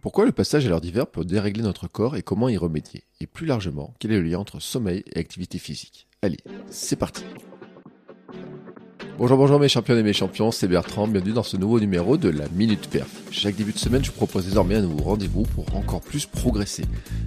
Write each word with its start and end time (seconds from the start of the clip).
Pourquoi 0.00 0.24
le 0.24 0.32
passage 0.32 0.64
à 0.64 0.70
l'heure 0.70 0.80
d'hiver 0.80 1.06
peut 1.06 1.26
dérégler 1.26 1.62
notre 1.62 1.86
corps 1.86 2.16
et 2.16 2.22
comment 2.22 2.48
y 2.48 2.56
remédier? 2.56 3.04
Et 3.20 3.26
plus 3.26 3.44
largement, 3.44 3.92
quel 3.98 4.12
est 4.12 4.18
le 4.18 4.26
lien 4.26 4.38
entre 4.38 4.58
sommeil 4.58 5.04
et 5.12 5.18
activité 5.18 5.58
physique? 5.58 6.06
Allez, 6.22 6.38
c'est 6.70 6.96
parti 6.96 7.22
Bonjour, 9.18 9.36
bonjour 9.36 9.60
mes 9.60 9.68
champions 9.68 9.98
et 9.98 10.02
mes 10.02 10.14
champions, 10.14 10.50
c'est 10.50 10.68
Bertrand, 10.68 11.06
bienvenue 11.06 11.34
dans 11.34 11.42
ce 11.42 11.58
nouveau 11.58 11.78
numéro 11.80 12.16
de 12.16 12.30
la 12.30 12.48
Minute 12.48 12.88
Perf. 12.88 13.10
Chaque 13.30 13.56
début 13.56 13.74
de 13.74 13.78
semaine, 13.78 14.02
je 14.02 14.10
vous 14.10 14.16
propose 14.16 14.46
désormais 14.46 14.76
un 14.76 14.80
nouveau 14.80 15.04
rendez-vous 15.04 15.42
pour 15.42 15.76
encore 15.76 16.00
plus 16.00 16.24
progresser. 16.24 16.84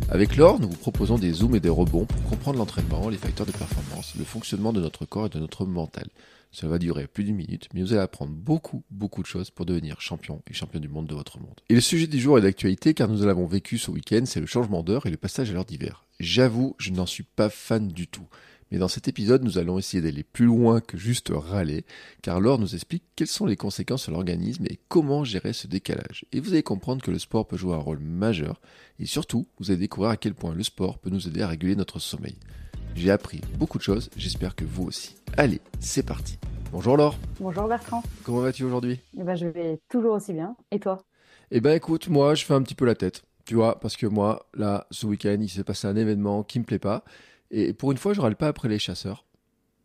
Avec 0.10 0.35
Laure, 0.35 0.60
nous 0.60 0.70
vous 0.70 0.76
proposons 0.76 1.20
des 1.20 1.32
zooms 1.32 1.55
et 1.55 1.60
des 1.60 1.70
rebonds 1.70 2.05
pour 2.05 2.24
comprendre 2.24 2.58
l'entraînement, 2.58 3.08
les 3.10 3.18
facteurs 3.18 3.46
de 3.46 3.52
performance, 3.52 4.16
le 4.18 4.26
fonctionnement 4.26 4.74
de 4.74 4.82
notre 4.82 5.05
corps 5.05 5.27
et 5.27 5.30
de 5.30 5.38
notre 5.38 5.68
mental. 5.68 6.08
Cela 6.53 6.73
va 6.73 6.77
durer 6.77 7.07
plus 7.07 7.23
d'une 7.23 7.35
minute, 7.35 7.67
mais 7.73 7.81
vous 7.81 7.93
allez 7.93 8.02
apprendre 8.02 8.31
beaucoup, 8.31 8.84
beaucoup 8.91 9.23
de 9.23 9.27
choses 9.27 9.49
pour 9.49 9.66
devenir 9.66 9.99
champion 9.99 10.43
et 10.48 10.53
champion 10.53 10.79
du 10.79 10.88
monde 10.88 11.07
de 11.07 11.16
votre 11.16 11.39
monde. 11.39 11.59
Et 11.67 11.73
le 11.73 11.81
sujet 11.81 12.05
du 12.05 12.20
jour 12.20 12.38
est 12.38 12.43
d'actualité 12.43 12.93
car 12.93 13.09
nous 13.09 13.26
l'avons 13.26 13.48
vécu 13.48 13.79
ce 13.79 13.90
week-end, 13.90 14.21
c'est 14.26 14.40
le 14.40 14.46
changement 14.46 14.84
d'heure 14.84 15.07
et 15.07 15.09
le 15.09 15.18
passage 15.18 15.49
à 15.49 15.54
l'heure 15.54 15.65
d'hiver. 15.65 16.05
J'avoue, 16.20 16.76
je 16.77 16.91
n'en 16.91 17.07
suis 17.07 17.24
pas 17.24 17.49
fan 17.49 17.87
du 17.87 18.07
tout. 18.07 18.27
Mais 18.70 18.77
dans 18.77 18.87
cet 18.87 19.07
épisode, 19.07 19.43
nous 19.43 19.57
allons 19.57 19.79
essayer 19.79 20.01
d'aller 20.01 20.24
plus 20.24 20.46
loin 20.46 20.79
que 20.79 20.96
juste 20.96 21.31
râler, 21.34 21.85
car 22.21 22.40
Laure 22.40 22.59
nous 22.59 22.76
explique 22.76 23.04
quelles 23.15 23.27
sont 23.27 23.48
les 23.48 23.55
conséquences 23.55 24.04
sur 24.04 24.12
l'organisme 24.12 24.65
et 24.68 24.79
comment 24.90 25.24
gérer 25.24 25.54
ce 25.54 25.68
décalage. 25.68 26.26
Et 26.31 26.40
vous 26.40 26.54
allez 26.54 26.63
comprendre 26.63 27.04
que 27.04 27.12
le 27.12 27.20
sport 27.20 27.48
peut 27.48 27.57
jouer 27.57 27.74
un 27.74 27.77
rôle 27.77 27.99
majeur, 27.99 28.62
et 28.99 29.05
surtout, 29.05 29.48
vous 29.59 29.71
allez 29.71 29.79
découvrir 29.79 30.12
à 30.12 30.18
quel 30.18 30.34
point 30.34 30.54
le 30.54 30.63
sport 30.63 30.99
peut 30.99 31.09
nous 31.09 31.27
aider 31.27 31.41
à 31.41 31.48
réguler 31.48 31.76
notre 31.76 31.99
sommeil. 31.99 32.35
J'ai 32.96 33.12
appris 33.12 33.41
beaucoup 33.58 33.77
de 33.77 33.84
choses, 33.84 34.10
j'espère 34.16 34.55
que 34.55 34.66
vous 34.66 34.84
aussi. 34.84 35.16
Allez, 35.36 35.62
c'est 35.80 36.04
parti. 36.05 36.38
Bonjour 36.72 36.96
Laure. 36.96 37.18
Bonjour 37.40 37.68
Bertrand. 37.68 38.04
Comment 38.24 38.41
vas-tu 38.41 38.63
aujourd'hui? 38.63 38.99
Eh 39.18 39.24
ben, 39.24 39.36
Je 39.36 39.48
vais 39.48 39.80
toujours 39.90 40.13
aussi 40.13 40.34
bien. 40.34 40.55
Et 40.72 40.80
toi? 40.80 41.04
Eh 41.52 41.60
ben 41.60 41.76
écoute, 41.76 42.08
moi 42.08 42.36
je 42.36 42.46
fais 42.46 42.54
un 42.54 42.62
petit 42.62 42.76
peu 42.76 42.86
la 42.86 42.96
tête. 42.96 43.24
Tu 43.46 43.55
vois, 43.55 43.80
parce 43.80 43.98
que 43.98 44.05
moi, 44.05 44.48
là, 44.54 44.88
ce 44.91 45.05
week-end, 45.05 45.38
il 45.40 45.49
s'est 45.49 45.64
passé 45.64 45.88
un 45.88 45.96
événement 45.96 46.44
qui 46.44 46.60
me 46.60 46.64
plaît 46.64 46.80
pas. 46.80 47.04
Et 47.52 47.74
pour 47.74 47.91
une 47.91 47.98
fois, 47.98 48.14
je 48.14 48.21
râle 48.21 48.36
pas 48.36 48.48
après 48.48 48.70
les 48.70 48.80
chasseurs. 48.80 49.26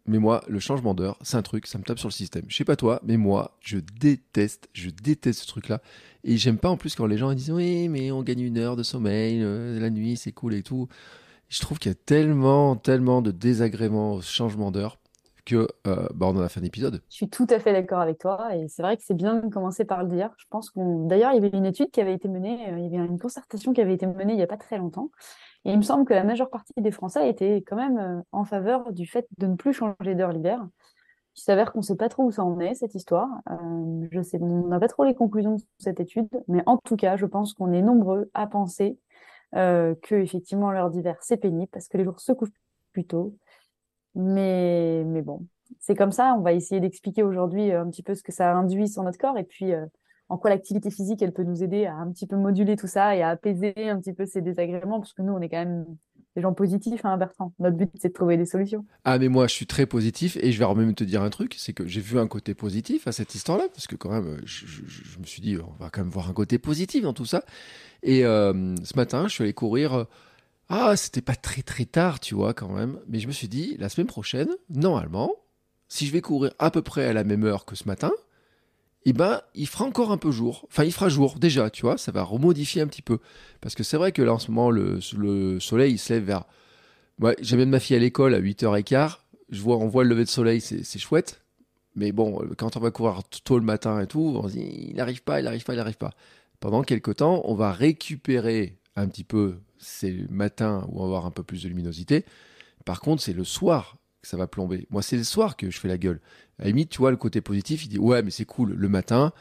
Mais 0.06 0.19
moi, 0.19 0.42
le 0.48 0.59
changement 0.59 0.95
d'heure, 0.95 1.19
c'est 1.23 1.36
un 1.36 1.42
truc, 1.42 1.67
ça 1.67 1.77
me 1.77 1.83
tape 1.83 1.98
sur 1.98 2.09
le 2.09 2.14
système. 2.14 2.45
Je 2.48 2.56
sais 2.56 2.64
pas 2.64 2.77
toi, 2.77 3.01
mais 3.05 3.17
moi, 3.17 3.59
je 3.61 3.79
déteste, 3.79 4.69
je 4.73 4.89
déteste 4.91 5.41
ce 5.41 5.47
truc-là. 5.47 5.83
Et 6.25 6.36
j'aime 6.39 6.56
pas 6.56 6.70
en 6.70 6.77
plus 6.77 6.95
quand 6.95 7.06
les 7.06 7.19
gens 7.19 7.33
disent 7.34 7.51
oui, 7.51 7.89
mais 7.89 8.11
on 8.11 8.23
gagne 8.23 8.41
une 8.41 8.59
heure 8.59 8.77
de 8.77 8.83
sommeil, 8.83 9.42
euh, 9.42 9.79
la 9.79 9.91
nuit, 9.91 10.17
c'est 10.17 10.33
cool 10.33 10.55
et 10.55 10.62
tout. 10.62 10.89
Je 11.48 11.60
trouve 11.60 11.78
qu'il 11.78 11.91
y 11.91 11.94
a 11.94 11.98
tellement, 12.04 12.77
tellement 12.77 13.22
de 13.22 13.30
désagréments 13.30 14.14
au 14.14 14.20
changement 14.20 14.70
d'heure 14.70 14.98
que 15.46 15.66
euh, 15.86 16.06
bah, 16.14 16.27
on 16.27 16.36
en 16.36 16.40
a 16.40 16.48
fait 16.50 16.60
un 16.60 16.64
épisode. 16.64 17.00
Je 17.08 17.16
suis 17.16 17.30
tout 17.30 17.46
à 17.48 17.58
fait 17.58 17.72
d'accord 17.72 18.00
avec 18.00 18.18
toi 18.18 18.55
et 18.55 18.68
c'est 18.68 18.82
vrai 18.82 18.98
que 18.98 19.02
c'est 19.02 19.14
bien 19.14 19.36
de 19.36 19.48
commencer 19.48 19.86
par 19.86 20.02
le 20.02 20.10
dire. 20.10 20.30
Je 20.36 20.44
pense 20.50 20.68
qu'on 20.68 21.06
d'ailleurs 21.06 21.32
il 21.32 21.42
y 21.42 21.46
avait 21.46 21.56
une 21.56 21.64
étude 21.64 21.90
qui 21.90 22.02
avait 22.02 22.12
été 22.12 22.28
menée, 22.28 22.70
euh, 22.70 22.78
il 22.78 22.92
y 22.92 22.98
avait 22.98 23.06
une 23.06 23.18
concertation 23.18 23.72
qui 23.72 23.80
avait 23.80 23.94
été 23.94 24.06
menée 24.06 24.34
il 24.34 24.36
n'y 24.36 24.42
a 24.42 24.46
pas 24.46 24.58
très 24.58 24.77
longtemps 24.77 25.10
et 25.64 25.72
il 25.72 25.77
me 25.78 25.82
semble 25.82 26.05
que 26.05 26.12
la 26.12 26.24
majeure 26.24 26.50
partie 26.50 26.72
des 26.77 26.90
Français 26.90 27.28
étaient 27.30 27.64
quand 27.66 27.77
même 27.77 27.98
euh, 27.98 28.20
en 28.33 28.44
faveur 28.44 28.92
du 28.92 29.06
fait 29.06 29.27
de 29.39 29.46
ne 29.46 29.56
plus 29.56 29.73
changer 29.73 30.14
d'heure 30.14 30.33
l'hiver. 30.33 30.67
Il 31.36 31.40
s'avère 31.40 31.73
qu'on 31.73 31.78
ne 31.78 31.84
sait 31.84 31.96
pas 31.96 32.08
trop 32.08 32.24
où 32.24 32.33
ça 32.33 32.44
en 32.44 32.58
est, 32.58 32.74
cette 32.74 32.94
histoire. 32.94 33.28
Euh, 33.50 34.08
je 34.11 34.20
sais, 34.23 34.39
on 34.40 34.67
n'a 34.67 34.80
pas 34.80 34.89
trop 34.89 35.05
les 35.05 35.14
conclusions 35.14 35.55
de 35.55 35.62
cette 35.78 36.00
étude, 36.00 36.28
mais 36.48 36.62
en 36.67 36.78
tout 36.78 36.96
cas, 36.96 37.17
je 37.17 37.27
pense 37.27 37.55
qu'on 37.55 37.73
est 37.73 37.83
nombreux 37.83 38.28
à 38.34 38.48
penser 38.48 38.98
euh, 39.55 39.95
que 40.03 40.14
effectivement 40.14 40.70
l'heure 40.70 40.91
d'hiver 40.91 41.17
c'est 41.20 41.39
pénible 41.39 41.70
parce 41.73 41.89
que 41.89 41.97
les 41.97 42.05
jours 42.05 42.20
se 42.20 42.33
couchent 42.33 42.51
plus 42.92 43.07
tôt. 43.07 43.35
Mais, 44.14 45.05
mais 45.07 45.23
bon, 45.23 45.47
c'est 45.79 45.95
comme 45.95 46.13
ça. 46.13 46.35
On 46.36 46.41
va 46.41 46.53
essayer 46.53 46.81
d'expliquer 46.81 47.23
aujourd'hui 47.23 47.73
un 47.73 47.89
petit 47.89 48.03
peu 48.03 48.14
ce 48.14 48.23
que 48.23 48.33
ça 48.33 48.53
induit 48.55 48.89
sur 48.89 49.03
notre 49.03 49.19
corps 49.19 49.39
et 49.39 49.45
puis 49.45 49.73
en 50.29 50.36
quoi 50.36 50.51
l'activité 50.51 50.91
physique, 50.91 51.23
elle 51.23 51.33
peut 51.33 51.42
nous 51.42 51.63
aider 51.63 51.86
à 51.86 51.95
un 51.95 52.11
petit 52.13 52.27
peu 52.27 52.36
moduler 52.36 52.77
tout 52.77 52.86
ça 52.86 53.17
et 53.17 53.23
à 53.23 53.31
apaiser 53.31 53.89
un 53.89 53.98
petit 53.98 54.13
peu 54.13 54.27
ces 54.27 54.42
désagréments, 54.42 55.01
parce 55.01 55.14
que 55.14 55.23
nous, 55.23 55.33
on 55.33 55.41
est 55.41 55.48
quand 55.48 55.59
même 55.59 55.86
gens 56.40 56.52
positifs, 56.52 57.04
hein, 57.04 57.16
Bertrand. 57.16 57.52
Notre 57.58 57.76
but, 57.76 57.90
c'est 58.00 58.08
de 58.08 58.12
trouver 58.12 58.36
des 58.36 58.46
solutions. 58.46 58.84
Ah, 59.04 59.18
mais 59.18 59.28
moi, 59.28 59.46
je 59.46 59.52
suis 59.52 59.66
très 59.66 59.86
positif 59.86 60.36
et 60.40 60.52
je 60.52 60.58
vais 60.58 60.74
même 60.74 60.94
te 60.94 61.04
dire 61.04 61.22
un 61.22 61.30
truc, 61.30 61.54
c'est 61.58 61.72
que 61.72 61.86
j'ai 61.86 62.00
vu 62.00 62.18
un 62.18 62.26
côté 62.26 62.54
positif 62.54 63.06
à 63.06 63.12
cette 63.12 63.34
histoire-là, 63.34 63.64
parce 63.72 63.86
que 63.86 63.96
quand 63.96 64.10
même, 64.10 64.40
je, 64.44 65.18
me 65.18 65.24
suis 65.24 65.42
dit, 65.42 65.56
on 65.58 65.82
va 65.82 65.90
quand 65.90 66.02
même 66.02 66.10
voir 66.10 66.28
un 66.28 66.32
côté 66.32 66.58
positif 66.58 67.02
dans 67.02 67.12
tout 67.12 67.26
ça. 67.26 67.44
Et 68.02 68.24
euh, 68.24 68.74
ce 68.84 68.96
matin, 68.96 69.28
je 69.28 69.34
suis 69.34 69.44
allé 69.44 69.52
courir. 69.52 70.06
Ah, 70.68 70.96
c'était 70.96 71.22
pas 71.22 71.36
très 71.36 71.62
très 71.62 71.86
tard, 71.86 72.20
tu 72.20 72.34
vois, 72.34 72.55
quand 72.55 72.68
même. 72.68 72.98
Mais 73.08 73.20
je 73.20 73.26
me 73.26 73.32
suis 73.32 73.48
dit, 73.48 73.76
la 73.78 73.88
semaine 73.88 74.06
prochaine, 74.06 74.50
normalement, 74.68 75.32
si 75.88 76.06
je 76.06 76.12
vais 76.12 76.20
courir 76.20 76.52
à 76.58 76.70
peu 76.70 76.82
près 76.82 77.06
à 77.06 77.12
la 77.12 77.24
même 77.24 77.44
heure 77.44 77.64
que 77.64 77.74
ce 77.74 77.84
matin, 77.86 78.12
eh 79.11 79.13
ben, 79.13 79.41
il 79.55 79.67
fera 79.67 79.85
encore 79.85 80.11
un 80.13 80.19
peu 80.19 80.30
jour. 80.30 80.67
Enfin, 80.70 80.85
il 80.85 80.92
fera 80.92 81.08
jour 81.08 81.39
déjà, 81.39 81.70
tu 81.70 81.83
vois, 81.83 81.98
ça 81.98 82.13
va 82.13 82.23
remodifier 82.23 82.83
un 82.83 82.86
petit 82.86 83.02
peu. 83.02 83.19
Parce 83.61 83.74
que 83.74 83.83
c'est 83.83 83.96
vrai 83.96 84.13
que 84.13 84.23
là, 84.23 84.35
en 84.35 84.39
ce 84.39 84.51
moment, 84.51 84.70
le, 84.70 85.01
soleil, 85.61 85.92
il 85.92 85.98
se 85.98 86.13
lève 86.13 86.24
vers. 86.24 86.45
Ouais, 87.20 87.36
J'amène 87.41 87.70
ma 87.70 87.80
fille 87.80 87.97
à 87.97 87.98
l'école 87.98 88.35
à 88.35 88.41
8h15. 88.41 89.17
Je 89.51 89.61
vois, 89.61 89.77
on 89.77 89.89
voit 89.89 90.05
le 90.05 90.11
lever 90.11 90.24
de 90.24 90.29
soleil, 90.29 90.61
c'est 90.61 90.98
chouette. 90.98 91.41
Mais 91.97 92.13
bon, 92.13 92.41
quand 92.57 92.77
on 92.77 92.80
va 92.80 92.91
courir 92.91 93.23
tôt 93.45 93.58
le 93.58 93.64
matin 93.64 94.01
et 94.01 94.07
tout, 94.07 94.39
on 94.41 94.47
se 94.48 94.52
dit, 94.52 94.89
il 94.91 94.97
n'arrive 94.97 95.23
pas, 95.23 95.41
il 95.41 95.45
n'arrive 95.45 95.64
pas, 95.64 95.74
il 95.74 95.79
n'arrive 95.79 95.97
pas. 95.97 96.13
Pendant 96.61 96.83
quelques 96.83 97.17
temps, 97.17 97.42
on 97.45 97.55
va 97.55 97.73
récupérer 97.73 98.79
un 98.95 99.08
petit 99.08 99.24
peu 99.24 99.57
ces 99.79 100.27
matins 100.30 100.86
où 100.89 100.98
on 100.98 101.01
va 101.01 101.05
avoir 101.07 101.27
un 101.27 101.30
peu 101.30 101.42
plus 101.42 101.63
de 101.63 101.68
luminosité. 101.68 102.24
Par 102.85 103.01
contre, 103.01 103.23
c'est 103.23 103.33
le 103.33 103.45
soir 103.45 103.98
que 104.23 104.29
ça 104.29 104.36
va 104.36 104.46
plomber. 104.46 104.86
Moi, 104.90 105.02
c'est 105.02 105.17
le 105.17 105.24
soir 105.24 105.56
que 105.56 105.70
je 105.70 105.79
fais 105.79 105.89
la 105.89 105.98
gueule. 105.98 106.20
À 106.58 106.64
la 106.64 106.68
limite, 106.68 106.90
tu 106.90 106.98
vois, 106.98 107.11
le 107.11 107.17
côté 107.17 107.40
positif, 107.40 107.84
il 107.84 107.89
dit 107.89 107.98
Ouais, 107.98 108.23
mais 108.23 108.30
c'est 108.30 108.45
cool, 108.45 108.73
le 108.74 108.89
matin, 108.89 109.33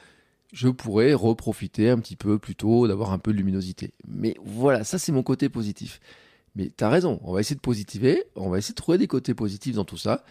je 0.53 0.69
pourrais 0.69 1.13
reprofiter 1.13 1.89
un 1.89 1.99
petit 1.99 2.15
peu 2.15 2.39
plus 2.39 2.55
tôt, 2.55 2.87
d'avoir 2.87 3.11
un 3.11 3.19
peu 3.19 3.31
de 3.31 3.37
luminosité. 3.37 3.93
Mais 4.07 4.35
voilà, 4.43 4.83
ça, 4.83 4.97
c'est 4.99 5.11
mon 5.11 5.23
côté 5.23 5.49
positif. 5.49 5.99
Mais 6.55 6.71
tu 6.75 6.83
as 6.83 6.89
raison, 6.89 7.19
on 7.23 7.33
va 7.33 7.39
essayer 7.39 7.55
de 7.55 7.61
positiver, 7.61 8.25
on 8.35 8.49
va 8.49 8.57
essayer 8.57 8.73
de 8.73 8.77
trouver 8.77 8.97
des 8.97 9.07
côtés 9.07 9.33
positifs 9.33 9.75
dans 9.75 9.85
tout 9.85 9.97
ça. 9.97 10.23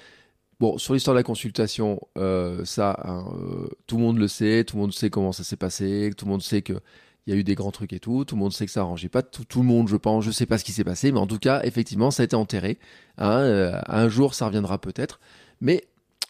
Bon, 0.58 0.78
sur 0.78 0.94
l'histoire 0.94 1.14
de 1.14 1.20
la 1.20 1.22
consultation, 1.22 2.00
euh, 2.16 2.64
ça, 2.64 2.98
hein, 3.04 3.26
euh, 3.38 3.68
tout 3.86 3.96
le 3.96 4.02
monde 4.02 4.18
le 4.18 4.26
sait, 4.26 4.64
tout 4.64 4.76
le 4.76 4.82
monde 4.82 4.92
sait 4.92 5.10
comment 5.10 5.32
ça 5.32 5.44
s'est 5.44 5.56
passé, 5.56 6.10
tout 6.16 6.24
le 6.24 6.30
monde 6.30 6.42
sait 6.42 6.62
qu'il 7.26 7.34
y 7.34 7.36
a 7.36 7.40
eu 7.40 7.44
des 7.44 7.56
grands 7.56 7.72
trucs 7.72 7.92
et 7.92 7.98
tout, 7.98 8.24
tout 8.24 8.36
le 8.36 8.40
monde 8.40 8.52
sait 8.52 8.66
que 8.66 8.70
ça 8.70 8.82
arrangeait 8.82 9.08
pas 9.08 9.20
tout, 9.20 9.60
le 9.60 9.66
monde, 9.66 9.88
je 9.88 9.96
pense, 9.96 10.24
je 10.24 10.30
sais 10.30 10.46
pas 10.46 10.58
ce 10.58 10.64
qui 10.64 10.70
s'est 10.70 10.84
passé, 10.84 11.10
mais 11.10 11.18
en 11.18 11.26
tout 11.26 11.40
cas, 11.40 11.60
effectivement, 11.64 12.12
ça 12.12 12.22
a 12.22 12.24
été 12.24 12.36
enterré. 12.36 12.78
Hein, 13.18 13.40
euh, 13.40 13.80
un 13.88 14.08
jour, 14.08 14.32
ça 14.32 14.46
reviendra 14.46 14.80
peut-être. 14.80 15.18
Mais 15.60 15.82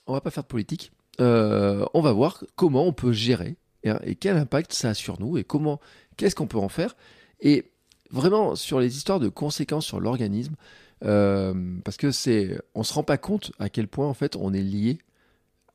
on 0.06 0.14
va 0.14 0.22
pas 0.22 0.30
faire 0.30 0.44
de 0.44 0.48
politique. 0.48 0.92
Euh, 1.20 1.84
on 1.92 2.00
va 2.00 2.12
voir 2.12 2.44
comment 2.54 2.86
on 2.86 2.94
peut 2.94 3.12
gérer 3.12 3.56
et, 3.82 4.14
quel 4.14 4.38
impact 4.38 4.72
ça 4.72 4.90
a 4.90 4.94
sur 4.94 5.20
nous 5.20 5.36
et 5.36 5.44
comment, 5.44 5.80
qu'est-ce 6.16 6.34
qu'on 6.34 6.46
peut 6.46 6.56
en 6.56 6.70
faire. 6.70 6.96
Et 7.40 7.70
vraiment 8.10 8.54
sur 8.54 8.80
les 8.80 8.96
histoires 8.96 9.20
de 9.20 9.28
conséquences 9.28 9.84
sur 9.84 10.00
l'organisme, 10.00 10.54
euh, 11.04 11.76
parce 11.84 11.98
que 11.98 12.10
c'est, 12.10 12.58
on 12.74 12.82
se 12.84 12.94
rend 12.94 13.02
pas 13.02 13.18
compte 13.18 13.52
à 13.58 13.68
quel 13.68 13.86
point 13.86 14.08
en 14.08 14.14
fait 14.14 14.34
on 14.34 14.54
est 14.54 14.62
lié 14.62 14.98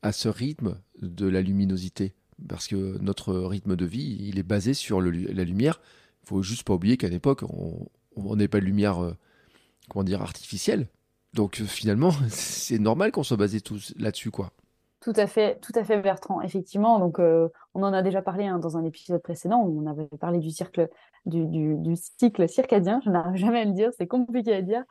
à 0.02 0.12
ce 0.12 0.30
rythme 0.30 0.78
de 1.00 1.28
la 1.28 1.42
luminosité, 1.42 2.16
parce 2.48 2.68
que 2.68 2.98
notre 3.00 3.34
rythme 3.34 3.76
de 3.76 3.86
vie, 3.86 4.18
il 4.20 4.40
est 4.40 4.44
basé 4.44 4.74
sur 4.74 5.02
la 5.02 5.44
lumière. 5.44 5.82
Il 6.24 6.28
faut 6.28 6.42
juste 6.42 6.64
pas 6.64 6.74
oublier 6.74 6.98
qu'à 6.98 7.10
l'époque, 7.10 7.44
on 8.16 8.36
n'est 8.36 8.48
pas 8.48 8.60
de 8.60 8.66
lumière, 8.66 9.04
euh, 9.04 9.16
comment 9.90 10.04
dire, 10.04 10.22
artificielle. 10.22 10.88
Donc 11.34 11.62
finalement, 11.64 12.14
c'est 12.30 12.80
normal 12.80 13.12
qu'on 13.12 13.24
soit 13.24 13.38
basé 13.38 13.62
tous 13.62 13.94
là-dessus, 13.98 14.32
quoi. 14.32 14.52
Tout 15.02 15.14
à 15.16 15.26
fait, 15.26 15.60
tout 15.62 15.72
à 15.74 15.84
fait, 15.84 16.00
Bertrand. 16.00 16.42
Effectivement, 16.42 17.00
donc 17.00 17.20
euh, 17.20 17.50
on 17.74 17.82
en 17.82 17.92
a 17.92 18.04
déjà 18.04 18.22
parlé 18.22 18.46
hein, 18.46 18.60
dans 18.60 18.78
un 18.78 18.84
épisode 18.86 19.20
précédent 19.20 19.64
où 19.64 19.82
on 19.82 19.88
avait 19.88 20.06
parlé 20.20 20.38
du 20.38 20.52
cycle, 20.52 20.90
du, 21.26 21.96
cycle 21.96 22.48
circadien. 22.48 23.02
Je 23.04 23.10
n'arrive 23.10 23.36
jamais 23.36 23.62
à 23.62 23.66
le 23.66 23.72
dire, 23.72 23.90
c'est 23.98 24.06
compliqué 24.06 24.54
à 24.54 24.62
dire. 24.62 24.84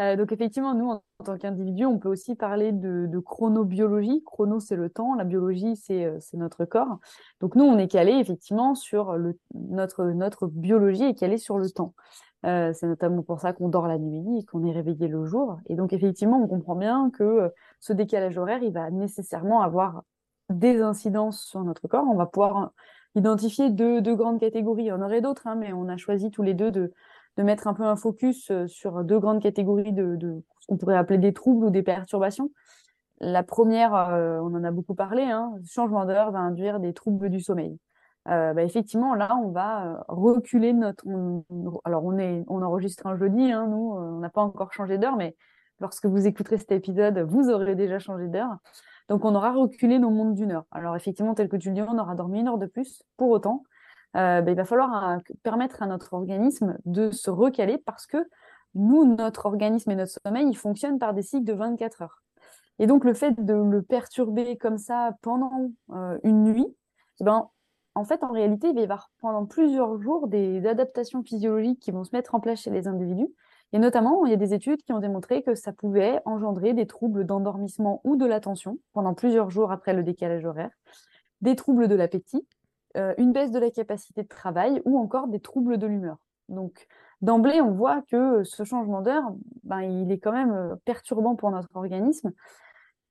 Euh, 0.00 0.16
donc 0.16 0.32
effectivement, 0.32 0.74
nous 0.74 0.88
en, 0.92 1.02
tant 1.22 1.36
qu'individu, 1.36 1.84
on 1.84 1.98
peut 1.98 2.08
aussi 2.08 2.34
parler 2.34 2.72
de, 2.72 3.18
chronobiologie. 3.18 4.22
Chrono, 4.24 4.58
c'est 4.58 4.76
le 4.76 4.88
temps. 4.88 5.14
La 5.14 5.24
biologie, 5.24 5.76
c'est 5.76 6.18
notre 6.32 6.64
corps. 6.64 6.98
Donc 7.42 7.54
nous, 7.54 7.64
on 7.64 7.76
est 7.76 7.88
calé 7.88 8.12
effectivement 8.12 8.74
sur 8.74 9.18
le, 9.18 9.38
notre 9.52 10.04
notre 10.04 10.46
biologie 10.46 11.04
est 11.04 11.14
calée 11.14 11.36
sur 11.36 11.58
le 11.58 11.68
temps. 11.68 11.92
Euh, 12.46 12.72
c'est 12.72 12.86
notamment 12.86 13.22
pour 13.22 13.40
ça 13.40 13.52
qu'on 13.52 13.68
dort 13.68 13.88
la 13.88 13.98
nuit 13.98 14.38
et 14.38 14.44
qu'on 14.44 14.64
est 14.64 14.72
réveillé 14.72 15.08
le 15.08 15.24
jour. 15.24 15.58
Et 15.66 15.74
donc, 15.74 15.92
effectivement, 15.92 16.40
on 16.42 16.46
comprend 16.46 16.76
bien 16.76 17.10
que 17.10 17.24
euh, 17.24 17.48
ce 17.80 17.92
décalage 17.92 18.38
horaire, 18.38 18.62
il 18.62 18.72
va 18.72 18.90
nécessairement 18.90 19.62
avoir 19.62 20.02
des 20.48 20.80
incidences 20.80 21.42
sur 21.42 21.62
notre 21.64 21.88
corps. 21.88 22.06
On 22.08 22.14
va 22.14 22.26
pouvoir 22.26 22.70
identifier 23.16 23.70
deux, 23.70 24.00
grandes 24.14 24.38
catégories. 24.38 24.84
Il 24.84 24.86
y 24.86 24.92
en 24.92 25.02
aurait 25.02 25.20
d'autres, 25.20 25.46
hein, 25.46 25.56
mais 25.56 25.72
on 25.72 25.88
a 25.88 25.96
choisi 25.96 26.30
tous 26.30 26.42
les 26.42 26.54
deux 26.54 26.70
de, 26.70 26.92
mettre 27.38 27.68
un 27.68 27.74
peu 27.74 27.84
un 27.84 27.96
focus 27.96 28.50
euh, 28.50 28.66
sur 28.66 29.04
deux 29.04 29.18
grandes 29.18 29.42
catégories 29.42 29.92
de, 29.92 30.18
ce 30.60 30.66
qu'on 30.66 30.76
pourrait 30.76 30.96
appeler 30.96 31.18
des 31.18 31.32
troubles 31.32 31.66
ou 31.66 31.70
des 31.70 31.82
perturbations. 31.82 32.50
La 33.20 33.42
première, 33.42 33.92
on 34.44 34.54
en 34.54 34.62
a 34.62 34.70
beaucoup 34.70 34.94
parlé, 34.94 35.24
hein, 35.24 35.52
changement 35.66 36.04
d'heure 36.04 36.30
va 36.30 36.38
induire 36.38 36.78
des 36.78 36.92
troubles 36.94 37.30
du 37.30 37.40
sommeil. 37.40 37.76
Euh, 38.26 38.52
bah, 38.52 38.62
effectivement, 38.62 39.14
là, 39.14 39.36
on 39.36 39.50
va 39.50 40.04
reculer 40.08 40.72
notre. 40.72 41.04
alors, 41.84 42.04
on, 42.04 42.18
est, 42.18 42.44
on 42.48 42.62
enregistre 42.62 43.06
un 43.06 43.16
jeudi, 43.16 43.52
hein, 43.52 43.66
nous, 43.68 43.94
on 43.96 44.18
n'a 44.18 44.28
pas 44.28 44.42
encore 44.42 44.72
changé 44.72 44.98
d'heure, 44.98 45.16
mais 45.16 45.36
lorsque 45.80 46.06
vous 46.06 46.26
écouterez 46.26 46.58
cet 46.58 46.72
épisode, 46.72 47.18
vous 47.20 47.50
aurez 47.50 47.74
déjà 47.74 47.98
changé 47.98 48.26
d'heure. 48.28 48.58
Donc, 49.08 49.24
on 49.24 49.34
aura 49.34 49.52
reculé 49.52 49.98
nos 49.98 50.10
mondes 50.10 50.34
d'une 50.34 50.52
heure. 50.52 50.66
Alors, 50.70 50.94
effectivement, 50.94 51.34
tel 51.34 51.48
que 51.48 51.56
tu 51.56 51.68
le 51.68 51.74
dis, 51.74 51.82
on 51.82 51.98
aura 51.98 52.14
dormi 52.14 52.40
une 52.40 52.48
heure 52.48 52.58
de 52.58 52.66
plus. 52.66 53.02
Pour 53.16 53.30
autant, 53.30 53.64
euh, 54.16 54.42
ben, 54.42 54.52
il 54.52 54.56
va 54.56 54.64
falloir 54.64 55.10
euh, 55.10 55.16
permettre 55.42 55.82
à 55.82 55.86
notre 55.86 56.12
organisme 56.12 56.78
de 56.84 57.10
se 57.10 57.30
recaler 57.30 57.78
parce 57.78 58.06
que 58.06 58.18
nous, 58.74 59.04
notre 59.16 59.46
organisme 59.46 59.90
et 59.90 59.96
notre 59.96 60.12
sommeil, 60.24 60.46
ils 60.48 60.56
fonctionnent 60.56 60.98
par 60.98 61.14
des 61.14 61.22
cycles 61.22 61.44
de 61.44 61.54
24 61.54 62.02
heures. 62.02 62.22
Et 62.78 62.86
donc, 62.86 63.04
le 63.04 63.14
fait 63.14 63.32
de 63.42 63.54
le 63.54 63.82
perturber 63.82 64.56
comme 64.56 64.78
ça 64.78 65.12
pendant 65.22 65.70
euh, 65.90 66.18
une 66.22 66.44
nuit, 66.44 66.66
eh 67.20 67.24
ben, 67.24 67.48
en 67.98 68.04
fait, 68.04 68.22
en 68.22 68.30
réalité, 68.30 68.68
il 68.68 68.74
va 68.74 68.80
y 68.80 68.84
avoir 68.84 69.10
pendant 69.20 69.44
plusieurs 69.44 70.00
jours 70.00 70.28
des 70.28 70.66
adaptations 70.66 71.22
physiologiques 71.22 71.80
qui 71.80 71.90
vont 71.90 72.04
se 72.04 72.14
mettre 72.14 72.34
en 72.34 72.40
place 72.40 72.60
chez 72.60 72.70
les 72.70 72.86
individus 72.86 73.28
et 73.72 73.78
notamment, 73.78 74.24
il 74.24 74.30
y 74.30 74.34
a 74.34 74.38
des 74.38 74.54
études 74.54 74.82
qui 74.82 74.92
ont 74.92 74.98
démontré 74.98 75.42
que 75.42 75.54
ça 75.54 75.72
pouvait 75.72 76.20
engendrer 76.24 76.72
des 76.72 76.86
troubles 76.86 77.26
d'endormissement 77.26 78.00
ou 78.04 78.16
de 78.16 78.24
l'attention 78.24 78.78
pendant 78.94 79.14
plusieurs 79.14 79.50
jours 79.50 79.72
après 79.72 79.92
le 79.92 80.02
décalage 80.02 80.44
horaire, 80.44 80.70
des 81.42 81.54
troubles 81.54 81.86
de 81.88 81.94
l'appétit, 81.94 82.46
euh, 82.96 83.14
une 83.18 83.32
baisse 83.32 83.50
de 83.50 83.58
la 83.58 83.70
capacité 83.70 84.22
de 84.22 84.28
travail 84.28 84.80
ou 84.86 84.98
encore 84.98 85.28
des 85.28 85.40
troubles 85.40 85.76
de 85.76 85.86
l'humeur. 85.86 86.16
Donc, 86.48 86.86
d'emblée, 87.20 87.60
on 87.60 87.72
voit 87.72 88.00
que 88.10 88.42
ce 88.42 88.64
changement 88.64 89.02
d'heure, 89.02 89.34
ben, 89.64 89.82
il 89.82 90.10
est 90.10 90.18
quand 90.18 90.32
même 90.32 90.52
euh, 90.52 90.76
perturbant 90.86 91.34
pour 91.34 91.50
notre 91.50 91.68
organisme 91.74 92.32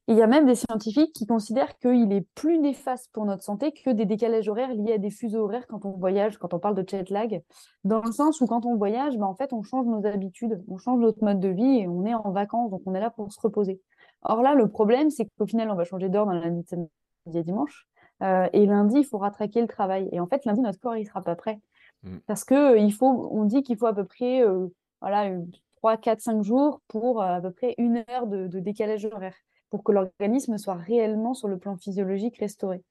il 0.08 0.16
y 0.16 0.22
a 0.22 0.28
même 0.28 0.46
des 0.46 0.56
scientifiques 0.56 1.12
qui 1.14 1.26
considèrent 1.26 1.78
qu'il 1.80 2.14
est 2.14 2.26
plus 2.34 2.60
néfaste 2.60 3.10
pour 3.12 3.26
notre 3.26 3.44
santé 3.44 3.74
que 3.74 3.90
des 3.90 4.06
décalages 4.06 4.48
horaires 4.48 4.74
liés 4.74 4.94
à 4.94 4.98
des 4.98 5.10
fuseaux 5.10 5.44
horaires 5.44 5.68
quand 5.68 5.84
on 5.84 5.92
voyage, 5.92 6.38
quand 6.38 6.54
on 6.54 6.60
parle 6.60 6.76
de 6.76 6.88
jet 6.88 7.10
lag, 7.10 7.42
dans 7.84 8.02
le 8.02 8.12
sens 8.14 8.40
où 8.40 8.46
quand 8.46 8.66
on 8.66 8.78
voyage, 8.78 9.18
ben 9.18 9.26
en 9.26 9.36
fait, 9.36 9.52
on 9.52 9.64
change 9.64 9.86
nos 9.86 10.06
habitudes, 10.06 10.64
on 10.70 10.78
change 10.78 11.00
notre 11.02 11.22
mode 11.24 11.42
de 11.42 11.50
vie 11.50 11.80
et 11.80 11.88
on 11.90 12.06
est 12.06 12.14
en 12.14 12.32
vacances, 12.32 12.72
donc 12.72 12.82
on 12.86 12.96
est 12.96 13.02
là 13.02 13.10
pour 13.10 13.34
se 13.34 13.40
reposer. 13.42 13.82
Or 14.22 14.42
là, 14.42 14.56
le 14.56 14.70
problème, 14.70 15.10
c'est 15.10 15.28
qu'au 15.38 15.46
final, 15.46 15.70
on 15.70 15.76
va 15.76 15.84
changer 15.84 16.08
d'heure 16.08 16.26
dans 16.26 16.32
la 16.32 16.50
nuit 16.50 16.64
de 16.64 16.68
samedi 16.68 16.90
à 17.36 17.44
dimanche, 17.44 17.86
euh, 18.24 18.48
et 18.54 18.66
lundi, 18.66 19.00
il 19.00 19.06
faudra 19.06 19.30
traquer 19.30 19.60
le 19.60 19.68
travail. 19.68 20.08
Et 20.14 20.22
en 20.22 20.28
fait, 20.28 20.46
lundi, 20.46 20.62
notre 20.62 20.80
corps, 20.80 20.96
il 20.96 21.06
sera 21.06 21.22
pas 21.22 21.36
prêt. 21.36 21.60
Mm. 22.04 22.18
Parce 22.28 22.46
que 22.46 22.78
il 22.80 22.94
faut, 22.94 23.30
on 23.32 23.44
dit 23.44 23.62
qu'il 23.62 23.78
faut 23.78 23.86
à 23.88 23.94
peu 23.94 24.06
près 24.06 24.42
euh, 24.42 24.68
voilà, 25.02 25.32
3, 25.78 25.98
4, 25.98 26.22
5 26.22 26.44
jours 26.44 26.82
pour 26.88 27.22
euh, 27.22 27.26
à 27.26 27.42
peu 27.42 27.52
près 27.52 27.76
une 27.78 28.04
heure 28.10 28.28
de, 28.28 28.48
de 28.48 28.60
décalage 28.60 29.06
horaire 29.06 29.36
pour 29.70 29.84
que 29.84 29.92
l'organisme 29.92 30.58
soit 30.58 30.76
réellement 30.76 31.34
sur 31.34 31.48
le 31.48 31.58
plan 31.58 31.78
physiologique 31.78 32.38
restauré. 32.38 32.84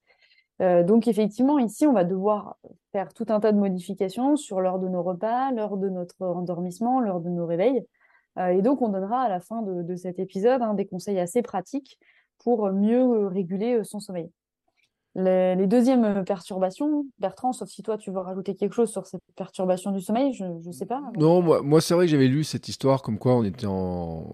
Euh, 0.62 0.82
donc 0.82 1.06
effectivement, 1.06 1.58
ici, 1.58 1.87
on 1.87 1.93
va 1.93 2.05
devoir 2.05 2.56
faire 2.93 3.12
tout 3.12 3.26
un 3.28 3.40
tas 3.40 3.52
de 3.52 3.58
modifications 3.58 4.37
sur 4.37 4.61
l'heure 4.61 4.78
de 4.78 4.88
nos 4.88 5.02
repas, 5.02 5.52
l'heure 5.52 5.76
de 5.76 5.88
notre 5.88 6.23
endormissement, 6.23 7.00
l'heure 7.00 7.20
de 7.20 7.28
nos 7.28 7.46
réveils. 7.46 7.84
Euh, 8.38 8.49
et 8.49 8.62
donc, 8.62 8.82
on 8.82 8.88
donnera 8.88 9.23
à 9.23 9.28
la 9.28 9.40
fin 9.40 9.62
de, 9.62 9.96
cet 9.96 10.19
épisode 10.19 10.62
hein, 10.62 10.75
des 10.75 10.87
conseils 10.87 11.19
assez 11.19 11.43
pratiques 11.43 11.99
pour 12.38 12.70
mieux 12.70 13.26
réguler 13.26 13.82
son 13.84 14.00
sommeil. 14.00 14.31
Les, 15.14 15.67
deuxièmes 15.67 16.25
perturbations, 16.26 17.06
Bertrand, 17.19 17.52
sauf 17.52 17.70
si 17.70 17.82
toi 17.82 17.96
tu 17.96 18.11
veux 18.11 18.19
rajouter 18.19 18.55
quelque 18.55 18.75
chose 18.75 18.90
sur 18.90 19.06
cette 19.06 19.22
perturbation 19.34 19.90
du 19.90 20.02
sommeil, 20.02 20.34
je 20.34 20.44
ne 20.44 20.72
sais 20.72 20.84
pas. 20.84 21.02
Non, 21.17 21.40
moi 21.62 21.81
c'est 21.81 21.94
vrai 21.94 22.05
que 22.05 22.11
j'avais 22.11 22.29
lu 22.29 22.44
cette 22.44 22.69
histoire 22.69 23.00
comme 23.00 23.19
quoi 23.19 23.34
on 23.34 23.43
était 23.43 23.67
en 23.67 24.26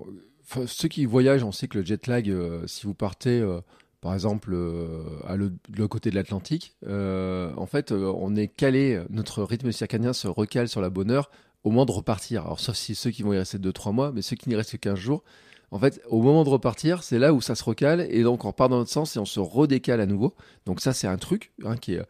ceux 0.67 0.89
qui 0.89 1.05
voyagent, 1.05 1.45
on 1.45 1.53
sait 1.53 1.69
que 1.69 1.79
le 1.79 1.85
jet 1.85 2.07
lag, 2.07 2.29
euh, 2.29 2.67
si 2.67 2.87
vous 2.87 2.95
partez, 2.95 3.41
euh, 3.41 3.61
par 4.01 4.15
exemple, 4.15 4.51
euh, 4.53 5.05
à 5.27 5.37
de 5.37 5.53
l'autre 5.77 5.89
côté 5.89 6.11
de 6.11 6.15
l'Atlantique, 6.15 6.77
en 6.87 7.67
fait, 7.67 7.93
on 7.93 8.35
est 8.37 8.49
calé, 8.49 9.03
notre 9.11 9.43
rythme 9.43 9.73
circadien 9.73 10.13
se 10.13 10.29
recale 10.29 10.69
sur 10.69 10.81
la 10.81 10.91
bonne 10.91 11.11
heure 11.11 11.31
au 11.65 11.71
moment 11.71 11.87
de 11.87 11.93
repartir. 11.93 12.45
Alors, 12.45 12.61
sauf 12.61 12.77
si 12.77 12.95
ceux 12.95 13.11
qui 13.11 13.23
vont 13.23 13.33
y 13.33 13.39
rester 13.39 13.59
2-3 13.59 13.93
mois, 13.93 14.13
mais 14.13 14.23
ceux 14.23 14.37
qui 14.37 14.49
n'y 14.49 14.57
restent 14.57 14.73
que 14.73 14.77
15 14.79 14.99
jours, 14.99 15.23
en 15.71 15.79
fait, 15.79 16.03
au 16.09 16.21
moment 16.21 16.45
de 16.45 16.51
repartir, 16.51 17.03
c'est 17.03 17.19
là 17.19 17.33
où 17.33 17.41
ça 17.41 17.55
se 17.55 17.65
recale, 17.65 18.07
et 18.11 18.23
donc 18.23 18.45
on 18.45 18.49
repart 18.49 18.71
dans 18.71 18.79
notre 18.79 18.91
sens 18.91 19.17
et 19.17 19.19
on 19.19 19.25
se 19.25 19.41
redécale 19.41 20.01
à 20.01 20.07
nouveau. 20.07 20.35
Donc 20.67 20.81
ça, 20.81 20.93
c'est 20.93 21.07
un 21.07 21.17
truc 21.17 21.53
hein, 21.65 21.77
qui 21.77 21.97
a 21.97 22.05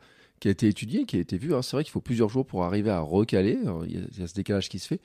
été 0.44 0.66
étudié, 0.66 1.04
qui 1.04 1.16
a 1.16 1.20
été 1.20 1.36
vu. 1.36 1.54
Hein. 1.54 1.62
C'est 1.62 1.76
vrai 1.76 1.84
qu'il 1.84 1.92
faut 1.92 2.00
plusieurs 2.00 2.28
jours 2.28 2.46
pour 2.46 2.64
arriver 2.64 2.90
à 2.90 3.00
recaler. 3.00 3.58
Il 3.86 4.18
y, 4.18 4.22
a 4.22 4.26
ce 4.26 4.34
décalage 4.34 4.68
qui 4.68 4.78
se 4.78 4.88
fait. 4.88 5.00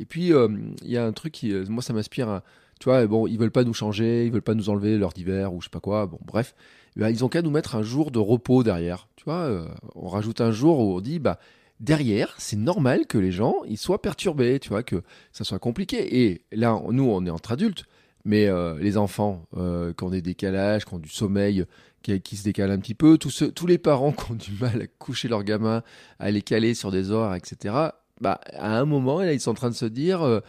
Et 0.00 0.06
puis, 0.06 0.30
il 0.30 0.90
y 0.90 0.96
a 0.96 1.04
un 1.04 1.12
truc 1.12 1.32
qui, 1.34 1.52
moi, 1.68 1.82
ça 1.82 1.92
m'inspire 1.92 2.40
tu 2.78 2.88
vois, 2.88 3.06
bon, 3.06 3.26
ils 3.26 3.38
veulent 3.38 3.50
pas 3.50 3.64
nous 3.64 3.74
changer, 3.74 4.26
ils 4.26 4.32
veulent 4.32 4.42
pas 4.42 4.54
nous 4.54 4.70
enlever 4.70 4.96
l'heure 4.96 5.12
d'hiver 5.12 5.52
ou 5.52 5.60
je 5.60 5.66
sais 5.66 5.70
pas 5.70 5.80
quoi. 5.80 6.06
Bon, 6.06 6.18
bref, 6.24 6.54
eh 6.96 7.00
ben, 7.00 7.10
ils 7.10 7.24
ont 7.24 7.28
qu'à 7.28 7.42
nous 7.42 7.50
mettre 7.50 7.76
un 7.76 7.82
jour 7.82 8.10
de 8.10 8.18
repos 8.18 8.62
derrière. 8.62 9.08
Tu 9.16 9.24
vois, 9.24 9.42
euh, 9.42 9.68
on 9.94 10.08
rajoute 10.08 10.40
un 10.40 10.52
jour 10.52 10.78
où 10.78 10.96
on 10.96 11.00
dit, 11.00 11.18
bah, 11.18 11.38
derrière, 11.80 12.34
c'est 12.38 12.56
normal 12.56 13.06
que 13.06 13.18
les 13.18 13.32
gens 13.32 13.56
ils 13.68 13.78
soient 13.78 14.02
perturbés, 14.02 14.58
tu 14.60 14.68
vois, 14.68 14.82
que 14.82 15.02
ça 15.32 15.44
soit 15.44 15.58
compliqué. 15.58 16.22
Et 16.24 16.42
là, 16.52 16.80
nous, 16.90 17.04
on 17.04 17.24
est 17.26 17.30
entre 17.30 17.52
adultes, 17.52 17.84
mais 18.24 18.46
euh, 18.46 18.78
les 18.78 18.96
enfants, 18.96 19.46
euh, 19.56 19.92
qui 19.92 20.04
ont 20.04 20.10
des 20.10 20.22
décalages, 20.22 20.84
qui 20.84 20.94
ont 20.94 20.98
du 20.98 21.10
sommeil 21.10 21.64
qui, 22.02 22.36
se 22.36 22.44
décale 22.44 22.70
un 22.70 22.78
petit 22.78 22.94
peu, 22.94 23.18
tous, 23.18 23.44
tous 23.54 23.66
les 23.66 23.76
parents 23.76 24.12
qui 24.12 24.32
ont 24.32 24.34
du 24.34 24.52
mal 24.58 24.80
à 24.80 24.86
coucher 24.86 25.28
leurs 25.28 25.44
gamins, 25.44 25.82
à 26.18 26.30
les 26.30 26.40
caler 26.40 26.72
sur 26.72 26.90
des 26.90 27.10
horaires, 27.10 27.34
etc., 27.34 27.74
bah, 28.20 28.40
à 28.54 28.78
un 28.78 28.84
moment, 28.84 29.20
là, 29.20 29.32
ils 29.32 29.40
sont 29.40 29.50
en 29.50 29.54
train 29.54 29.68
de 29.68 29.74
se 29.74 29.84
dire 29.84 30.42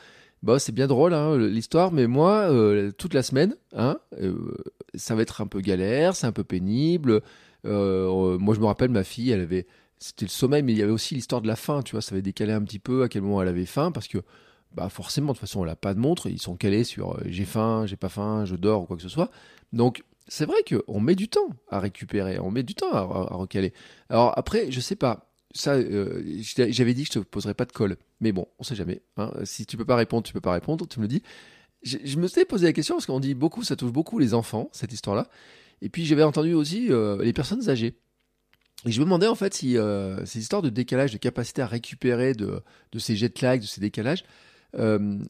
bah, 0.43 0.59
c'est 0.59 0.71
bien 0.71 0.87
drôle 0.87 1.13
hein, 1.13 1.37
l'histoire, 1.37 1.91
mais 1.91 2.07
moi, 2.07 2.49
euh, 2.49 2.91
toute 2.91 3.13
la 3.13 3.23
semaine, 3.23 3.55
hein, 3.75 3.99
euh, 4.21 4.55
ça 4.95 5.15
va 5.15 5.21
être 5.21 5.41
un 5.41 5.47
peu 5.47 5.59
galère, 5.59 6.15
c'est 6.15 6.27
un 6.27 6.31
peu 6.31 6.43
pénible. 6.43 7.21
Euh, 7.65 8.37
moi, 8.37 8.55
je 8.55 8.59
me 8.59 8.65
rappelle, 8.65 8.89
ma 8.89 9.03
fille, 9.03 9.31
elle 9.31 9.41
avait, 9.41 9.67
c'était 9.97 10.25
le 10.25 10.29
sommeil, 10.29 10.63
mais 10.63 10.71
il 10.71 10.77
y 10.77 10.83
avait 10.83 10.93
aussi 10.93 11.15
l'histoire 11.15 11.41
de 11.41 11.47
la 11.47 11.57
faim, 11.57 11.81
tu 11.83 11.91
vois, 11.91 12.01
ça 12.01 12.13
avait 12.13 12.21
décalé 12.21 12.53
un 12.53 12.61
petit 12.61 12.79
peu 12.79 13.03
à 13.03 13.09
quel 13.09 13.21
moment 13.21 13.41
elle 13.41 13.49
avait 13.49 13.65
faim, 13.65 13.91
parce 13.91 14.07
que, 14.07 14.19
bah, 14.73 14.87
forcément, 14.89 15.33
de 15.33 15.37
toute 15.37 15.41
façon, 15.41 15.61
elle 15.63 15.69
n'a 15.69 15.75
pas 15.75 15.93
de 15.93 15.99
montre, 15.99 16.27
ils 16.27 16.41
sont 16.41 16.55
calés 16.55 16.83
sur 16.85 17.19
j'ai 17.25 17.45
faim, 17.45 17.85
j'ai 17.85 17.97
pas 17.97 18.09
faim, 18.09 18.45
je 18.45 18.55
dors 18.55 18.83
ou 18.83 18.85
quoi 18.85 18.95
que 18.95 19.03
ce 19.03 19.09
soit. 19.09 19.29
Donc, 19.73 20.03
c'est 20.27 20.45
vrai 20.45 20.57
qu'on 20.63 20.99
met 20.99 21.15
du 21.15 21.27
temps 21.27 21.49
à 21.69 21.79
récupérer, 21.79 22.39
on 22.39 22.51
met 22.51 22.63
du 22.63 22.75
temps 22.75 22.91
à, 22.91 22.99
à 22.99 23.35
recaler. 23.35 23.73
Alors 24.09 24.31
après, 24.37 24.71
je 24.71 24.79
sais 24.79 24.95
pas, 24.95 25.28
ça, 25.51 25.73
euh, 25.73 26.21
j'avais 26.43 26.93
dit 26.93 27.03
que 27.03 27.13
je 27.13 27.19
te 27.19 27.23
poserais 27.23 27.53
pas 27.53 27.65
de 27.65 27.71
colle. 27.71 27.97
Mais 28.21 28.31
bon, 28.31 28.47
on 28.59 28.63
sait 28.63 28.75
jamais. 28.75 29.01
Hein. 29.17 29.31
Si 29.43 29.65
tu 29.65 29.77
peux 29.77 29.85
pas 29.85 29.95
répondre, 29.95 30.23
tu 30.23 30.33
peux 30.33 30.41
pas 30.41 30.53
répondre. 30.53 30.87
Tu 30.87 30.99
me 30.99 31.05
le 31.05 31.07
dis. 31.07 31.23
Je, 31.81 32.17
me 32.17 32.27
suis 32.27 32.43
posé 32.45 32.65
la 32.65 32.73
question 32.73 32.95
parce 32.95 33.05
qu'on 33.05 33.21
dit 33.21 33.33
beaucoup, 33.33 33.63
ça 33.63 33.77
touche 33.77 33.91
beaucoup 33.91 34.19
les 34.19 34.33
enfants, 34.33 34.69
cette 34.73 34.91
histoire-là. 34.91 35.29
Et 35.81 35.87
puis 35.87 36.05
j'avais 36.05 36.23
entendu 36.23 36.53
aussi 36.53 36.91
euh, 36.91 37.23
les 37.23 37.31
personnes 37.31 37.69
âgées. 37.69 37.95
Et 38.85 38.91
je 38.91 38.99
me 38.99 39.05
demandais 39.05 39.27
en 39.27 39.35
fait 39.35 39.53
si 39.53 39.77
euh, 39.77 40.25
ces 40.25 40.39
histoires 40.39 40.61
de 40.61 40.69
décalage, 40.69 41.13
de 41.13 41.17
capacité 41.17 41.61
à 41.61 41.67
récupérer 41.67 42.33
de, 42.33 42.61
de 42.91 42.99
ces 42.99 43.15
jet 43.15 43.41
lag, 43.41 43.61
de 43.61 43.65
ces 43.65 43.79
décalages, 43.79 44.25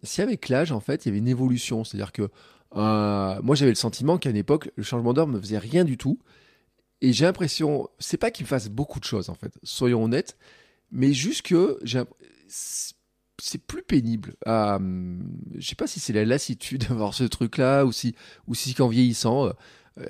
si 0.04 0.22
avec 0.22 0.50
l'âge 0.50 0.72
en 0.72 0.80
fait 0.80 1.06
il 1.06 1.10
y 1.10 1.12
avait 1.12 1.20
une 1.20 1.28
évolution. 1.28 1.84
C'est-à-dire 1.84 2.12
que 2.12 2.30
moi 2.74 3.56
j'avais 3.56 3.72
le 3.72 3.76
sentiment 3.76 4.18
qu'à 4.18 4.32
une 4.32 4.36
époque 4.36 4.72
le 4.76 4.84
changement 4.84 5.14
d'heure 5.14 5.28
me 5.28 5.40
faisait 5.40 5.60
rien 5.60 5.86
du 5.86 5.98
tout 5.98 6.20
et 7.02 7.14
j'ai 7.14 7.26
l'impression, 7.26 7.90
c'est 8.00 8.18
pas 8.18 8.32
qu'il 8.32 8.46
me 8.46 8.50
fasse 8.50 8.70
beaucoup 8.70 9.00
de 9.00 9.06
choses 9.06 9.30
en 9.30 9.36
fait, 9.36 9.54
soyons 9.64 10.04
honnêtes, 10.04 10.38
mais 10.92 11.14
juste 11.14 11.44
que 11.44 11.80
c'est 12.48 13.66
plus 13.66 13.84
pénible. 13.84 14.36
Euh, 14.48 14.78
je 15.58 15.68
sais 15.68 15.76
pas 15.76 15.88
si 15.88 16.00
c'est 16.00 16.14
la 16.14 16.26
lassitude 16.26 16.86
d'avoir 16.90 17.14
ce 17.14 17.24
truc-là 17.24 17.86
ou 17.86 17.92
si, 17.92 18.16
ou 18.48 18.56
si 18.56 18.74
qu'en 18.74 18.88
vieillissant, 18.90 19.48
euh, 19.48 19.54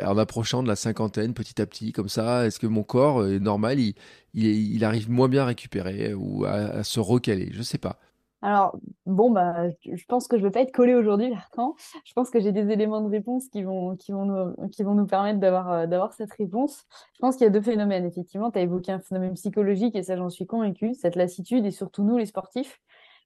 en 0.03 0.17
approchant 0.17 0.63
de 0.63 0.67
la 0.67 0.75
cinquantaine 0.75 1.33
petit 1.33 1.61
à 1.61 1.65
petit 1.65 1.91
comme 1.91 2.09
ça, 2.09 2.45
est-ce 2.45 2.59
que 2.59 2.67
mon 2.67 2.83
corps 2.83 3.25
est 3.27 3.39
normal, 3.39 3.79
il, 3.79 3.95
il, 4.33 4.83
arrive 4.83 5.09
moins 5.09 5.29
bien 5.29 5.43
à 5.43 5.45
récupérer 5.45 6.13
ou 6.13 6.45
à, 6.45 6.51
à 6.51 6.83
se 6.83 6.99
recaler, 6.99 7.49
je 7.53 7.61
sais 7.61 7.77
pas. 7.77 7.99
Alors, 8.41 8.77
bon, 9.05 9.31
bah, 9.31 9.69
je 9.83 10.05
pense 10.07 10.27
que 10.27 10.37
je 10.37 10.43
ne 10.43 10.47
vais 10.47 10.51
pas 10.51 10.61
être 10.61 10.71
collée 10.71 10.95
aujourd'hui, 10.95 11.29
Bertrand. 11.33 11.75
Je 12.05 12.13
pense 12.13 12.29
que 12.29 12.39
j'ai 12.39 12.51
des 12.51 12.71
éléments 12.71 13.01
de 13.01 13.09
réponse 13.09 13.49
qui 13.49 13.63
vont, 13.63 13.97
qui 13.97 14.11
vont, 14.11 14.25
nous, 14.25 14.67
qui 14.69 14.83
vont 14.83 14.95
nous 14.95 15.05
permettre 15.05 15.39
d'avoir, 15.39 15.71
euh, 15.71 15.87
d'avoir 15.87 16.13
cette 16.13 16.31
réponse. 16.33 16.85
Je 17.13 17.19
pense 17.19 17.35
qu'il 17.35 17.43
y 17.43 17.47
a 17.47 17.51
deux 17.51 17.61
phénomènes, 17.61 18.05
effectivement. 18.05 18.49
Tu 18.51 18.59
as 18.59 18.61
évoqué 18.61 18.91
un 18.91 18.99
phénomène 18.99 19.33
psychologique 19.33 19.95
et 19.95 20.03
ça, 20.03 20.15
j'en 20.15 20.29
suis 20.29 20.45
convaincue, 20.45 20.93
cette 20.93 21.15
lassitude 21.15 21.65
et 21.65 21.71
surtout 21.71 22.03
nous, 22.03 22.17
les 22.17 22.25
sportifs. 22.25 22.79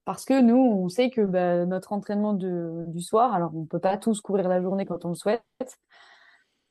Parce 0.06 0.26
que 0.26 0.42
nous, 0.42 0.58
on 0.58 0.90
sait 0.90 1.10
que 1.10 1.22
bah, 1.22 1.66
notre 1.66 1.94
entraînement 1.94 2.34
du 2.34 3.02
soir, 3.02 3.34
alors 3.34 3.52
on 3.56 3.62
ne 3.62 3.66
peut 3.66 3.80
pas 3.80 3.98
tous 3.98 4.20
courir 4.20 4.50
la 4.50 4.62
journée 4.62 4.86
quand 4.86 5.06
on 5.06 5.10
le 5.10 5.16
souhaite, 5.16 5.44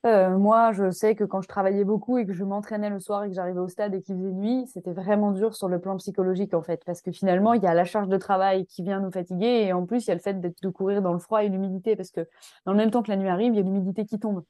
euh, 0.04 0.36
moi, 0.36 0.72
je 0.72 0.90
sais 0.90 1.14
que 1.14 1.22
quand 1.22 1.42
je 1.42 1.48
travaillais 1.48 1.84
beaucoup 1.84 2.18
et 2.18 2.26
que 2.26 2.32
je 2.32 2.42
m'entraînais 2.42 2.90
le 2.90 2.98
soir 2.98 3.22
et 3.22 3.28
que 3.28 3.34
j'arrivais 3.34 3.60
au 3.60 3.68
stade 3.68 3.94
et 3.94 4.02
qu'il 4.02 4.16
faisait 4.16 4.32
nuit, 4.32 4.66
c'était 4.66 4.92
vraiment 4.92 5.30
dur 5.30 5.54
sur 5.54 5.68
le 5.68 5.80
plan 5.80 5.96
psychologique 5.96 6.54
en 6.54 6.62
fait, 6.62 6.82
parce 6.84 7.02
que 7.02 7.12
finalement, 7.12 7.54
il 7.54 7.62
y 7.62 7.66
a 7.66 7.74
la 7.74 7.84
charge 7.84 8.08
de 8.08 8.16
travail 8.16 8.66
qui 8.66 8.82
vient 8.82 8.98
nous 8.98 9.12
fatiguer 9.12 9.64
et 9.66 9.72
en 9.72 9.86
plus, 9.86 10.04
il 10.04 10.08
y 10.08 10.10
a 10.10 10.14
le 10.14 10.20
fait 10.20 10.40
de 10.40 10.68
courir 10.68 11.02
dans 11.02 11.12
le 11.12 11.20
froid 11.20 11.44
et 11.44 11.48
l'humidité, 11.48 11.94
parce 11.94 12.10
que 12.10 12.28
dans 12.66 12.72
le 12.72 12.78
même 12.78 12.90
temps 12.90 13.02
que 13.02 13.10
la 13.10 13.16
nuit 13.16 13.28
arrive, 13.28 13.52
il 13.54 13.56
y 13.56 13.60
a 13.60 13.62
l'humidité 13.62 14.04
qui 14.04 14.18
tombe. 14.18 14.42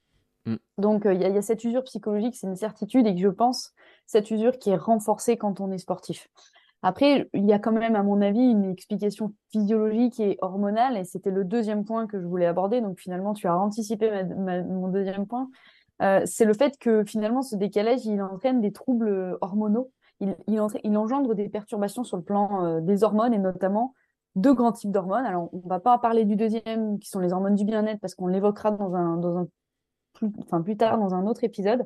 Mm. 0.47 0.56
Donc, 0.78 1.02
il 1.04 1.21
y, 1.21 1.25
a 1.25 1.42
cette 1.42 1.62
usure 1.64 1.85
psychologique, 1.85 2.35
c'est 2.35 2.47
une 2.47 2.56
certitude, 2.56 3.06
et 3.06 3.14
que 3.14 3.21
je 3.21 3.28
pense, 3.28 3.73
cette 4.06 4.30
usure 4.30 4.59
qui 4.59 4.71
est 4.71 4.76
renforcée 4.76 5.37
quand 5.37 5.61
on 5.61 5.71
est 5.71 5.78
sportif. 5.78 6.28
Après, 6.83 7.29
il 7.33 7.47
y 7.47 7.53
a 7.53 7.61
quand 7.61 7.73
même, 7.73 7.95
à 7.95 8.03
mon 8.03 8.21
avis, 8.21 8.41
une 8.41 8.65
explication 8.65 9.33
physiologique 9.51 10.19
et 10.19 10.37
hormonale, 10.41 10.97
et 10.97 11.05
c'était 11.05 11.31
le 11.31 11.45
deuxième 11.45 11.85
point 11.85 12.09
que 12.09 12.21
je 12.21 12.27
voulais 12.27 12.47
aborder. 12.47 12.81
Donc, 12.81 12.99
finalement, 12.99 13.35
tu 13.35 13.47
as 13.47 13.57
anticipé 13.57 14.11
mon 14.35 14.89
deuxième 14.89 15.27
point. 15.27 15.49
Euh, 16.03 16.23
c'est 16.25 16.45
le 16.45 16.55
fait 16.55 16.77
que 16.79 17.05
finalement, 17.05 17.43
ce 17.43 17.55
décalage, 17.55 18.05
il 18.05 18.21
entraîne 18.21 18.61
des 18.61 18.73
troubles 18.73 19.39
hormonaux. 19.41 19.93
Il, 20.21 20.97
engendre 20.97 21.35
des 21.35 21.49
perturbations 21.49 22.05
sur 22.05 22.17
le 22.17 22.23
plan 22.23 22.65
euh, 22.65 22.81
des 22.81 23.05
hormones, 23.05 23.33
et 23.33 23.39
notamment 23.39 23.95
deux 24.35 24.55
grands 24.55 24.73
types 24.73 24.91
d'hormones. 24.91 25.27
Alors, 25.27 25.51
on 25.53 25.59
ne 25.59 25.69
va 25.69 25.79
pas 25.79 25.99
parler 25.99 26.25
du 26.25 26.35
deuxième, 26.35 26.99
qui 26.99 27.09
sont 27.09 27.21
les 27.21 27.33
hormones 27.33 27.55
du 27.55 27.65
bien-être, 27.65 28.01
parce 28.01 28.17
qu'on 28.17 28.27
l'évoquera 28.27 28.73
dans 28.73 28.95
un 28.95 29.47
plus, 30.15 30.31
enfin, 30.41 30.62
plus 30.62 30.77
tard 30.77 30.99
dans 30.99 31.15
un 31.15 31.27
autre 31.27 31.45
épisode. 31.45 31.85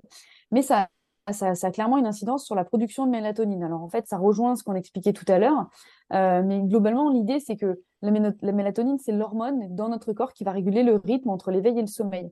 Mais 0.51 0.63
ça 0.63 0.89
ça, 1.33 1.53
a 1.61 1.71
clairement 1.71 1.99
une 1.99 2.07
incidence 2.07 2.45
sur 2.45 2.55
la 2.55 2.65
production 2.65 3.07
de 3.07 3.11
mélatonine. 3.11 3.63
Alors 3.63 3.83
en 3.83 3.89
fait, 3.89 4.07
ça 4.07 4.19
rejoint 4.19 4.55
ce 4.57 4.63
qu'on 4.63 4.75
expliquait 4.75 5.13
tout 5.13 5.25
à 5.29 5.39
l'heure, 5.39 5.69
euh, 6.13 6.43
mais 6.45 6.61
globalement, 6.61 7.11
l'idée, 7.11 7.41
c'est 7.41 7.57
que 7.57 7.81
la, 8.03 8.11
mélatonine, 8.53 8.99
c'est 8.99 9.13
l'hormone 9.13 9.75
dans 9.75 9.89
notre 9.89 10.13
corps 10.13 10.33
qui 10.33 10.45
va 10.45 10.53
réguler 10.53 10.83
le 10.83 10.97
rythme 10.97 11.31
entre 11.31 11.51
l'éveil 11.51 11.79
et 11.79 11.81
le 11.81 11.89
sommeil. 11.89 12.31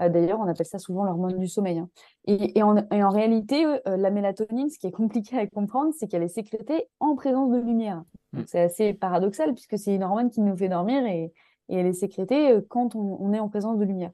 Euh, 0.00 0.08
d'ailleurs, 0.08 0.40
on 0.40 0.46
appelle 0.46 0.66
ça 0.66 0.78
souvent 0.78 1.04
l'hormone 1.04 1.38
du 1.38 1.48
sommeil. 1.48 1.78
Hein. 1.78 1.90
Et, 2.26 2.62
en, 2.62 3.10
réalité, 3.10 3.66
euh, 3.66 3.96
la 3.98 4.10
mélatonine, 4.10 4.70
ce 4.70 4.78
qui 4.78 4.86
est 4.86 4.92
compliqué 4.92 5.36
à 5.36 5.46
comprendre, 5.46 5.92
c'est 5.98 6.08
qu'elle 6.08 6.22
est 6.22 6.28
sécrétée 6.28 6.88
en 7.00 7.16
présence 7.16 7.50
de 7.50 7.58
lumière. 7.58 8.02
Mm. 8.32 8.42
C'est 8.46 8.60
assez 8.60 8.94
paradoxal 8.94 9.52
puisque 9.52 9.78
c'est 9.78 9.94
une 9.94 10.02
hormone 10.02 10.30
qui 10.30 10.40
nous 10.40 10.56
fait 10.56 10.68
dormir 10.68 11.04
et, 11.04 11.32
elle 11.72 11.86
est 11.86 11.92
sécrétée 11.92 12.58
quand 12.68 12.96
on 12.96 13.32
est 13.32 13.38
en 13.38 13.48
présence 13.48 13.78
de 13.78 13.84
lumière. 13.84 14.10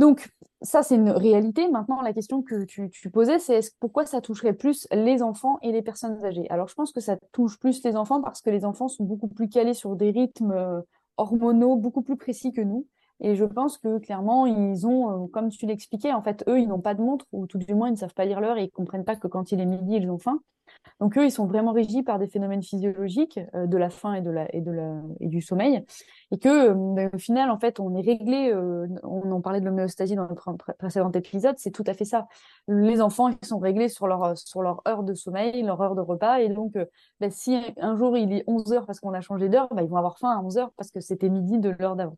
Donc, 0.00 0.30
ça, 0.62 0.82
c'est 0.82 0.94
une 0.94 1.10
réalité. 1.10 1.68
Maintenant, 1.68 2.00
la 2.00 2.14
question 2.14 2.40
que 2.40 2.64
tu, 2.64 2.88
posais, 3.10 3.38
c'est 3.38 3.60
pourquoi 3.80 4.06
ça 4.06 4.22
toucherait 4.22 4.54
plus 4.54 4.88
les 4.92 5.22
enfants 5.22 5.58
et 5.60 5.72
les 5.72 5.82
personnes 5.82 6.24
âgées? 6.24 6.48
Alors, 6.48 6.68
je 6.68 6.74
pense 6.74 6.90
que 6.90 7.00
ça 7.00 7.18
touche 7.32 7.58
plus 7.58 7.84
les 7.84 7.96
enfants 7.96 8.22
parce 8.22 8.40
que 8.40 8.48
les 8.48 8.64
enfants 8.64 8.88
sont 8.88 9.04
beaucoup 9.04 9.28
plus 9.28 9.50
calés 9.50 9.74
sur 9.74 9.96
des 9.96 10.10
rythmes 10.10 10.52
euh, 10.52 10.80
hormonaux 11.18 11.76
beaucoup 11.76 12.00
plus 12.00 12.16
précis 12.16 12.50
que 12.50 12.62
nous. 12.62 12.86
Et 13.20 13.36
je 13.36 13.44
pense 13.44 13.78
que 13.78 13.98
clairement, 13.98 14.46
ils 14.46 14.86
ont, 14.86 15.24
euh, 15.24 15.26
comme 15.28 15.50
tu 15.50 15.66
l'expliquais, 15.66 16.12
en 16.12 16.22
fait, 16.22 16.44
eux, 16.48 16.58
ils 16.58 16.68
n'ont 16.68 16.80
pas 16.80 16.94
de 16.94 17.02
montre, 17.02 17.26
ou 17.32 17.46
tout 17.46 17.58
du 17.58 17.74
moins, 17.74 17.88
ils 17.88 17.92
ne 17.92 17.96
savent 17.96 18.14
pas 18.14 18.24
lire 18.24 18.40
l'heure 18.40 18.56
et 18.56 18.62
ils 18.62 18.66
ne 18.66 18.70
comprennent 18.70 19.04
pas 19.04 19.16
que 19.16 19.28
quand 19.28 19.52
il 19.52 19.60
est 19.60 19.66
midi, 19.66 19.96
ils 19.96 20.10
ont 20.10 20.18
faim. 20.18 20.40
Donc 21.00 21.18
eux, 21.18 21.24
ils 21.24 21.32
sont 21.32 21.46
vraiment 21.46 21.72
régis 21.72 22.04
par 22.04 22.18
des 22.18 22.28
phénomènes 22.28 22.62
physiologiques 22.62 23.40
euh, 23.54 23.66
de 23.66 23.76
la 23.76 23.90
faim 23.90 24.14
et, 24.14 24.22
de 24.22 24.30
la, 24.30 24.46
et, 25.20 25.26
du 25.26 25.42
sommeil. 25.42 25.84
Et 26.30 26.38
que 26.38 26.48
euh, 26.48 27.10
au 27.12 27.18
final, 27.18 27.50
en 27.50 27.58
fait, 27.58 27.80
on 27.80 27.94
est 27.96 28.00
réglé, 28.00 28.54
on 29.02 29.30
en 29.32 29.40
parlait 29.40 29.60
de 29.60 29.66
l'homéostasie 29.66 30.14
dans 30.14 30.28
notre 30.28 30.52
précédent 30.78 31.10
épisode, 31.10 31.56
c'est 31.58 31.72
tout 31.72 31.84
à 31.86 31.94
fait 31.94 32.04
ça. 32.04 32.28
Les 32.68 33.02
enfants, 33.02 33.28
ils 33.28 33.46
sont 33.46 33.58
réglés 33.58 33.88
sur 33.88 34.06
leur, 34.06 34.22
heure 34.88 35.02
de 35.02 35.14
sommeil, 35.14 35.62
leur 35.62 35.80
heure 35.82 35.96
de 35.96 36.00
repas. 36.00 36.38
Et 36.38 36.48
donc, 36.48 36.78
ben, 37.18 37.30
si 37.30 37.60
un 37.78 37.96
jour 37.96 38.16
il 38.16 38.32
est 38.32 38.44
11 38.46 38.72
heures 38.72 38.86
parce 38.86 39.00
qu'on 39.00 39.12
a 39.12 39.20
changé 39.20 39.48
d'heure, 39.48 39.68
ben, 39.74 39.82
ils 39.82 39.88
vont 39.88 39.96
avoir 39.96 40.18
faim 40.18 40.30
à 40.30 40.40
11 40.40 40.56
heures 40.58 40.72
parce 40.76 40.90
que 40.90 41.00
c'était 41.00 41.28
midi 41.28 41.58
de 41.58 41.74
l'heure 41.78 41.96
d'avant. 41.96 42.16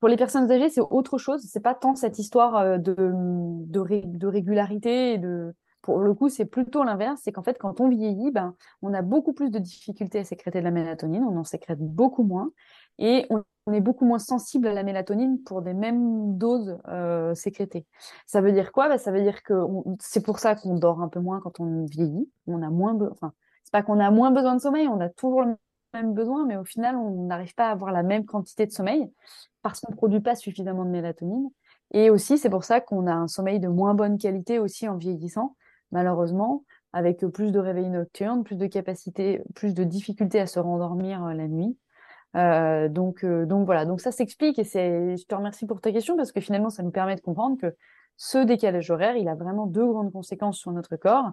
Pour 0.00 0.08
les 0.08 0.16
personnes 0.16 0.50
âgées, 0.50 0.68
c'est 0.68 0.80
autre 0.80 1.18
chose. 1.18 1.42
C'est 1.48 1.62
pas 1.62 1.74
tant 1.74 1.94
cette 1.94 2.18
histoire 2.18 2.78
de, 2.78 2.94
de, 2.94 4.02
de 4.04 4.26
régularité 4.26 5.18
de, 5.18 5.54
pour 5.88 6.00
le 6.00 6.12
coup, 6.12 6.28
c'est 6.28 6.44
plutôt 6.44 6.84
l'inverse, 6.84 7.20
c'est 7.24 7.32
qu'en 7.32 7.42
fait, 7.42 7.56
quand 7.58 7.80
on 7.80 7.88
vieillit, 7.88 8.30
ben, 8.30 8.54
on 8.82 8.92
a 8.92 9.00
beaucoup 9.00 9.32
plus 9.32 9.50
de 9.50 9.58
difficultés 9.58 10.18
à 10.18 10.24
sécréter 10.24 10.58
de 10.58 10.64
la 10.64 10.70
mélatonine, 10.70 11.24
on 11.24 11.36
en 11.38 11.44
sécrète 11.44 11.78
beaucoup 11.78 12.24
moins, 12.24 12.50
et 12.98 13.26
on, 13.30 13.72
est 13.72 13.80
beaucoup 13.80 14.04
moins 14.04 14.18
sensible 14.18 14.66
à 14.66 14.74
la 14.74 14.82
mélatonine 14.82 15.42
pour 15.44 15.62
des 15.62 15.74
mêmes 15.74 16.36
doses 16.36 16.78
euh, 16.88 17.34
sécrétées. 17.34 17.86
Ça 18.26 18.40
veut 18.40 18.52
dire 18.52 18.72
quoi? 18.72 18.88
Ben, 18.88 18.98
Ça 18.98 19.12
veut 19.12 19.22
dire 19.22 19.42
que 19.42 19.54
c'est 20.00 20.22
pour 20.22 20.40
ça 20.40 20.54
qu'on 20.56 20.74
dort 20.74 21.00
un 21.00 21.08
peu 21.08 21.20
moins 21.20 21.40
quand 21.40 21.60
on 21.60 21.86
vieillit, 21.86 22.30
on 22.46 22.62
a 22.62 22.70
moins, 22.70 22.98
enfin, 23.10 23.32
c'est 23.64 23.72
pas 23.72 23.82
qu'on 23.82 24.00
a 24.00 24.10
moins 24.10 24.30
besoin 24.30 24.56
de 24.56 24.60
sommeil, 24.60 24.88
on 24.88 25.00
a 25.00 25.08
toujours 25.08 25.42
le 25.42 25.56
même 25.94 26.14
besoin, 26.14 26.44
mais 26.46 26.56
au 26.56 26.64
final, 26.64 26.96
on 26.96 27.26
n'arrive 27.26 27.54
pas 27.54 27.68
à 27.68 27.70
avoir 27.70 27.92
la 27.92 28.02
même 28.02 28.24
quantité 28.24 28.66
de 28.66 28.72
sommeil 28.72 29.10
parce 29.62 29.80
qu'on 29.80 29.92
ne 29.92 29.96
produit 29.96 30.20
pas 30.20 30.34
suffisamment 30.34 30.84
de 30.84 30.90
mélatonine. 30.90 31.50
Et 31.92 32.10
aussi, 32.10 32.38
c'est 32.38 32.50
pour 32.50 32.64
ça 32.64 32.80
qu'on 32.80 33.06
a 33.06 33.12
un 33.12 33.28
sommeil 33.28 33.60
de 33.60 33.68
moins 33.68 33.94
bonne 33.94 34.18
qualité 34.18 34.58
aussi 34.58 34.88
en 34.88 34.96
vieillissant, 34.96 35.56
malheureusement, 35.90 36.64
avec 36.92 37.24
plus 37.26 37.52
de 37.52 37.58
réveils 37.58 37.88
nocturnes, 37.88 38.44
plus 38.44 38.56
de 38.56 38.66
capacité, 38.66 39.42
plus 39.54 39.74
de 39.74 39.84
difficultés 39.84 40.40
à 40.40 40.46
se 40.46 40.58
rendormir 40.58 41.24
euh, 41.24 41.34
la 41.34 41.48
nuit. 41.48 41.76
Euh, 42.36 42.88
donc, 42.88 43.24
euh, 43.24 43.46
donc 43.46 43.64
voilà, 43.64 43.86
donc 43.86 44.00
ça 44.00 44.12
s'explique 44.12 44.58
et 44.58 44.64
c'est, 44.64 45.16
je 45.16 45.24
te 45.24 45.34
remercie 45.34 45.66
pour 45.66 45.80
ta 45.80 45.92
question 45.92 46.14
parce 46.14 46.30
que 46.30 46.40
finalement 46.42 46.68
ça 46.68 46.82
nous 46.82 46.90
permet 46.90 47.16
de 47.16 47.22
comprendre 47.22 47.58
que 47.58 47.74
ce 48.18 48.38
décalage 48.38 48.90
horaire, 48.90 49.16
il 49.16 49.28
a 49.28 49.34
vraiment 49.34 49.66
deux 49.66 49.86
grandes 49.86 50.12
conséquences 50.12 50.58
sur 50.58 50.72
notre 50.72 50.96
corps. 50.96 51.32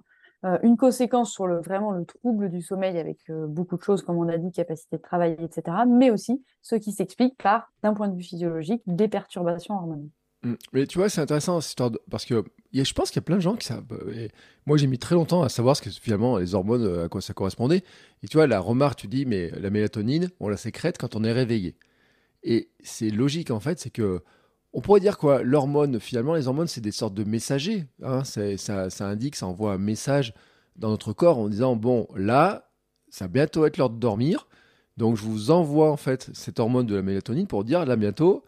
Une 0.64 0.78
conséquence 0.78 1.32
sur 1.32 1.48
le, 1.48 1.60
vraiment 1.60 1.92
le 1.92 2.06
trouble 2.06 2.50
du 2.50 2.62
sommeil 2.62 2.98
avec 2.98 3.20
beaucoup 3.48 3.78
de 3.78 3.82
choses, 3.82 4.04
comme 4.04 4.18
on 4.18 4.30
a 4.30 4.38
dit, 4.38 4.52
capacité 4.52 4.98
de 4.98 5.02
travail, 5.02 5.36
etc. 5.40 5.78
Mais 5.88 6.12
aussi 6.12 6.44
ce 6.62 6.76
qui 6.76 6.92
s'explique 6.92 7.38
par, 7.38 7.72
d'un 7.84 7.94
point 7.94 8.08
de 8.08 8.16
vue 8.16 8.24
physiologique, 8.24 8.82
des 8.86 9.08
perturbations 9.08 9.76
hormonales. 9.76 10.10
Mmh. 10.44 10.54
Mais 10.74 10.86
tu 10.86 11.00
vois, 11.00 11.10
c'est 11.10 11.22
intéressant 11.22 11.60
parce 12.10 12.26
que 12.26 12.44
je 12.74 12.94
pense 12.94 13.10
qu'il 13.10 13.18
y 13.18 13.24
a 13.24 13.26
plein 13.26 13.38
de 13.38 13.42
gens 13.42 13.56
qui 13.56 13.66
savent. 13.66 13.86
moi, 14.66 14.78
j'ai 14.78 14.88
mis 14.88 15.00
très 15.00 15.16
longtemps 15.16 15.42
à 15.42 15.50
savoir 15.50 15.76
ce 15.76 15.82
que 15.82 15.90
finalement 15.90 16.38
les 16.38 16.56
hormones, 16.56 16.84
euh, 16.84 17.06
à 17.06 17.10
quoi 17.10 17.22
ça 17.22 17.34
correspondait. 17.34 17.84
Et 18.24 18.28
tu 18.28 18.38
vois, 18.38 18.48
la 18.48 18.60
remarque, 18.60 19.00
tu 19.00 19.08
dis, 19.08 19.26
mais 19.26 19.50
la 19.52 19.70
mélatonine, 19.70 20.30
on 20.40 20.50
la 20.50 20.58
sécrète 20.58 20.98
quand 20.98 21.16
on 21.16 21.24
est 21.24 21.32
réveillé. 21.32 21.76
Et 22.44 22.70
c'est 22.84 23.10
logique 23.10 23.50
en 23.50 23.60
fait, 23.60 23.80
c'est 23.80 23.90
que 23.90 24.22
on 24.76 24.82
pourrait 24.82 25.00
dire 25.00 25.18
quoi? 25.18 25.42
L'hormone, 25.42 26.00
finalement, 26.02 26.36
les 26.36 26.48
hormones, 26.48 26.68
c'est 26.68 26.82
des 26.82 26.92
sortes 26.92 27.14
de 27.14 27.24
messagers. 27.24 27.86
Hein, 28.04 28.24
ça, 28.26 29.06
indique, 29.08 29.38
ça 29.38 29.48
envoie 29.48 29.74
un 29.74 29.78
message 29.78 30.34
dans 30.76 30.90
notre 30.90 31.14
corps 31.14 31.40
en 31.40 31.48
disant 31.48 31.78
bon, 31.78 32.08
là, 32.14 32.70
ça 33.10 33.26
va 33.26 33.30
bientôt 33.30 33.66
être 33.66 33.78
l'heure 33.78 33.90
de 33.90 33.98
dormir. 33.98 34.48
Donc, 34.98 35.16
je 35.16 35.24
vous 35.24 35.50
envoie 35.50 35.90
en 35.92 35.98
fait 35.98 36.30
cette 36.34 36.60
hormone 36.60 36.86
de 36.86 36.96
la 36.96 37.02
mélatonine 37.02 37.48
pour 37.48 37.64
dire 37.64 37.86
là 37.86 37.96
bientôt 37.96 38.44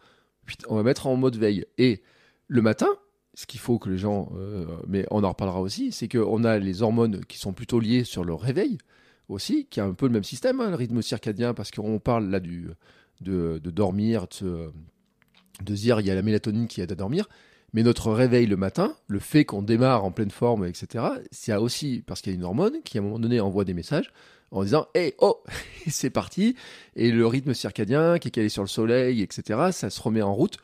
on 0.68 0.76
va 0.76 0.82
mettre 0.82 1.06
en 1.06 1.16
mode 1.16 1.36
veille. 1.36 1.64
Et 1.78 2.02
le 2.46 2.62
matin, 2.62 2.88
ce 3.34 3.46
qu'il 3.46 3.60
faut 3.60 3.78
que 3.78 3.88
les 3.88 3.98
gens, 3.98 4.30
euh, 4.36 4.66
mais 4.86 5.06
on 5.10 5.24
en 5.24 5.28
reparlera 5.28 5.60
aussi, 5.60 5.92
c'est 5.92 6.08
qu'on 6.08 6.44
a 6.44 6.58
les 6.58 6.82
hormones 6.82 7.24
qui 7.26 7.38
sont 7.38 7.52
plutôt 7.52 7.80
liées 7.80 8.04
sur 8.04 8.24
le 8.24 8.34
réveil 8.34 8.78
aussi, 9.28 9.66
qui 9.66 9.80
a 9.80 9.84
un 9.84 9.92
peu 9.92 10.06
le 10.06 10.12
même 10.12 10.24
système, 10.24 10.60
hein, 10.60 10.70
le 10.70 10.76
rythme 10.76 11.02
circadien, 11.02 11.54
parce 11.54 11.70
qu'on 11.70 11.98
parle 11.98 12.28
là 12.30 12.40
du, 12.40 12.70
de, 13.20 13.58
dormir, 13.64 14.26
de, 14.40 14.72
de 15.62 15.74
se 15.74 15.82
dire 15.82 16.00
il 16.00 16.06
y 16.06 16.10
a 16.10 16.14
la 16.14 16.22
mélatonine 16.22 16.66
qui 16.66 16.80
aide 16.80 16.92
à 16.92 16.94
dormir, 16.94 17.28
mais 17.72 17.82
notre 17.82 18.12
réveil 18.12 18.46
le 18.46 18.56
matin, 18.56 18.96
le 19.08 19.18
fait 19.18 19.44
qu'on 19.44 19.62
démarre 19.62 20.04
en 20.04 20.10
pleine 20.10 20.30
forme, 20.30 20.64
etc., 20.64 21.04
c'est 21.30 21.54
aussi 21.54 22.02
parce 22.06 22.22
qu'il 22.22 22.32
y 22.32 22.34
a 22.34 22.38
une 22.38 22.44
hormone 22.44 22.80
qui 22.84 22.98
à 22.98 23.00
un 23.00 23.04
moment 23.04 23.18
donné 23.18 23.40
envoie 23.40 23.64
des 23.64 23.74
messages 23.74 24.10
en 24.50 24.62
disant 24.64 24.88
Hey, 24.94 25.14
oh, 25.18 25.42
c'est 25.88 26.10
parti 26.10 26.56
Et 26.96 27.10
le 27.10 27.26
rythme 27.26 27.54
circadien 27.54 28.18
qui 28.18 28.28
est 28.28 28.30
calé 28.30 28.48
sur 28.48 28.62
le 28.62 28.68
soleil, 28.68 29.22
etc., 29.22 29.70
ça 29.72 29.90
se 29.90 30.00
remet 30.00 30.22
en 30.22 30.34
route. 30.34 30.56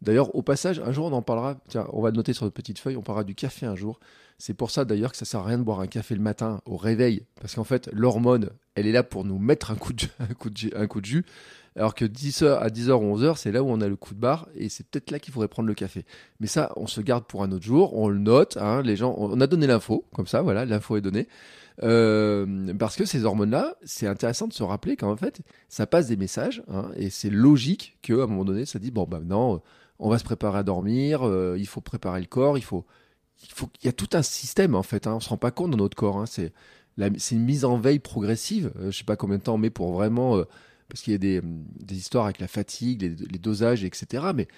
D'ailleurs, 0.00 0.34
au 0.34 0.42
passage, 0.42 0.78
un 0.78 0.92
jour 0.92 1.06
on 1.06 1.12
en 1.12 1.22
parlera. 1.22 1.56
On 1.92 2.00
va 2.00 2.12
noter 2.12 2.32
sur 2.32 2.44
notre 2.44 2.54
petite 2.54 2.78
feuille, 2.78 2.96
on 2.96 3.02
parlera 3.02 3.24
du 3.24 3.34
café 3.34 3.66
un 3.66 3.74
jour. 3.74 3.98
C'est 4.38 4.54
pour 4.54 4.70
ça 4.70 4.84
d'ailleurs 4.84 5.10
que 5.10 5.16
ça 5.16 5.24
sert 5.24 5.40
à 5.40 5.44
rien 5.44 5.58
de 5.58 5.64
boire 5.64 5.80
un 5.80 5.88
café 5.88 6.14
le 6.14 6.20
matin 6.20 6.60
au 6.64 6.76
réveil, 6.76 7.24
parce 7.40 7.56
qu'en 7.56 7.64
fait, 7.64 7.90
l'hormone, 7.92 8.50
elle 8.76 8.86
est 8.86 8.92
là 8.92 9.02
pour 9.02 9.24
nous 9.24 9.38
mettre 9.38 9.72
un 9.72 9.74
coup 9.74 9.92
de, 9.92 10.04
un 10.20 10.34
coup 10.34 10.50
de, 10.50 10.76
un 10.76 10.86
coup 10.86 11.00
de 11.00 11.06
jus, 11.06 11.24
alors 11.78 11.94
que 11.94 12.04
10h 12.04 12.58
à 12.58 12.68
10h 12.68 12.90
ou 12.90 13.16
11h, 13.16 13.36
c'est 13.36 13.52
là 13.52 13.62
où 13.62 13.68
on 13.68 13.80
a 13.80 13.86
le 13.86 13.94
coup 13.94 14.12
de 14.14 14.18
barre, 14.18 14.48
et 14.56 14.68
c'est 14.68 14.84
peut-être 14.86 15.12
là 15.12 15.20
qu'il 15.20 15.32
faudrait 15.32 15.48
prendre 15.48 15.68
le 15.68 15.74
café. 15.74 16.04
Mais 16.40 16.48
ça, 16.48 16.72
on 16.76 16.88
se 16.88 17.00
garde 17.00 17.24
pour 17.24 17.44
un 17.44 17.52
autre 17.52 17.64
jour, 17.64 17.96
on 17.96 18.08
le 18.08 18.18
note, 18.18 18.56
hein, 18.60 18.82
les 18.82 18.96
gens, 18.96 19.14
on 19.16 19.40
a 19.40 19.46
donné 19.46 19.68
l'info, 19.68 20.04
comme 20.12 20.26
ça, 20.26 20.42
voilà, 20.42 20.64
l'info 20.64 20.96
est 20.96 21.00
donnée. 21.00 21.28
Euh, 21.84 22.74
parce 22.76 22.96
que 22.96 23.04
ces 23.04 23.24
hormones-là, 23.24 23.76
c'est 23.84 24.08
intéressant 24.08 24.48
de 24.48 24.52
se 24.52 24.64
rappeler 24.64 24.96
qu'en 24.96 25.16
fait, 25.16 25.40
ça 25.68 25.86
passe 25.86 26.08
des 26.08 26.16
messages, 26.16 26.64
hein, 26.68 26.90
et 26.96 27.10
c'est 27.10 27.30
logique 27.30 27.96
qu'à 28.02 28.14
un 28.14 28.26
moment 28.26 28.44
donné, 28.44 28.66
ça 28.66 28.80
dit 28.80 28.90
bon, 28.90 29.06
bah 29.08 29.20
non, 29.24 29.62
on 30.00 30.10
va 30.10 30.18
se 30.18 30.24
préparer 30.24 30.58
à 30.58 30.62
dormir, 30.64 31.26
euh, 31.26 31.56
il 31.58 31.66
faut 31.68 31.80
préparer 31.80 32.20
le 32.20 32.26
corps, 32.26 32.58
il 32.58 32.64
faut, 32.64 32.84
il 33.44 33.52
faut, 33.52 33.68
il 33.82 33.86
y 33.86 33.88
a 33.88 33.92
tout 33.92 34.10
un 34.14 34.22
système 34.22 34.74
en 34.74 34.82
fait. 34.82 35.06
Hein, 35.06 35.14
on 35.14 35.20
se 35.20 35.28
rend 35.28 35.36
pas 35.36 35.52
compte 35.52 35.70
dans 35.70 35.76
notre 35.76 35.96
corps. 35.96 36.26
C'est, 36.26 36.52
une 36.96 37.44
mise 37.44 37.64
en 37.64 37.78
veille 37.78 38.00
progressive. 38.00 38.72
Euh, 38.80 38.90
je 38.90 38.98
sais 38.98 39.04
pas 39.04 39.14
combien 39.14 39.38
de 39.38 39.42
temps 39.42 39.56
met 39.58 39.70
pour 39.70 39.92
vraiment, 39.92 40.42
parce 40.88 41.02
qu'il 41.02 41.12
y 41.12 41.16
a 41.16 41.18
des, 41.18 41.40
des, 41.42 41.96
histoires 41.96 42.24
avec 42.24 42.40
la 42.40 42.48
fatigue, 42.48 43.02
les, 43.02 43.10
les 43.10 43.38
dosages, 43.38 43.84
etc. 43.84 44.28
Mais 44.34 44.48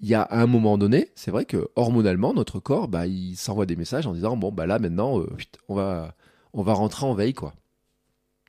il 0.00 0.08
y 0.08 0.14
a 0.14 0.26
un 0.30 0.46
moment 0.46 0.78
donné, 0.78 1.10
c'est 1.14 1.30
vrai 1.30 1.44
que 1.44 1.68
hormonalement, 1.76 2.34
notre 2.34 2.60
corps, 2.60 2.88
bah, 2.88 3.06
il 3.06 3.36
s'envoie 3.36 3.66
des 3.66 3.76
messages 3.76 4.06
en 4.06 4.12
disant 4.12 4.36
bon, 4.36 4.52
bah 4.52 4.66
là 4.66 4.78
maintenant, 4.78 5.22
on 5.68 5.74
va 5.74 6.14
on 6.54 6.62
va 6.62 6.72
rentrer 6.72 7.04
en 7.04 7.14
veille, 7.14 7.34
quoi. 7.34 7.52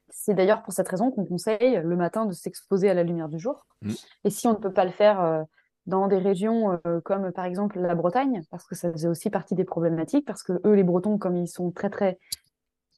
C'est 0.10 0.34
d'ailleurs 0.34 0.64
pour 0.64 0.74
cette 0.74 0.88
raison 0.88 1.12
qu'on 1.12 1.26
conseille 1.26 1.82
le 1.84 1.96
matin 1.96 2.26
de 2.26 2.34
s'exposer 2.34 2.90
à 2.90 2.94
la 2.94 3.04
lumière 3.04 3.30
du 3.30 3.38
jour. 3.38 3.68
Mm. 3.82 3.92
Et 4.24 4.30
si 4.30 4.48
on 4.48 4.54
ne 4.54 4.58
peut 4.58 4.72
pas 4.72 4.86
le 4.86 4.92
faire 4.92 5.22
euh, 5.22 5.44
dans 5.88 6.08
des 6.08 6.18
régions 6.18 6.80
euh, 6.88 7.00
comme 7.02 7.32
par 7.32 7.46
exemple 7.46 7.80
la 7.80 7.96
Bretagne, 7.96 8.42
parce 8.50 8.66
que 8.66 8.76
ça 8.76 8.92
faisait 8.92 9.08
aussi 9.08 9.30
partie 9.30 9.56
des 9.56 9.66
problématiques, 9.66 10.26
parce 10.26 10.42
que 10.42 10.54
eux, 10.66 10.74
les 10.74 10.84
Bretons, 10.84 11.18
comme 11.18 11.36
ils 11.36 11.48
sont 11.48 11.72
très 11.72 11.90
très 11.90 12.18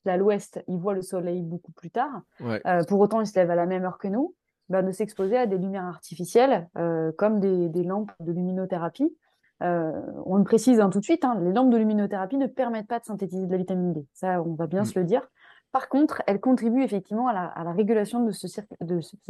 à 0.05 0.17
l'ouest, 0.17 0.63
ils 0.67 0.77
voient 0.77 0.93
le 0.93 1.01
soleil 1.01 1.41
beaucoup 1.41 1.71
plus 1.71 1.91
tard. 1.91 2.21
Euh, 2.41 2.83
pour 2.85 2.99
autant, 2.99 3.21
ils 3.21 3.27
se 3.27 3.37
lèvent 3.37 3.51
à 3.51 3.55
la 3.55 3.65
même 3.65 3.83
heure 3.83 3.97
que 3.97 4.07
nous. 4.07 4.35
Bah, 4.69 4.81
de 4.81 4.91
s'exposer 4.91 5.37
à 5.37 5.45
des 5.45 5.57
lumières 5.57 5.85
artificielles, 5.85 6.67
comme 7.17 7.39
des, 7.39 7.69
des, 7.69 7.83
lampes 7.83 8.11
de 8.19 8.33
luminothérapie, 8.33 9.15
on 9.61 10.35
le 10.35 10.43
précise 10.43 10.81
hein, 10.81 10.89
tout 10.89 10.99
de 10.99 11.05
suite, 11.05 11.23
hein, 11.23 11.39
les 11.41 11.53
lampes 11.53 11.69
de 11.69 11.77
luminothérapie 11.77 12.35
ne 12.35 12.47
permettent 12.47 12.87
pas 12.87 12.99
de 12.99 13.05
synthétiser 13.05 13.45
de 13.45 13.51
la 13.51 13.57
vitamine 13.57 13.93
D. 13.93 14.05
Ça, 14.13 14.41
on 14.41 14.55
va 14.55 14.67
bien 14.67 14.81
mm. 14.81 14.85
se 14.85 14.99
le 14.99 15.05
dire. 15.05 15.25
Par 15.71 15.89
contre, 15.89 16.23
elles 16.27 16.39
contribuent 16.39 16.83
effectivement 16.83 17.27
à 17.27 17.33
la, 17.33 17.71
régulation 17.71 18.23
de 18.23 18.31
ce, 18.31 18.47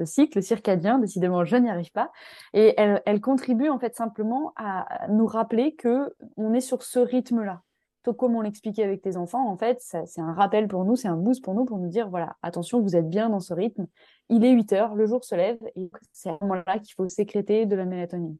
cycle 0.05 0.43
circadien. 0.43 0.99
Décidément, 0.99 1.43
je 1.43 1.57
n'y 1.57 1.69
arrive 1.69 1.91
pas. 1.91 2.11
Et 2.53 2.75
elles, 2.77 3.21
contribuent 3.21 3.69
en 3.69 3.79
fait 3.79 3.95
simplement 3.95 4.53
à 4.55 5.07
nous 5.09 5.25
rappeler 5.25 5.75
que 5.75 6.13
on 6.37 6.53
est 6.53 6.61
sur 6.61 6.83
ce 6.83 6.99
rythme-là 6.99 7.63
comme 8.11 8.35
on 8.35 8.41
l'expliquait 8.41 8.83
avec 8.83 9.01
tes 9.01 9.17
enfants, 9.17 9.49
en 9.49 9.57
fait, 9.57 9.77
c'est 9.81 10.21
un 10.21 10.33
rappel 10.33 10.67
pour 10.67 10.85
nous, 10.85 10.95
c'est 10.95 11.07
un 11.07 11.17
boost 11.17 11.43
pour 11.43 11.53
nous 11.53 11.65
pour 11.65 11.77
nous 11.77 11.89
dire 11.89 12.09
voilà, 12.09 12.35
attention, 12.41 12.81
vous 12.81 12.95
êtes 12.95 13.09
bien 13.09 13.29
dans 13.29 13.39
ce 13.39 13.53
rythme. 13.53 13.87
Il 14.29 14.43
est 14.43 14.51
8 14.51 14.73
heures, 14.73 14.95
le 14.95 15.05
jour 15.05 15.23
se 15.23 15.35
lève 15.35 15.59
et 15.75 15.89
c'est 16.11 16.29
à 16.29 16.37
ce 16.39 16.45
moment-là 16.45 16.79
qu'il 16.79 16.93
faut 16.93 17.07
sécréter 17.09 17.65
de 17.65 17.75
la 17.75 17.85
mélatonine. 17.85 18.37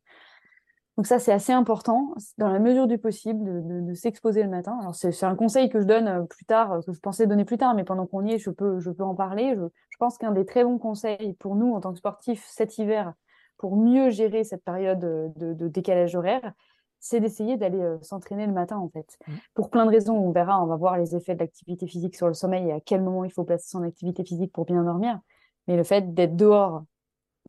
Donc 0.98 1.06
ça, 1.06 1.20
c'est 1.20 1.32
assez 1.32 1.54
important, 1.54 2.16
dans 2.40 2.50
la 2.50 2.58
mesure 2.58 2.88
du 2.88 2.98
possible, 2.98 3.64
de, 3.86 3.94
s'exposer 3.94 4.42
le 4.42 4.50
matin. 4.50 4.78
Alors 4.82 4.96
c'est 4.96 5.24
un 5.24 5.36
conseil 5.36 5.70
que 5.70 5.80
je 5.80 5.86
donne 5.86 6.08
euh, 6.08 6.24
plus 6.24 6.46
tard, 6.46 6.74
euh, 6.74 6.82
que 6.82 6.92
je 6.92 7.00
pensais 7.00 7.28
donner 7.28 7.46
plus 7.46 7.60
tard, 7.60 7.76
mais 7.76 7.84
pendant 7.84 8.08
qu'on 8.08 8.26
y 8.26 8.34
est, 8.34 8.40
je 8.40 8.50
peux, 8.50 8.80
je 8.80 8.90
peux 8.90 9.04
en 9.04 9.14
parler. 9.14 9.56
Je, 9.56 9.98
pense 10.00 10.18
qu'un 10.18 10.32
des 10.32 10.46
très 10.46 10.64
bons 10.64 10.80
conseils 10.80 11.34
pour 11.40 11.56
nous 11.56 11.74
en 11.74 11.82
tant 11.82 11.92
que 11.92 12.00
sportifs 12.00 12.46
cet 12.48 12.80
hiver, 12.80 13.14
pour 13.58 13.78
mieux 13.78 14.10
gérer 14.10 14.44
cette 14.44 14.64
période 14.64 15.00
de, 15.00 15.54
de 15.54 15.68
décalage 15.68 16.16
horaire, 16.16 16.54
c'est 17.00 17.20
d'essayer 17.20 17.58
d'aller 17.58 17.80
euh, 17.80 17.98
s'entraîner 18.02 18.48
le 18.48 18.54
matin 18.54 18.78
en 18.78 18.90
fait. 18.90 19.18
Mmh. 19.28 19.32
Pour 19.54 19.70
plein 19.70 19.86
de 19.86 19.92
raisons, 19.92 20.16
on 20.16 20.32
verra, 20.32 20.62
on 20.62 20.68
va 20.68 20.76
voir 20.76 20.98
les 20.98 21.16
effets 21.16 21.36
de 21.36 21.40
l'activité 21.40 21.88
physique 21.88 22.16
sur 22.16 22.28
le 22.28 22.34
sommeil 22.34 22.68
et 22.68 22.72
à 22.72 22.80
quel 22.80 23.02
moment 23.02 23.24
il 23.24 23.32
faut 23.32 23.44
placer 23.44 23.70
son 23.70 23.84
activité 23.84 24.24
physique 24.24 24.52
pour 24.52 24.66
bien 24.66 24.84
dormir. 24.84 25.20
Mais 25.68 25.76
le 25.76 25.84
fait 25.84 26.14
d'être 26.14 26.36
dehors, 26.36 26.84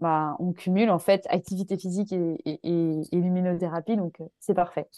bah, 0.00 0.37
on 0.38 0.52
cumule 0.52 0.90
en 0.90 0.99
fait 0.99 1.26
activité 1.28 1.76
physique 1.76 2.12
et, 2.12 3.00
luminothérapie, 3.12 3.97
donc 3.97 4.21
euh, 4.21 4.25
c'est 4.40 4.55
parfait. 4.55 4.88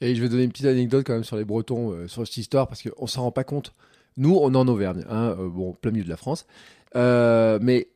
Et 0.00 0.14
je 0.14 0.22
vais 0.22 0.28
donner 0.28 0.44
une 0.44 0.52
petite 0.52 0.66
anecdote 0.66 1.04
quand 1.06 1.14
même 1.14 1.24
sur 1.24 1.36
les 1.36 1.44
Bretons, 1.44 1.92
euh, 1.92 2.08
sur 2.08 2.26
cette 2.26 2.36
histoire, 2.36 2.68
parce 2.68 2.82
qu'on 2.82 3.06
s'en 3.06 3.22
rend 3.22 3.32
pas 3.32 3.44
compte. 3.44 3.74
Nous, 4.16 4.34
on 4.34 4.52
est 4.52 4.56
en 4.56 4.68
Auvergne, 4.68 5.04
hein, 5.08 5.36
bon, 5.38 5.72
plein 5.74 5.92
milieu 5.92 6.04
de 6.04 6.08
la 6.08 6.16
France. 6.16 6.46
mais 6.94 7.88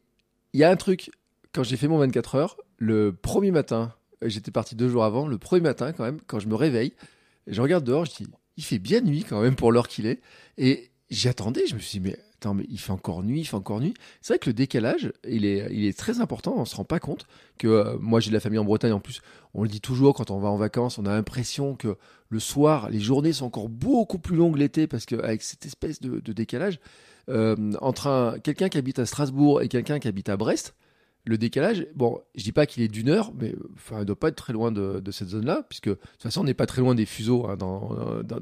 il 0.55 0.61
y 0.61 0.65
a 0.65 0.71
un 0.71 0.77
truc, 0.77 1.11
quand 1.53 1.63
j'ai 1.63 1.77
fait 1.77 1.89
mon 1.89 1.99
24 1.99 2.35
heures, 2.35 2.57
le 2.79 3.13
premier 3.13 3.51
matin, 3.51 3.95
J'étais 4.25 4.51
parti 4.51 4.75
deux 4.75 4.89
jours 4.89 5.05
avant. 5.05 5.27
Le 5.27 5.39
premier 5.39 5.63
matin, 5.63 5.93
quand 5.93 6.05
même, 6.05 6.21
quand 6.27 6.39
je 6.39 6.49
me 6.49 6.55
réveille, 6.55 6.93
je 7.47 7.61
regarde 7.61 7.85
dehors, 7.85 8.05
je 8.05 8.15
dis, 8.17 8.27
il 8.57 8.65
fait 8.65 8.79
bien 8.79 9.01
nuit 9.01 9.25
quand 9.25 9.41
même 9.41 9.57
pour 9.57 9.73
l'heure 9.73 9.89
qu'il 9.89 10.07
est. 10.07 10.21
Et 10.59 10.91
j'attendais, 11.11 11.67
je 11.67 11.75
me 11.75 11.81
suis 11.81 11.99
dit, 11.99 12.09
mais 12.09 12.17
attends, 12.37 12.55
mais 12.55 12.67
il 12.69 12.79
fait 12.79 12.93
encore 12.93 13.23
nuit, 13.23 13.41
il 13.41 13.45
fait 13.45 13.57
encore 13.57 13.81
nuit. 13.81 13.95
C'est 14.21 14.35
vrai 14.35 14.39
que 14.39 14.51
le 14.51 14.55
décalage, 14.55 15.13
il 15.29 15.45
est, 15.45 15.69
il 15.71 15.85
est 15.85 15.97
très 15.97 16.21
important. 16.21 16.55
On 16.57 16.65
se 16.65 16.77
rend 16.77 16.85
pas 16.85 17.01
compte 17.01 17.27
que 17.59 17.69
euh, 17.69 17.97
moi, 18.01 18.21
j'ai 18.21 18.31
de 18.31 18.35
la 18.35 18.41
famille 18.41 18.59
en 18.59 18.65
Bretagne 18.65 18.93
en 18.93 19.01
plus. 19.01 19.21
On 19.55 19.63
le 19.63 19.69
dit 19.69 19.81
toujours 19.81 20.15
quand 20.15 20.31
on 20.31 20.39
va 20.39 20.49
en 20.49 20.57
vacances, 20.57 20.99
on 20.99 21.07
a 21.07 21.15
l'impression 21.15 21.75
que 21.75 21.97
le 22.29 22.41
soir, 22.41 22.91
les 22.91 23.01
journées 23.01 23.33
sont 23.33 23.47
encore 23.47 23.69
beaucoup 23.69 24.19
plus 24.19 24.37
longues 24.37 24.57
l'été 24.57 24.87
parce 24.87 25.05
qu'avec 25.07 25.43
cette 25.43 25.67
espèce 25.67 26.01
de, 26.01 26.33
décalage, 26.33 26.81
euh, 27.29 27.73
entre 27.81 28.39
quelqu'un 28.43 28.69
qui 28.69 28.79
habite 28.79 28.99
à 28.99 29.07
Strasbourg 29.07 29.63
et 29.63 29.69
quelqu'un 29.69 29.99
qui 29.99 30.09
habite 30.09 30.29
à 30.29 30.37
Brest, 30.37 30.75
le 31.25 31.39
décalage, 31.39 31.87
bon, 31.95 32.21
je 32.35 32.43
dis 32.43 32.53
pas 32.53 32.67
qu'il 32.67 32.83
est 32.83 32.89
d'une 32.89 33.09
heure, 33.09 33.33
mais 33.39 33.55
enfin, 33.75 34.01
il 34.01 34.05
doit 34.05 34.19
pas 34.19 34.29
être 34.29 34.37
très 34.37 34.53
loin 34.53 34.73
de, 34.73 35.11
cette 35.11 35.29
zone-là, 35.29 35.65
puisque 35.69 35.89
de 35.89 35.95
toute 35.95 36.23
façon, 36.23 36.41
on 36.41 36.45
n'est 36.45 36.55
pas 36.55 36.67
très 36.67 36.81
loin 36.81 36.95
des 36.95 37.07
fuseaux 37.07 37.47
hein, 37.47 37.57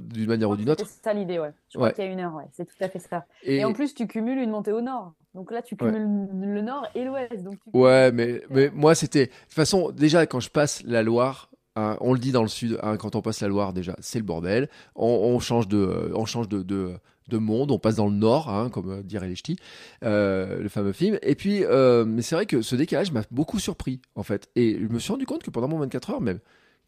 d'une 0.01 0.27
manière 0.27 0.51
ou 0.51 0.57
d'une 0.57 0.71
autre. 0.71 0.87
C'est 0.87 1.05
ça 1.05 1.13
l'idée, 1.13 1.39
ouais. 1.39 1.53
Je 1.69 1.79
crois 1.79 1.93
qu'il 1.93 2.05
y 2.05 2.07
a 2.07 2.11
une 2.11 2.21
heure, 2.21 2.35
ouais. 2.35 2.45
C'est 2.53 2.65
tout 2.65 2.83
à 2.83 2.89
fait 2.89 2.99
ça. 2.99 3.27
Et... 3.43 3.65
en 3.65 3.73
plus, 3.73 3.95
tu 3.95 4.07
cumules 4.07 4.39
une 4.39 4.51
montée 4.51 4.73
au 4.73 4.81
nord. 4.81 5.13
Donc 5.35 5.53
là, 5.53 5.63
tu 5.63 5.77
cumules 5.77 6.29
le 6.41 6.63
nord 6.63 6.87
et 6.95 7.05
l'ouest. 7.05 7.47
Ouais, 7.73 8.11
mais, 8.13 8.43
mais 8.51 8.71
moi, 8.71 8.95
c'était. 8.95 9.27
De 9.27 9.33
toute 9.33 9.55
façon, 9.55 9.91
déjà, 9.91 10.27
quand 10.27 10.41
je 10.41 10.51
passe 10.51 10.83
la 10.85 11.03
Loire, 11.03 11.51
hein, 11.77 11.99
on 12.01 12.15
le 12.15 12.19
dit 12.19 12.33
dans 12.33 12.43
le 12.43 12.49
sud, 12.49 12.79
hein, 12.83 12.97
quand 12.97 13.15
on 13.15 13.21
passe 13.21 13.41
la 13.41 13.49
Loire, 13.49 13.73
déjà, 13.73 13.95
c'est 14.01 14.19
le 14.19 14.25
bordel. 14.25 14.69
On, 14.97 15.39
change 15.39 15.69
de, 15.69 16.11
on 16.15 16.25
change 16.25 16.49
de, 16.49 16.63
de 16.63 16.95
monde. 17.39 17.71
On 17.71 17.79
passe 17.79 17.97
dans 17.97 18.09
le 18.09 18.15
nord, 18.15 18.49
hein, 18.49 18.71
comme 18.71 18.91
euh, 18.91 19.03
dirait 19.03 19.29
les 19.29 19.37
ch'tis, 19.37 19.57
euh, 20.05 20.61
le 20.61 20.69
fameux 20.69 20.93
film. 20.93 21.19
Et 21.23 21.35
puis, 21.35 21.65
euh, 21.65 22.05
mais 22.05 22.23
c'est 22.23 22.35
vrai 22.35 22.47
que 22.47 22.63
ce 22.63 22.77
décalage 22.77 23.13
m'a 23.13 23.23
beaucoup 23.31 23.59
surpris, 23.59 24.01
en 24.15 24.23
fait. 24.23 24.49
Et 24.57 24.79
je 24.81 24.93
me 24.93 24.99
suis 24.99 25.13
rendu 25.13 25.27
compte 25.27 25.43
que 25.43 25.51
pendant 25.51 25.69
mon 25.69 25.79
24 25.79 26.11
heures, 26.11 26.21
même, 26.21 26.41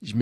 je, 0.02 0.12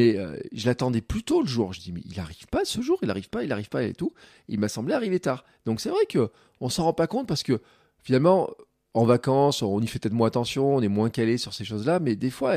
je 0.52 0.66
l'attendais 0.66 1.00
plus 1.00 1.22
tôt 1.22 1.40
le 1.40 1.46
jour. 1.46 1.72
Je 1.72 1.80
dis, 1.80 1.92
mais 1.92 2.02
il 2.04 2.16
n'arrive 2.16 2.46
pas 2.48 2.64
ce 2.64 2.80
jour, 2.80 2.98
il 3.02 3.08
n'arrive 3.08 3.30
pas, 3.30 3.42
il 3.42 3.48
n'arrive 3.48 3.68
pas 3.68 3.82
et 3.82 3.94
tout. 3.94 4.12
Il 4.48 4.60
m'a 4.60 4.68
semblé 4.68 4.94
arriver 4.94 5.20
tard. 5.20 5.44
Donc 5.64 5.80
c'est 5.80 5.90
vrai 5.90 6.06
que 6.08 6.30
on 6.60 6.68
s'en 6.68 6.84
rend 6.84 6.92
pas 6.92 7.06
compte 7.06 7.26
parce 7.26 7.42
que 7.42 7.60
finalement, 8.02 8.50
en 8.92 9.04
vacances, 9.04 9.62
on 9.62 9.80
y 9.80 9.86
fait 9.86 9.98
peut-être 9.98 10.14
moins 10.14 10.28
attention, 10.28 10.76
on 10.76 10.82
est 10.82 10.88
moins 10.88 11.10
calé 11.10 11.38
sur 11.38 11.54
ces 11.54 11.64
choses-là, 11.64 12.00
mais 12.00 12.16
des 12.16 12.30
fois, 12.30 12.56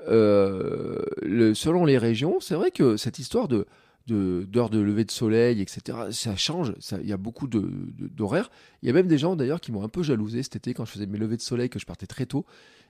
selon 0.00 1.84
les 1.84 1.98
régions, 1.98 2.38
c'est 2.40 2.54
vrai 2.54 2.70
que 2.70 2.96
cette 2.96 3.18
histoire 3.18 3.48
de 3.48 3.66
d'heures 4.06 4.70
de, 4.70 4.78
lever 4.78 5.04
de 5.04 5.10
soleil, 5.10 5.60
etc. 5.60 5.98
Ça 6.10 6.36
change, 6.36 6.74
il 7.00 7.08
y 7.08 7.12
a 7.12 7.16
beaucoup 7.16 7.46
d'horaires. 7.46 8.50
il 8.82 8.86
y 8.86 8.90
a 8.90 8.92
même 8.92 9.06
des 9.06 9.18
gens 9.18 9.36
d'ailleurs 9.36 9.60
qui 9.60 9.72
m'ont 9.72 9.82
un 9.82 9.88
peu 9.88 10.02
jalousé 10.02 10.42
cet 10.42 10.56
été 10.56 10.74
quand 10.74 10.84
je 10.84 10.92
faisais 10.92 11.06
mes 11.06 11.18
levées 11.18 11.36
de 11.36 11.42
soleil, 11.42 11.68
que 11.68 11.78
je 11.78 11.86
partais 11.86 12.06
très 12.06 12.26
tôt. 12.26 12.44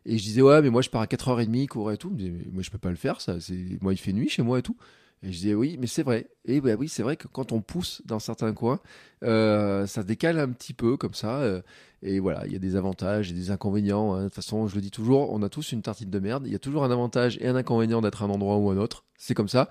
Et 0.05 0.18
je 0.18 0.22
disais, 0.22 0.42
ouais, 0.42 0.62
mais 0.62 0.70
moi 0.70 0.83
je 0.83 0.90
pars 0.90 1.03
à 1.03 1.07
4h30, 1.07 1.68
courir 1.68 1.94
et 1.94 1.98
tout. 1.98 2.12
Mais 2.16 2.31
moi 2.53 2.62
je 2.62 2.70
peux 2.70 2.79
pas 2.79 2.90
le 2.90 2.96
faire, 2.96 3.20
ça. 3.20 3.37
Moi 3.81 3.92
il 3.92 3.98
fait 3.98 4.12
nuit 4.12 4.29
chez 4.29 4.42
moi 4.42 4.59
et 4.59 4.62
tout. 4.62 4.77
Et 5.25 5.31
je 5.31 5.38
disais, 5.38 5.55
oui, 5.55 5.77
mais 5.81 5.87
c'est 5.87 6.03
vrai. 6.03 6.27
Et 6.44 6.61
bah, 6.61 6.75
oui, 6.77 6.88
c'est 6.88 7.05
vrai 7.05 7.16
que 7.16 7.29
quand 7.29 7.53
on 7.53 7.61
pousse 7.61 8.03
dans 8.05 8.18
certains 8.18 8.53
coins, 8.53 8.81
euh, 9.22 9.87
ça 9.87 10.03
décale 10.03 10.38
un 10.40 10.48
petit 10.48 10.75
peu 10.75 10.96
comme 10.96 11.14
ça. 11.14 11.40
Euh, 11.42 11.62
et 12.03 12.18
voilà, 12.18 12.44
il 12.46 12.53
y 12.53 12.57
a 12.57 12.59
des 12.59 12.75
avantages 12.75 13.31
et 13.31 13.35
des 13.35 13.53
inconvénients. 13.53 14.14
Hein. 14.14 14.22
De 14.22 14.25
toute 14.25 14.35
façon, 14.35 14.66
je 14.66 14.75
le 14.75 14.81
dis 14.81 14.90
toujours, 14.90 15.33
on 15.33 15.40
a 15.42 15.48
tous 15.48 15.70
une 15.70 15.83
tartine 15.83 16.11
de 16.11 16.18
merde. 16.18 16.44
Il 16.46 16.53
y 16.53 16.57
a 16.57 16.59
toujours 16.59 16.83
un 16.83 16.90
avantage 16.90 17.38
et 17.40 17.46
un 17.46 17.55
inconvénient 17.55 18.01
d'être 18.01 18.22
à 18.22 18.27
un 18.27 18.31
endroit 18.31 18.57
ou 18.57 18.70
un 18.70 18.77
autre. 18.77 19.05
C'est 19.16 19.35
comme 19.35 19.48
ça. 19.48 19.70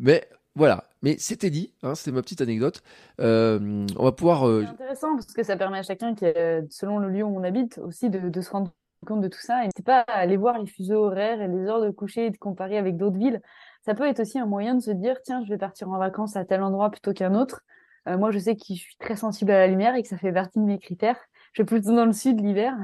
Mais 0.00 0.28
voilà, 0.58 0.82
mais 1.02 1.16
c'était 1.18 1.50
dit, 1.50 1.72
hein, 1.84 1.94
c'était 1.94 2.10
ma 2.10 2.20
petite 2.20 2.40
anecdote. 2.40 2.82
Euh, 3.20 3.86
on 3.96 4.02
va 4.02 4.10
pouvoir. 4.10 4.48
Euh, 4.48 4.64
c'est 4.64 4.70
intéressant 4.72 5.14
parce 5.14 5.32
que 5.32 5.44
ça 5.44 5.56
permet 5.56 5.78
à 5.78 5.82
chacun, 5.84 6.16
qui, 6.16 6.24
selon 6.68 6.98
le 6.98 7.08
lieu 7.10 7.22
où 7.22 7.28
on 7.28 7.44
habite, 7.44 7.78
aussi 7.78 8.10
de, 8.10 8.40
se 8.40 8.50
rendre 8.50 8.72
compte 9.06 9.20
de 9.20 9.28
tout 9.28 9.38
ça. 9.38 9.60
Et 9.60 9.66
n'hésitez 9.66 9.84
pas 9.84 10.00
à 10.00 10.14
aller 10.14 10.36
voir 10.36 10.58
les 10.58 10.66
fuseaux 10.66 11.04
horaires 11.04 11.40
et 11.40 11.46
les 11.46 11.68
heures 11.68 11.80
de 11.80 11.90
coucher 11.90 12.26
et 12.26 12.30
de 12.30 12.36
comparer 12.36 12.76
avec 12.76 12.96
d'autres 12.96 13.16
villes. 13.16 13.40
Ça 13.82 13.94
peut 13.94 14.04
être 14.04 14.18
aussi 14.18 14.40
un 14.40 14.46
moyen 14.46 14.74
de 14.74 14.80
se 14.80 14.90
dire 14.90 15.22
tiens, 15.22 15.44
je 15.44 15.48
vais 15.48 15.58
partir 15.58 15.88
en 15.90 15.96
vacances 15.96 16.34
à 16.34 16.44
tel 16.44 16.60
endroit 16.64 16.90
plutôt 16.90 17.12
qu'un 17.12 17.36
autre. 17.36 17.62
Euh, 18.08 18.18
moi, 18.18 18.32
je 18.32 18.40
sais 18.40 18.56
que 18.56 18.64
je 18.68 18.74
suis 18.74 18.96
très 18.98 19.14
sensible 19.14 19.52
à 19.52 19.60
la 19.60 19.68
lumière 19.68 19.94
et 19.94 20.02
que 20.02 20.08
ça 20.08 20.18
fait 20.18 20.32
partie 20.32 20.58
de 20.58 20.64
mes 20.64 20.80
critères. 20.80 21.20
Je 21.52 21.62
vais 21.62 21.66
plutôt 21.66 21.94
dans 21.94 22.04
le 22.04 22.12
sud 22.12 22.40
l'hiver 22.40 22.74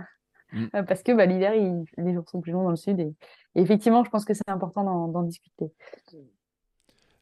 mm. 0.53 0.85
parce 0.87 1.03
que 1.03 1.11
bah, 1.11 1.27
l'hiver, 1.27 1.55
les 1.97 2.15
jours 2.15 2.29
sont 2.29 2.41
plus 2.41 2.53
longs 2.53 2.63
dans 2.63 2.71
le 2.71 2.77
sud. 2.77 3.01
Et, 3.01 3.17
effectivement, 3.57 4.05
je 4.05 4.11
pense 4.11 4.25
que 4.25 4.33
c'est 4.33 4.49
important 4.49 5.09
d'en 5.09 5.23
discuter. 5.25 5.73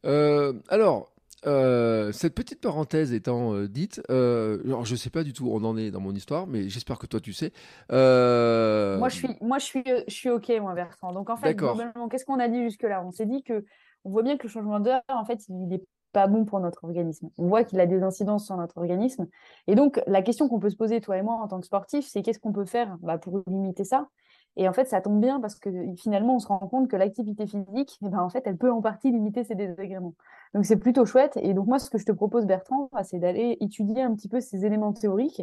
Euh, 0.05 0.53
alors, 0.69 1.13
euh, 1.47 2.13
cette 2.13 2.35
petite 2.35 2.61
parenthèse 2.61 3.13
étant 3.13 3.55
euh, 3.55 3.69
dite, 3.69 4.01
alors 4.09 4.85
je 4.85 4.95
sais 4.95 5.11
pas 5.11 5.25
du 5.25 5.33
tout 5.33 5.47
où 5.47 5.55
on 5.55 5.65
en 5.65 5.77
est 5.77 5.91
dans 5.91 6.01
mon 6.01 6.13
histoire, 6.13 6.47
mais 6.47 6.69
j'espère 6.69 6.99
que 6.99 7.07
toi 7.07 7.21
tu 7.21 7.33
sais. 7.33 7.53
Moi 7.91 9.09
je 9.09 9.15
suis, 9.15 9.37
moi 9.41 9.59
je 9.59 9.65
suis, 9.65 9.85
je 10.07 10.15
suis 10.15 10.31
ok 10.31 10.51
moi 10.61 10.75
Bertrand. 10.75 11.13
Donc 11.13 11.31
en 11.31 11.37
fait, 11.37 11.57
qu'est-ce 11.57 12.25
qu'on 12.25 12.39
a 12.39 12.49
dit 12.49 12.63
jusque 12.63 12.83
là 12.83 13.03
On 13.05 13.11
s'est 13.11 13.27
dit 13.27 13.43
que 13.43 13.65
on 14.05 14.11
voit 14.11 14.23
bien 14.23 14.37
que 14.37 14.45
le 14.45 14.49
changement 14.49 14.81
d'heure, 14.81 15.03
en 15.09 15.25
fait, 15.25 15.47
il 15.49 15.69
n'est 15.69 15.83
pas 16.13 16.27
bon 16.27 16.45
pour 16.45 16.61
notre 16.61 16.85
organisme. 16.85 17.31
On 17.39 17.49
voit 17.49 17.65
qu'il 17.65 17.81
a 17.81 17.87
des 17.87 18.03
incidences 18.03 18.47
sur 18.47 18.57
notre 18.57 18.79
organisme. 18.79 19.27
Et 19.67 19.75
donc 19.75 20.01
la 20.07 20.23
question 20.23 20.49
qu'on 20.49 20.61
peut 20.61 20.71
se 20.71 20.77
poser 20.77 21.01
toi 21.01 21.17
et 21.17 21.23
moi 21.23 21.37
en 21.37 21.49
tant 21.49 21.61
que 21.61 21.67
sportif, 21.67 22.07
c'est 22.07 22.23
qu'est-ce 22.23 22.39
qu'on 22.39 22.53
peut 22.53 22.67
faire 22.67 22.97
bah, 23.01 23.19
pour 23.19 23.43
limiter 23.47 23.85
ça? 23.85 24.09
Et 24.57 24.69
en 24.69 24.73
fait, 24.73 24.85
ça 24.85 25.01
tombe 25.01 25.21
bien 25.21 25.41
parce 25.41 25.55
que 25.55 25.71
finalement, 25.97 26.37
on 26.37 26.39
se 26.39 26.47
rend 26.47 26.59
compte 26.59 26.89
que 26.89 26.97
l'activité 26.97 27.47
physique, 27.47 27.99
eh 28.03 28.09
ben, 28.09 28.19
en 28.19 28.29
fait, 28.29 28.43
elle 28.45 28.59
peut 28.59 28.71
en 28.71 28.83
partie 28.83 29.11
limiter 29.11 29.45
ces 29.45 29.55
désagréments. 29.55 30.15
Donc, 30.55 30.67
c'est 30.67 30.77
plutôt 30.77 31.07
chouette. 31.07 31.39
Et 31.43 31.55
donc, 31.55 31.67
moi, 31.67 31.79
ce 31.79 31.89
que 31.89 31.99
je 31.99 32.05
te 32.05 32.13
propose, 32.13 32.45
Bertrand, 32.45 32.91
bah, 32.93 33.03
c'est 33.03 33.19
d'aller 33.19 33.57
étudier 33.61 34.03
un 34.03 34.15
petit 34.15 34.29
peu 34.29 34.41
ces 34.41 34.67
éléments 34.67 34.93
théoriques 34.93 35.43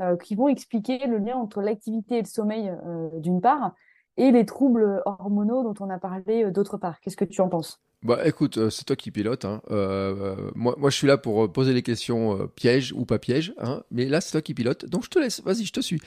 euh, 0.00 0.16
qui 0.16 0.34
vont 0.34 0.48
expliquer 0.48 1.06
le 1.06 1.18
lien 1.18 1.36
entre 1.36 1.60
l'activité 1.60 2.16
et 2.16 2.22
le 2.22 2.26
sommeil, 2.26 2.68
euh, 2.68 3.08
d'une 3.20 3.40
part, 3.40 3.74
et 4.16 4.32
les 4.32 4.44
troubles 4.44 5.02
hormonaux 5.06 5.62
dont 5.62 5.74
on 5.84 5.88
a 5.88 5.98
parlé 5.98 6.44
euh, 6.44 6.50
d'autre 6.50 6.78
part. 6.78 7.00
Qu'est-ce 7.00 7.16
que 7.16 7.24
tu 7.24 7.40
en 7.40 7.48
penses? 7.48 7.80
Bah 8.02 8.26
écoute, 8.26 8.68
c'est 8.70 8.84
toi 8.84 8.96
qui 8.96 9.12
pilote. 9.12 9.44
Hein. 9.44 9.62
moi, 10.56 10.74
moi, 10.76 10.90
je 10.90 10.96
suis 10.96 11.06
là 11.06 11.18
pour 11.18 11.52
poser 11.52 11.72
les 11.72 11.82
questions 11.82 12.48
pièges 12.56 12.92
ou 12.92 13.04
pas 13.04 13.20
pièges. 13.20 13.54
Hein. 13.58 13.84
Mais 13.92 14.06
là, 14.06 14.20
c'est 14.20 14.32
toi 14.32 14.42
qui 14.42 14.54
pilote. 14.54 14.86
Donc, 14.86 15.04
je 15.04 15.10
te 15.10 15.20
laisse. 15.20 15.40
Vas-y, 15.44 15.64
je 15.64 15.72
te 15.72 15.80
suis. 15.80 16.00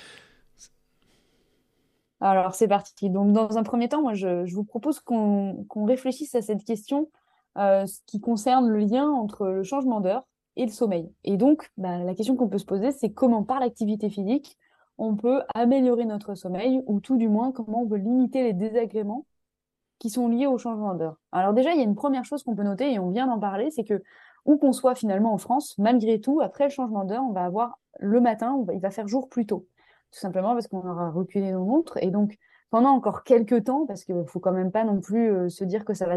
Alors, 2.26 2.56
c'est 2.56 2.68
parti. 2.68 3.12
Donc, 3.12 3.34
dans 3.34 3.60
un 3.60 3.62
premier 3.62 3.88
temps, 3.88 4.02
moi, 4.02 4.16
je, 4.16 4.52
vous 4.52 4.64
propose 4.64 5.00
qu'on 5.00 5.68
réfléchisse 5.76 6.34
à 6.34 6.42
cette 6.42 6.64
question 6.64 7.12
euh, 7.60 7.86
qui 8.08 8.20
concerne 8.20 8.68
le 8.68 8.80
lien 8.80 9.08
entre 9.08 9.46
le 9.46 9.62
changement 9.62 10.02
d'heure 10.02 10.24
et 10.56 10.66
le 10.66 10.72
sommeil. 10.72 11.14
Et 11.24 11.38
donc, 11.38 11.70
bah, 11.78 12.00
la 12.00 12.16
question 12.16 12.36
qu'on 12.36 12.48
peut 12.48 12.58
se 12.58 12.66
poser, 12.66 12.90
c'est 12.90 13.12
comment, 13.12 13.44
par 13.44 13.60
l'activité 13.60 14.10
physique, 14.10 14.58
on 14.98 15.16
peut 15.16 15.44
améliorer 15.54 16.06
notre 16.06 16.34
sommeil, 16.34 16.82
ou 16.88 17.00
tout 17.00 17.18
du 17.18 17.30
moins, 17.30 17.52
comment 17.52 17.84
on 17.84 17.88
peut 17.88 17.98
limiter 17.98 18.42
les 18.42 18.54
désagréments 18.54 19.28
qui 20.00 20.10
sont 20.10 20.28
liés 20.28 20.48
au 20.48 20.58
changement 20.58 20.96
d'heure. 20.96 21.18
Alors 21.32 21.54
déjà, 21.54 21.74
il 21.74 21.78
y 21.78 21.82
a 21.82 21.86
une 21.86 21.94
première 21.94 22.26
chose 22.26 22.42
qu'on 22.42 22.56
peut 22.56 22.64
noter, 22.64 22.92
et 22.92 22.98
on 22.98 23.12
vient 23.12 23.28
d'en 23.28 23.40
parler, 23.40 23.70
c'est 23.70 23.84
que 23.84 24.02
où 24.46 24.58
qu'on 24.58 24.74
soit 24.74 24.96
finalement 24.96 25.32
en 25.32 25.38
France, 25.38 25.78
malgré 25.78 26.20
tout, 26.20 26.42
après 26.42 26.64
le 26.64 26.70
changement 26.72 27.06
d'heure, 27.06 27.24
on 27.24 27.34
va 27.34 27.46
avoir 27.46 27.78
le 28.00 28.20
matin, 28.20 28.66
il 28.74 28.80
va 28.80 28.90
faire 28.90 29.08
jour 29.08 29.30
plus 29.30 29.46
tôt 29.46 29.68
tout 30.16 30.22
simplement 30.22 30.54
parce 30.54 30.68
qu'on 30.68 30.90
aura 30.90 31.12
reculé 31.12 31.52
nos 31.52 31.66
montres. 31.66 31.98
Et 32.02 32.10
donc, 32.10 32.38
pendant 32.70 32.92
encore 32.92 33.24
quelques 33.24 33.66
temps, 33.66 33.86
parce 33.86 34.06
qu'il 34.06 34.16
ne 34.16 34.24
faut 34.24 34.40
quand 34.40 34.54
même 34.54 34.72
pas 34.72 34.86
non 34.86 35.02
plus 35.02 35.30
euh, 35.30 35.50
se 35.50 35.66
dire 35.66 35.84
que 35.84 35.94
ça 35.94 36.08
va 36.08 36.16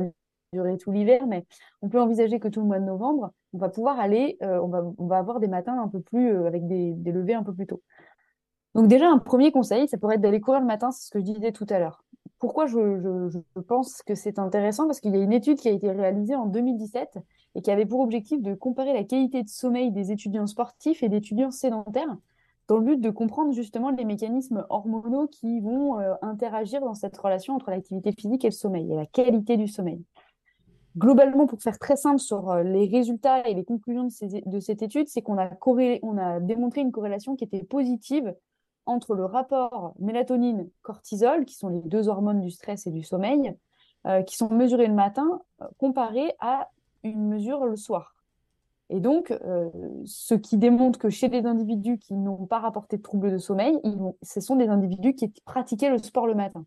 durer 0.53 0.79
tout 0.79 0.93
l'hiver, 0.93 1.27
mais 1.27 1.45
on 1.83 1.89
peut 1.89 2.01
envisager 2.01 2.39
que 2.39 2.47
tout 2.47 2.61
le 2.61 2.67
mois 2.67 2.79
de 2.79 2.85
novembre, 2.85 3.33
on 3.53 3.59
va 3.59 3.69
pouvoir 3.69 3.99
aller, 3.99 4.39
euh, 4.43 4.61
on, 4.61 4.69
va, 4.69 4.85
on 4.99 5.07
va 5.07 5.19
avoir 5.19 5.41
des 5.41 5.49
matins 5.49 5.83
un 5.83 5.89
peu 5.89 6.01
plus, 6.01 6.33
euh, 6.33 6.47
avec 6.47 6.67
des, 6.69 6.93
des 6.93 7.11
levées 7.11 7.35
un 7.35 7.43
peu 7.43 7.53
plus 7.53 7.67
tôt. 7.67 7.83
Donc 8.77 8.87
déjà, 8.87 9.11
un 9.11 9.19
premier 9.19 9.51
conseil, 9.51 9.89
ça 9.89 9.99
pourrait 9.99 10.15
être 10.15 10.21
d'aller 10.21 10.41
courir 10.41 10.61
le 10.61 10.67
matin, 10.67 10.93
c'est 10.93 11.07
ce 11.07 11.11
que 11.11 11.19
je 11.19 11.25
disais 11.25 11.51
tout 11.51 11.67
à 11.69 11.81
l'heure. 11.81 12.05
Pourquoi 12.39 12.67
je, 12.67 13.01
je, 13.01 13.29
je 13.31 13.61
pense 13.61 14.03
que 14.03 14.15
c'est 14.15 14.39
intéressant? 14.39 14.87
Parce 14.87 15.01
qu'il 15.01 15.13
y 15.13 15.19
a 15.19 15.23
une 15.23 15.33
étude 15.33 15.59
qui 15.59 15.69
a 15.69 15.73
été 15.73 15.91
réalisée 15.91 16.37
en 16.37 16.47
2017 16.47 17.19
et 17.57 17.63
qui 17.63 17.71
avait 17.73 17.87
pour 17.87 17.99
objectif 17.99 18.41
de 18.41 18.55
comparer 18.55 18.93
la 18.93 19.03
qualité 19.03 19.43
de 19.43 19.49
sommeil 19.49 19.91
des 19.91 20.13
étudiants 20.13 20.47
sportifs 20.47 21.03
et 21.03 21.09
d'étudiants 21.09 21.51
sédentaires 21.51 22.17
dans 22.69 22.77
le 22.77 22.85
but 22.85 23.01
de 23.01 23.11
comprendre 23.11 23.53
justement 23.53 23.91
les 23.91 24.05
mécanismes 24.05 24.67
hormonaux 24.69 25.27
qui 25.27 25.61
vont 25.61 25.99
euh, 25.99 26.15
interagir 26.21 26.83
dans 26.83 26.95
cette 26.95 27.17
relation 27.17 27.55
entre 27.55 27.71
l'activité 27.71 28.13
physique 28.13 28.45
et 28.45 28.49
le 28.49 28.53
sommeil 28.53 28.93
et 28.93 28.97
la 28.97 29.07
qualité 29.07 29.57
du 29.57 29.67
sommeil. 29.67 30.05
Globalement, 30.97 31.47
pour 31.47 31.63
faire 31.63 31.79
très 31.79 31.97
simple 31.97 32.19
sur 32.19 32.51
euh, 32.51 32.63
les 32.63 32.87
résultats 32.87 33.49
et 33.49 33.55
les 33.55 33.65
conclusions 33.65 34.05
de, 34.05 34.61
cette 34.61 34.83
étude, 34.83 35.09
c'est 35.09 35.23
qu'on 35.23 35.39
a, 35.39 35.51
on 36.03 36.19
a 36.19 36.41
démontré 36.41 36.83
une 36.83 36.93
corrélation 36.93 37.37
qui 37.37 37.45
était 37.45 37.65
positive 37.65 38.35
entre 38.85 39.15
le 39.15 39.25
rapport 39.25 39.95
mélatonine-cortisol, 39.99 41.47
qui 41.47 41.55
sont 41.55 41.69
les 41.69 41.81
deux 41.81 42.09
hormones 42.09 42.41
du 42.41 42.51
stress 42.51 42.87
et 42.87 42.91
du 42.91 43.03
sommeil, 43.03 43.55
euh, 44.07 44.23
qui 44.23 44.37
sont 44.37 44.51
mesurées 44.51 44.87
le 44.87 44.95
matin, 44.95 45.41
comparé 45.79 46.33
à 46.41 46.69
une 47.03 47.29
mesure 47.29 47.65
le 47.65 47.77
soir. 47.77 48.18
Et 48.91 49.01
donc, 49.01 49.31
euh, 49.31 49.69
ce 50.05 50.35
qui 50.35 50.57
démontre 50.57 50.99
que 50.99 51.11
chez 51.11 51.29
les 51.29 51.45
individus 51.45 51.99
qui 51.99 52.15
n'ont 52.15 52.47
pas 52.47 52.59
rapporté 52.59 52.97
de 52.97 53.03
troubles 53.03 53.31
de 53.31 53.39
sommeil, 53.39 53.79
ce 54.23 54.41
sont 54.41 54.57
des 54.57 54.69
individus 54.69 55.15
qui 55.15 55.29
pratiquaient 55.45 55.91
le 55.91 55.99
sport 55.99 56.27
le 56.27 56.35
matin. 56.35 56.65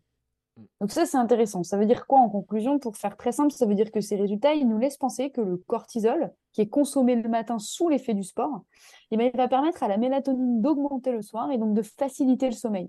Mm. 0.56 0.62
Donc 0.80 0.92
ça, 0.92 1.04
c'est 1.04 1.16
intéressant. 1.16 1.64
Ça 1.64 1.76
veut 1.76 1.86
dire 1.86 2.06
quoi 2.06 2.20
en 2.20 2.28
conclusion? 2.28 2.78
Pour 2.78 2.96
faire 2.96 3.16
très 3.16 3.32
simple, 3.32 3.52
ça 3.52 3.66
veut 3.66 3.74
dire 3.74 3.90
que 3.90 4.00
ces 4.00 4.16
résultats, 4.16 4.54
ils 4.54 4.68
nous 4.68 4.78
laissent 4.78 4.98
penser 4.98 5.30
que 5.30 5.40
le 5.40 5.56
cortisol, 5.56 6.32
qui 6.52 6.60
est 6.60 6.68
consommé 6.68 7.16
le 7.16 7.28
matin 7.28 7.58
sous 7.58 7.88
l'effet 7.88 8.14
du 8.14 8.22
sport, 8.22 8.62
eh 9.10 9.16
bien, 9.16 9.30
il 9.32 9.36
va 9.36 9.48
permettre 9.48 9.82
à 9.82 9.88
la 9.88 9.96
mélatonine 9.96 10.60
d'augmenter 10.60 11.10
le 11.10 11.22
soir 11.22 11.50
et 11.50 11.58
donc 11.58 11.74
de 11.74 11.82
faciliter 11.82 12.46
le 12.46 12.54
sommeil. 12.54 12.88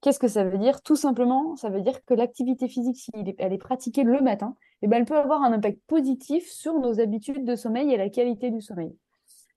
Qu'est-ce 0.00 0.20
que 0.20 0.28
ça 0.28 0.44
veut 0.44 0.58
dire? 0.58 0.80
Tout 0.82 0.96
simplement, 0.96 1.56
ça 1.56 1.70
veut 1.70 1.80
dire 1.80 2.04
que 2.04 2.14
l'activité 2.14 2.68
physique, 2.68 2.96
si 2.96 3.10
elle 3.38 3.52
est 3.52 3.58
pratiquée 3.58 4.04
le 4.04 4.20
matin, 4.20 4.54
eh 4.82 4.86
ben, 4.86 4.98
elle 4.98 5.04
peut 5.04 5.18
avoir 5.18 5.42
un 5.42 5.52
impact 5.52 5.80
positif 5.88 6.48
sur 6.48 6.78
nos 6.78 7.00
habitudes 7.00 7.44
de 7.44 7.56
sommeil 7.56 7.92
et 7.92 7.96
la 7.96 8.08
qualité 8.08 8.50
du 8.50 8.60
sommeil. 8.60 8.94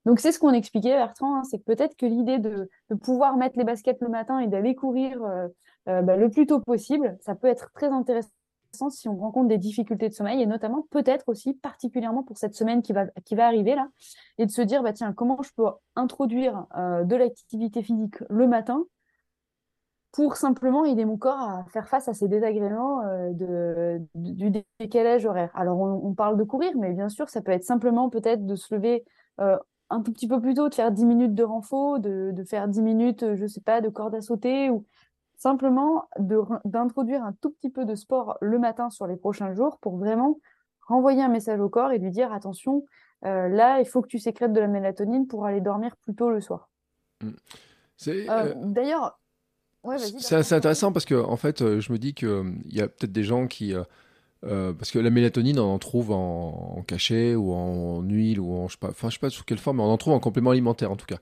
Donc 0.04 0.18
c'est 0.18 0.32
ce 0.32 0.40
qu'on 0.40 0.52
expliquait 0.52 0.94
Bertrand, 0.94 1.36
hein, 1.36 1.44
c'est 1.44 1.64
peut-être 1.64 1.96
que 1.96 2.06
l'idée 2.06 2.38
de, 2.38 2.68
pouvoir 3.02 3.36
mettre 3.36 3.56
les 3.56 3.64
baskets 3.64 4.00
le 4.00 4.08
matin 4.08 4.40
et 4.40 4.48
d'aller 4.48 4.74
courir 4.74 5.22
euh, 5.22 5.46
euh, 5.88 6.02
bah, 6.02 6.16
le 6.16 6.28
plus 6.28 6.46
tôt 6.46 6.58
possible, 6.60 7.16
ça 7.20 7.36
peut 7.36 7.46
être 7.46 7.70
très 7.72 7.86
intéressant 7.86 8.30
si 8.90 9.08
on 9.08 9.16
rencontre 9.16 9.48
des 9.48 9.58
difficultés 9.58 10.08
de 10.08 10.14
sommeil 10.14 10.42
et 10.42 10.46
notamment 10.46 10.86
peut-être 10.90 11.28
aussi 11.28 11.54
particulièrement 11.54 12.22
pour 12.22 12.38
cette 12.38 12.54
semaine 12.54 12.82
qui 12.82 12.92
va, 12.92 13.06
qui 13.24 13.34
va 13.34 13.46
arriver 13.46 13.74
là 13.74 13.88
et 14.38 14.46
de 14.46 14.50
se 14.50 14.62
dire 14.62 14.82
bah 14.82 14.94
tiens 14.94 15.12
comment 15.12 15.42
je 15.42 15.50
peux 15.54 15.66
introduire 15.94 16.66
euh, 16.76 17.04
de 17.04 17.14
l'activité 17.14 17.82
physique 17.82 18.16
le 18.30 18.48
matin 18.48 18.82
pour 20.12 20.36
simplement 20.36 20.84
aider 20.84 21.06
mon 21.06 21.16
corps 21.16 21.40
à 21.40 21.64
faire 21.72 21.88
face 21.88 22.06
à 22.06 22.14
ces 22.14 22.28
désagréments 22.28 23.00
euh, 23.06 23.32
de, 23.32 24.00
du 24.14 24.52
décalage 24.78 25.24
horaire. 25.24 25.50
Alors, 25.54 25.80
on, 25.80 26.14
parle 26.14 26.36
de 26.36 26.44
courir, 26.44 26.72
mais 26.76 26.92
bien 26.92 27.08
sûr, 27.08 27.30
ça 27.30 27.40
peut 27.40 27.52
être 27.52 27.64
simplement 27.64 28.10
peut-être 28.10 28.46
de 28.46 28.54
se 28.54 28.74
lever 28.74 29.04
euh, 29.40 29.58
un 29.88 30.02
tout 30.02 30.12
petit 30.12 30.28
peu 30.28 30.40
plus 30.40 30.54
tôt, 30.54 30.68
de 30.68 30.74
faire 30.74 30.92
10 30.92 31.06
minutes 31.06 31.34
de 31.34 31.42
renfort, 31.42 31.98
de, 31.98 32.30
de 32.32 32.44
faire 32.44 32.68
10 32.68 32.82
minutes, 32.82 33.34
je 33.34 33.46
sais 33.46 33.62
pas, 33.62 33.80
de 33.80 33.88
corde 33.88 34.14
à 34.14 34.20
sauter, 34.20 34.68
ou 34.68 34.84
simplement 35.36 36.08
d'introduire 36.64 37.24
un 37.24 37.32
tout 37.32 37.50
petit 37.50 37.70
peu 37.70 37.84
de 37.84 37.94
sport 37.94 38.36
le 38.40 38.58
matin 38.58 38.90
sur 38.90 39.06
les 39.06 39.16
prochains 39.16 39.54
jours 39.54 39.78
pour 39.78 39.96
vraiment 39.96 40.38
renvoyer 40.86 41.22
un 41.22 41.28
message 41.28 41.60
au 41.60 41.68
corps 41.68 41.90
et 41.90 41.98
lui 41.98 42.10
dire, 42.10 42.32
attention, 42.32 42.84
euh, 43.24 43.48
là, 43.48 43.80
il 43.80 43.86
faut 43.86 44.02
que 44.02 44.08
tu 44.08 44.18
sécrètes 44.18 44.52
de 44.52 44.60
la 44.60 44.68
mélatonine 44.68 45.26
pour 45.26 45.46
aller 45.46 45.60
dormir 45.60 45.96
plus 45.96 46.14
tôt 46.14 46.30
le 46.30 46.40
soir. 46.40 46.68
Mmh. 47.22 47.30
D'ailleurs, 48.72 49.18
c'est 50.18 50.36
assez 50.36 50.54
intéressant 50.54 50.92
parce 50.92 51.04
que 51.04 51.14
en 51.14 51.36
fait, 51.36 51.62
euh, 51.62 51.80
je 51.80 51.92
me 51.92 51.98
dis 51.98 52.14
qu'il 52.14 52.28
euh, 52.28 52.44
y 52.68 52.80
a 52.80 52.88
peut-être 52.88 53.12
des 53.12 53.24
gens 53.24 53.46
qui 53.46 53.74
euh, 54.44 54.72
parce 54.72 54.90
que 54.90 54.98
la 54.98 55.10
mélatonine, 55.10 55.58
on 55.58 55.74
en 55.74 55.78
trouve 55.78 56.12
en, 56.12 56.84
cachet 56.86 57.34
ou 57.34 57.52
en 57.52 58.02
huile 58.02 58.40
ou 58.40 58.54
en 58.54 58.68
je 58.68 58.72
sais 58.72 58.78
pas, 58.78 58.90
enfin 58.90 59.08
je 59.08 59.14
sais 59.14 59.20
pas 59.20 59.30
sous 59.30 59.44
quelle 59.44 59.58
forme, 59.58 59.78
mais 59.78 59.82
on 59.82 59.90
en 59.90 59.98
trouve 59.98 60.14
en 60.14 60.20
complément 60.20 60.50
alimentaire 60.50 60.90
en 60.90 60.96
tout 60.96 61.06
cas. 61.06 61.18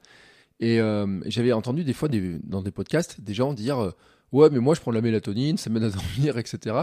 Et 0.60 0.78
j'avais 1.26 1.52
entendu 1.52 1.84
des 1.84 1.94
fois 1.94 2.08
dans 2.44 2.62
des 2.62 2.70
podcasts 2.70 3.20
des 3.20 3.32
gens 3.32 3.54
dire 3.54 3.94
ouais 4.32 4.50
mais 4.50 4.58
moi 4.58 4.74
je 4.74 4.80
prends 4.80 4.90
de 4.90 4.96
la 4.96 5.02
mélatonine, 5.02 5.56
ça 5.56 5.70
m'aide 5.70 5.84
à 5.84 5.90
dormir, 5.90 6.38
etc. 6.38 6.76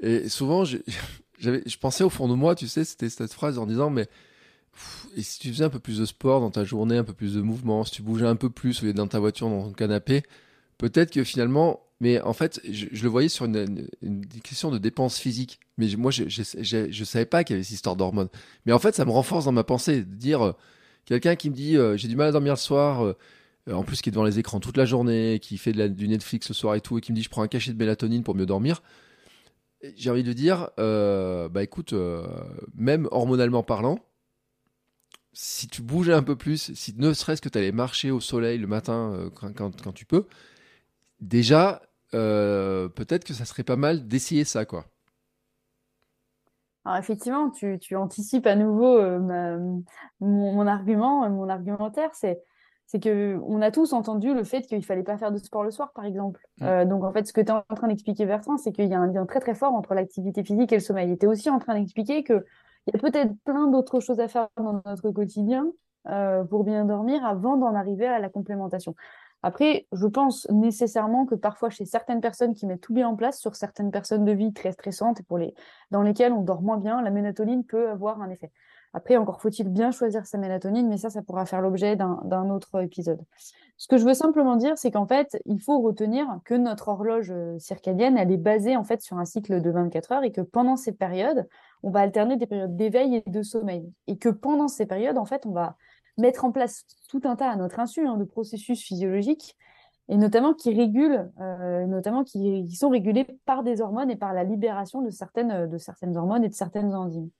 Et 0.00 0.28
souvent 0.28 0.64
je 1.38 1.78
pensais 1.78 2.04
au 2.04 2.10
fond 2.10 2.28
de 2.28 2.34
moi, 2.34 2.54
tu 2.54 2.68
sais, 2.68 2.84
c'était 2.84 3.08
cette 3.08 3.32
phrase 3.32 3.58
en 3.58 3.66
disant 3.66 3.90
mais 3.90 4.08
et 5.16 5.22
si 5.22 5.38
tu 5.38 5.48
faisais 5.52 5.64
un 5.64 5.70
peu 5.70 5.78
plus 5.78 5.98
de 5.98 6.04
sport 6.04 6.40
dans 6.40 6.50
ta 6.50 6.64
journée, 6.64 6.96
un 6.96 7.04
peu 7.04 7.12
plus 7.12 7.34
de 7.34 7.40
mouvement, 7.40 7.84
si 7.84 7.92
tu 7.92 8.02
bougeais 8.02 8.26
un 8.26 8.36
peu 8.36 8.50
plus 8.50 8.82
au 8.82 8.86
lieu 8.86 8.92
dans 8.92 9.06
ta 9.06 9.20
voiture, 9.20 9.48
dans 9.48 9.64
ton 9.64 9.72
canapé, 9.72 10.22
peut-être 10.78 11.10
que 11.10 11.24
finalement, 11.24 11.84
mais 12.00 12.20
en 12.20 12.32
fait, 12.32 12.60
je, 12.68 13.02
le 13.02 13.08
voyais 13.08 13.28
sur 13.28 13.46
une, 13.46 13.88
question 14.42 14.70
de 14.70 14.78
dépenses 14.78 15.18
physiques. 15.18 15.60
Mais 15.78 15.88
moi, 15.96 16.10
je, 16.10 16.24
je, 16.28 17.04
savais 17.04 17.24
pas 17.24 17.44
qu'il 17.44 17.54
y 17.54 17.56
avait 17.56 17.64
cette 17.64 17.74
histoire 17.74 17.96
d'hormones. 17.96 18.28
Mais 18.66 18.72
en 18.72 18.78
fait, 18.78 18.94
ça 18.94 19.04
me 19.04 19.10
renforce 19.10 19.46
dans 19.46 19.52
ma 19.52 19.64
pensée 19.64 20.00
de 20.00 20.14
dire 20.14 20.42
euh, 20.44 20.52
quelqu'un 21.06 21.36
qui 21.36 21.50
me 21.50 21.54
dit 21.54 21.76
euh, 21.76 21.96
j'ai 21.96 22.08
du 22.08 22.16
mal 22.16 22.28
à 22.28 22.32
dormir 22.32 22.54
le 22.54 22.58
soir, 22.58 23.04
euh, 23.04 23.16
en 23.72 23.84
plus 23.84 24.02
qui 24.02 24.10
est 24.10 24.12
devant 24.12 24.24
les 24.24 24.38
écrans 24.38 24.60
toute 24.60 24.76
la 24.76 24.84
journée, 24.84 25.38
qui 25.40 25.56
fait 25.56 25.72
du 25.72 26.08
Netflix 26.08 26.48
le 26.48 26.54
soir 26.54 26.74
et 26.74 26.80
tout, 26.80 26.98
et 26.98 27.00
qui 27.00 27.12
me 27.12 27.16
dit 27.16 27.22
je 27.22 27.30
prends 27.30 27.42
un 27.42 27.48
cachet 27.48 27.72
de 27.72 27.78
mélatonine 27.78 28.22
pour 28.22 28.34
mieux 28.34 28.46
dormir. 28.46 28.82
J'ai 29.96 30.10
envie 30.10 30.24
de 30.24 30.32
dire 30.34 30.68
bah 30.76 31.62
écoute, 31.62 31.94
même 32.74 33.08
hormonalement 33.12 33.62
parlant, 33.62 33.98
si 35.32 35.68
tu 35.68 35.80
bougeais 35.80 36.12
un 36.12 36.22
peu 36.22 36.36
plus, 36.36 36.74
si 36.74 36.94
ne 36.98 37.12
serait-ce 37.14 37.40
que 37.40 37.48
tu 37.48 37.56
allais 37.56 37.72
marcher 37.72 38.10
au 38.10 38.20
soleil 38.20 38.58
le 38.58 38.66
matin 38.66 39.30
quand 39.34 39.92
tu 39.94 40.04
peux, 40.04 40.26
déjà, 41.20 41.82
euh, 42.14 42.88
peut-être 42.88 43.24
que 43.24 43.34
ça 43.34 43.44
serait 43.44 43.64
pas 43.64 43.76
mal 43.76 44.06
d'essayer 44.06 44.44
ça, 44.44 44.64
quoi. 44.64 44.84
Alors 46.84 46.98
effectivement, 46.98 47.50
tu, 47.50 47.96
anticipes 47.96 48.46
à 48.46 48.56
nouveau 48.56 48.98
euh, 48.98 49.58
mon, 50.20 50.66
argument, 50.66 51.28
mon 51.30 51.48
argumentaire, 51.48 52.10
c'est 52.12 52.42
c'est 52.86 53.00
que 53.00 53.40
on 53.46 53.62
a 53.62 53.70
tous 53.70 53.94
entendu 53.94 54.34
le 54.34 54.44
fait 54.44 54.60
qu'il 54.60 54.84
fallait 54.84 55.02
pas 55.02 55.16
faire 55.16 55.32
de 55.32 55.38
sport 55.38 55.64
le 55.64 55.70
soir, 55.70 55.92
par 55.94 56.04
exemple. 56.04 56.46
Mm. 56.60 56.64
Euh, 56.64 56.84
donc 56.84 57.02
en 57.02 57.12
fait, 57.12 57.26
ce 57.26 57.32
que 57.32 57.40
tu 57.40 57.46
es 57.46 57.50
en 57.50 57.62
train 57.74 57.88
d'expliquer, 57.88 58.26
Bertrand, 58.26 58.58
c'est 58.58 58.72
qu'il 58.72 58.86
y 58.86 58.94
a 58.94 59.00
un 59.00 59.06
lien 59.06 59.24
très 59.24 59.40
très 59.40 59.54
fort 59.54 59.72
entre 59.72 59.94
l'activité 59.94 60.44
physique 60.44 60.70
et 60.72 60.76
le 60.76 60.82
sommeil. 60.82 61.16
Tu 61.16 61.24
es 61.24 61.28
aussi 61.28 61.48
en 61.48 61.58
train 61.58 61.74
d'expliquer 61.74 62.22
qu'il 62.22 62.44
y 62.92 62.96
a 62.96 62.98
peut-être 62.98 63.32
plein 63.44 63.68
d'autres 63.68 64.00
choses 64.00 64.20
à 64.20 64.28
faire 64.28 64.48
dans 64.58 64.82
notre 64.84 65.10
quotidien 65.10 65.66
pour 66.50 66.64
bien 66.64 66.84
dormir 66.84 67.24
avant 67.24 67.56
d'en 67.56 67.74
arriver 67.74 68.06
à 68.06 68.18
la 68.18 68.28
complémentation. 68.28 68.94
Après, 69.46 69.86
je 69.92 70.06
pense 70.06 70.48
nécessairement 70.48 71.26
que 71.26 71.34
parfois, 71.34 71.68
chez 71.68 71.84
certaines 71.84 72.22
personnes 72.22 72.54
qui 72.54 72.64
mettent 72.64 72.80
tout 72.80 72.94
bien 72.94 73.06
en 73.06 73.14
place, 73.14 73.38
sur 73.38 73.56
certaines 73.56 73.90
personnes 73.90 74.24
de 74.24 74.32
vie 74.32 74.54
très 74.54 74.72
stressantes 74.72 75.20
et 75.20 75.22
pour 75.22 75.36
les, 75.36 75.52
dans 75.90 76.00
lesquelles 76.00 76.32
on 76.32 76.40
dort 76.40 76.62
moins 76.62 76.78
bien, 76.78 77.02
la 77.02 77.10
mélatonine 77.10 77.62
peut 77.62 77.90
avoir 77.90 78.22
un 78.22 78.30
effet. 78.30 78.50
Après, 78.94 79.18
encore 79.18 79.42
faut-il 79.42 79.68
bien 79.68 79.90
choisir 79.90 80.24
sa 80.24 80.38
mélatonine, 80.38 80.88
mais 80.88 80.96
ça, 80.96 81.10
ça 81.10 81.20
pourra 81.20 81.44
faire 81.44 81.60
l'objet 81.60 81.94
d'un 81.94 82.48
autre 82.48 82.82
épisode. 82.82 83.20
Ce 83.76 83.86
que 83.86 83.98
je 83.98 84.06
veux 84.06 84.14
simplement 84.14 84.56
dire, 84.56 84.78
c'est 84.78 84.90
qu'en 84.90 85.06
fait, 85.06 85.36
il 85.44 85.60
faut 85.60 85.78
retenir 85.80 86.26
que 86.46 86.54
notre 86.54 86.88
horloge 86.88 87.30
euh, 87.30 87.58
circadienne, 87.58 88.16
elle 88.16 88.32
est 88.32 88.38
basée 88.38 88.78
en 88.78 88.84
fait 88.84 89.02
sur 89.02 89.18
un 89.18 89.26
cycle 89.26 89.60
de 89.60 89.70
24 89.70 90.12
heures 90.12 90.22
et 90.22 90.32
que 90.32 90.40
pendant 90.40 90.76
ces 90.76 90.92
périodes, 90.92 91.46
on 91.82 91.90
va 91.90 92.00
alterner 92.00 92.38
des 92.38 92.46
périodes 92.46 92.76
d'éveil 92.76 93.16
et 93.16 93.30
de 93.30 93.42
sommeil. 93.42 93.92
Et 94.06 94.16
que 94.16 94.30
pendant 94.30 94.68
ces 94.68 94.86
périodes, 94.86 95.18
en 95.18 95.26
fait, 95.26 95.44
on 95.44 95.50
va 95.50 95.76
mettre 96.16 96.44
en 96.44 96.52
place 96.52 96.84
tout 97.08 97.20
un 97.24 97.36
tas 97.36 97.50
à 97.50 97.56
notre 97.56 97.80
insu 97.80 98.06
hein, 98.06 98.16
de 98.16 98.24
processus 98.24 98.82
physiologiques 98.82 99.56
et 100.08 100.16
notamment 100.16 100.52
qui 100.52 100.74
régulent, 100.74 101.30
euh, 101.40 101.86
notamment 101.86 102.24
qui, 102.24 102.70
sont 102.74 102.90
régulés 102.90 103.26
par 103.46 103.62
des 103.62 103.80
hormones 103.80 104.10
et 104.10 104.16
par 104.16 104.34
la 104.34 104.44
libération 104.44 105.00
de 105.00 105.10
certaines, 105.10 105.66
de 105.66 105.78
certaines 105.78 106.16
hormones 106.16 106.44
et 106.44 106.48
de 106.48 106.54
certaines 106.54 106.94
enzymes. 106.94 107.30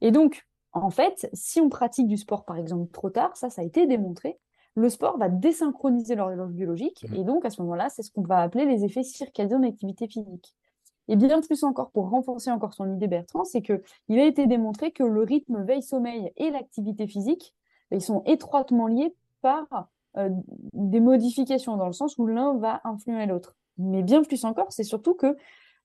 Et 0.00 0.10
donc, 0.10 0.44
en 0.72 0.90
fait, 0.90 1.28
si 1.32 1.60
on 1.60 1.68
pratique 1.68 2.08
du 2.08 2.16
sport, 2.16 2.44
par 2.44 2.56
exemple, 2.56 2.90
trop 2.90 3.10
tard, 3.10 3.36
ça, 3.36 3.48
ça 3.48 3.62
a 3.62 3.64
été 3.64 3.86
démontré, 3.86 4.38
le 4.74 4.88
sport 4.88 5.18
va 5.18 5.28
désynchroniser 5.28 6.16
l'horloge 6.16 6.50
biologique, 6.50 7.06
mmh. 7.08 7.14
et 7.14 7.24
donc 7.24 7.44
à 7.44 7.50
ce 7.50 7.62
moment-là, 7.62 7.88
c'est 7.90 8.02
ce 8.02 8.10
qu'on 8.10 8.22
va 8.22 8.40
appeler 8.40 8.66
les 8.66 8.84
effets 8.84 9.04
circadiens 9.04 9.60
d'activité 9.60 10.08
physique. 10.08 10.56
Et 11.06 11.16
bien 11.16 11.40
plus 11.42 11.62
encore, 11.62 11.90
pour 11.90 12.08
renforcer 12.10 12.50
encore 12.50 12.72
son 12.74 12.92
idée, 12.92 13.06
Bertrand, 13.06 13.44
c'est 13.44 13.62
qu'il 13.62 14.18
a 14.18 14.24
été 14.24 14.46
démontré 14.46 14.90
que 14.90 15.04
le 15.04 15.22
rythme 15.22 15.62
veille-sommeil 15.62 16.32
et 16.36 16.50
l'activité 16.50 17.06
phisique 17.06 17.54
ils 17.90 18.02
sont 18.02 18.22
étroitement 18.26 18.86
liés 18.86 19.14
par 19.42 19.88
euh, 20.16 20.30
des 20.72 21.00
modifications, 21.00 21.76
dans 21.76 21.86
le 21.86 21.92
sens 21.92 22.18
où 22.18 22.26
l'un 22.26 22.56
va 22.58 22.80
influer 22.84 23.26
l'autre. 23.26 23.56
Mais 23.78 24.02
bien 24.02 24.22
plus 24.22 24.44
encore, 24.44 24.72
c'est 24.72 24.84
surtout 24.84 25.14
que 25.14 25.36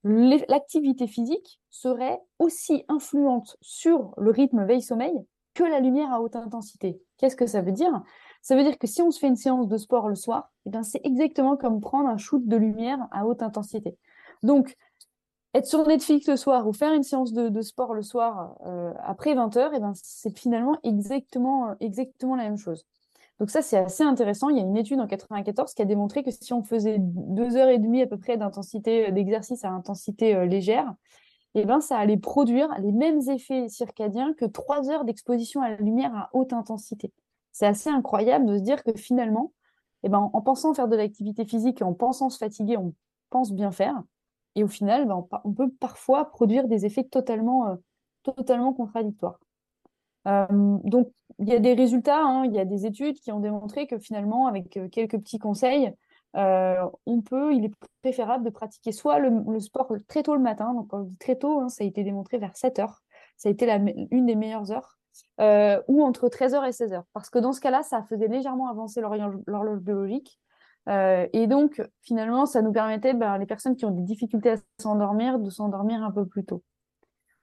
l'activité 0.03 1.07
physique 1.07 1.59
serait 1.69 2.21
aussi 2.37 2.85
influente 2.87 3.57
sur 3.61 4.13
le 4.17 4.31
rythme 4.31 4.65
veille-sommeil 4.65 5.13
que 5.53 5.63
la 5.63 5.79
lumière 5.79 6.13
à 6.13 6.21
haute 6.21 6.35
intensité. 6.35 7.01
Qu'est-ce 7.17 7.35
que 7.35 7.47
ça 7.47 7.61
veut 7.61 7.71
dire? 7.71 8.01
Ça 8.41 8.55
veut 8.55 8.63
dire 8.63 8.77
que 8.77 8.87
si 8.87 9.01
on 9.01 9.11
se 9.11 9.19
fait 9.19 9.27
une 9.27 9.35
séance 9.35 9.67
de 9.67 9.77
sport 9.77 10.07
le 10.07 10.15
soir, 10.15 10.51
eh 10.65 10.83
c'est 10.83 11.01
exactement 11.03 11.57
comme 11.57 11.81
prendre 11.81 12.07
un 12.07 12.17
shoot 12.17 12.47
de 12.47 12.55
lumière 12.55 12.99
à 13.11 13.25
haute 13.25 13.43
intensité. 13.43 13.97
Donc, 14.43 14.77
être 15.53 15.65
sur 15.65 15.85
Netflix 15.87 16.27
le 16.27 16.37
soir 16.37 16.67
ou 16.67 16.73
faire 16.73 16.93
une 16.93 17.03
séance 17.03 17.33
de, 17.33 17.61
sport 17.61 17.93
le 17.93 18.03
soir 18.03 18.55
euh, 18.65 18.93
après 19.03 19.33
20h, 19.33 19.73
et 19.73 19.77
eh 19.77 19.79
ben, 19.79 19.93
c'est 19.95 20.37
finalement 20.37 20.77
exactement, 20.83 21.75
exactement 21.79 22.35
la 22.35 22.43
même 22.43 22.57
chose. 22.57 22.85
Donc 23.39 23.49
ça, 23.49 23.61
c'est 23.61 23.77
assez 23.77 24.03
intéressant. 24.03 24.49
Il 24.49 24.57
y 24.57 24.59
a 24.59 24.63
une 24.63 24.77
étude 24.77 24.99
en 24.99 25.07
94 25.07 25.73
qui 25.73 25.81
a 25.81 25.85
démontré 25.85 26.23
que 26.23 26.31
si 26.31 26.51
on 26.53 26.63
faisait 26.63 26.97
deux 26.99 27.55
heures 27.55 27.69
et 27.69 27.79
demie 27.79 28.01
à 28.01 28.07
peu 28.07 28.17
près 28.17 28.37
d'intensité 28.37 29.07
euh, 29.07 29.11
d'exercice 29.11 29.63
à 29.63 29.69
intensité 29.69 30.35
euh, 30.35 30.45
légère, 30.45 30.93
et 31.55 31.61
eh 31.61 31.65
ben, 31.65 31.81
ça 31.81 31.97
allait 31.97 32.17
produire 32.17 32.69
les 32.79 32.91
mêmes 32.91 33.21
effets 33.29 33.69
circadiens 33.69 34.33
que 34.35 34.45
trois 34.45 34.91
heures 34.91 35.03
d'exposition 35.03 35.63
à 35.63 35.71
la 35.71 35.77
lumière 35.77 36.15
à 36.15 36.29
haute 36.33 36.53
intensité. 36.53 37.11
C'est 37.51 37.65
assez 37.65 37.89
incroyable 37.89 38.45
de 38.45 38.57
se 38.57 38.61
dire 38.61 38.83
que 38.83 38.93
finalement, 38.93 39.51
et 40.03 40.07
eh 40.07 40.09
ben, 40.09 40.29
en 40.31 40.41
pensant 40.41 40.73
faire 40.75 40.87
de 40.87 40.95
l'activité 40.95 41.45
physique 41.45 41.81
et 41.81 41.83
en 41.83 41.93
pensant 41.93 42.29
se 42.29 42.37
fatiguer, 42.37 42.77
on 42.77 42.93
pense 43.31 43.51
bien 43.51 43.71
faire. 43.71 44.03
Et 44.59 44.63
au 44.63 44.67
final, 44.67 45.07
ben, 45.07 45.25
on 45.45 45.53
peut 45.53 45.71
parfois 45.79 46.25
produire 46.25 46.67
des 46.67 46.85
effets 46.85 47.05
totalement, 47.05 47.69
euh, 47.69 47.75
totalement 48.23 48.73
contradictoires. 48.73 49.39
Euh, 50.27 50.47
donc, 50.83 51.13
il 51.39 51.47
y 51.47 51.53
a 51.53 51.59
des 51.59 51.73
résultats, 51.73 52.21
hein, 52.21 52.43
il 52.43 52.53
y 52.53 52.59
a 52.59 52.65
des 52.65 52.85
études 52.85 53.17
qui 53.21 53.31
ont 53.31 53.39
démontré 53.39 53.87
que 53.87 53.97
finalement, 53.97 54.47
avec 54.47 54.75
euh, 54.75 54.89
quelques 54.89 55.17
petits 55.17 55.39
conseils, 55.39 55.93
on 56.33 57.21
peut, 57.21 57.55
il 57.55 57.65
est 57.65 57.73
préférable 58.01 58.43
de 58.43 58.49
pratiquer 58.49 58.91
soit 58.91 59.17
le, 59.19 59.59
sport 59.61 59.93
très 60.09 60.23
tôt 60.23 60.35
le 60.35 60.41
matin, 60.41 60.73
donc 60.73 60.89
quand 60.89 61.03
je 61.03 61.09
dis 61.09 61.17
très 61.17 61.37
tôt, 61.37 61.61
hein, 61.61 61.69
ça 61.69 61.85
a 61.85 61.87
été 61.87 62.03
démontré 62.03 62.37
vers 62.37 62.57
7 62.57 62.79
heures, 62.79 63.01
ça 63.37 63.47
a 63.47 63.51
été 63.51 63.65
la, 63.65 63.77
une 64.11 64.25
des 64.25 64.35
meilleures 64.35 64.71
heures, 64.71 64.99
ou 65.87 66.03
entre 66.03 66.27
13h 66.27 66.67
et 66.67 66.71
16h. 66.71 67.03
Parce 67.13 67.29
que 67.29 67.39
dans 67.39 67.53
ce 67.53 67.61
cas-là, 67.61 67.81
ça 67.81 68.03
faisait 68.03 68.27
légèrement 68.27 68.67
avancer 68.67 68.99
l'horloge 68.99 69.79
biologique. 69.79 70.37
Euh, 70.89 71.27
et 71.33 71.47
donc, 71.47 71.81
finalement, 72.01 72.45
ça 72.45 72.61
nous 72.61 72.71
permettait, 72.71 73.13
ben, 73.13 73.37
les 73.37 73.45
personnes 73.45 73.75
qui 73.75 73.85
ont 73.85 73.91
des 73.91 74.01
difficultés 74.01 74.51
à 74.51 74.55
s'endormir, 74.81 75.39
de 75.39 75.49
s'endormir 75.49 76.03
un 76.03 76.11
peu 76.11 76.25
plus 76.25 76.43
tôt. 76.43 76.63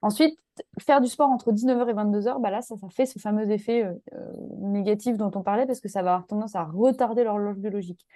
Ensuite, 0.02 0.38
faire 0.80 1.00
du 1.00 1.08
sport 1.08 1.28
entre 1.28 1.52
19h 1.52 1.88
et 1.88 1.94
22h, 1.94 2.40
bah 2.40 2.50
là, 2.50 2.62
ça, 2.62 2.74
fait 2.90 3.06
ce 3.06 3.18
fameux 3.18 3.50
effet 3.50 3.84
euh, 3.84 3.92
euh, 4.14 4.32
négatif 4.58 5.16
dont 5.16 5.30
on 5.34 5.42
parlait 5.42 5.66
parce 5.66 5.80
que 5.80 5.88
ça 5.88 6.02
va 6.02 6.14
avoir 6.14 6.26
tendance 6.26 6.54
à 6.56 6.64
retarder 6.64 7.24
l'horloge 7.24 7.56
biologique. 7.56 8.06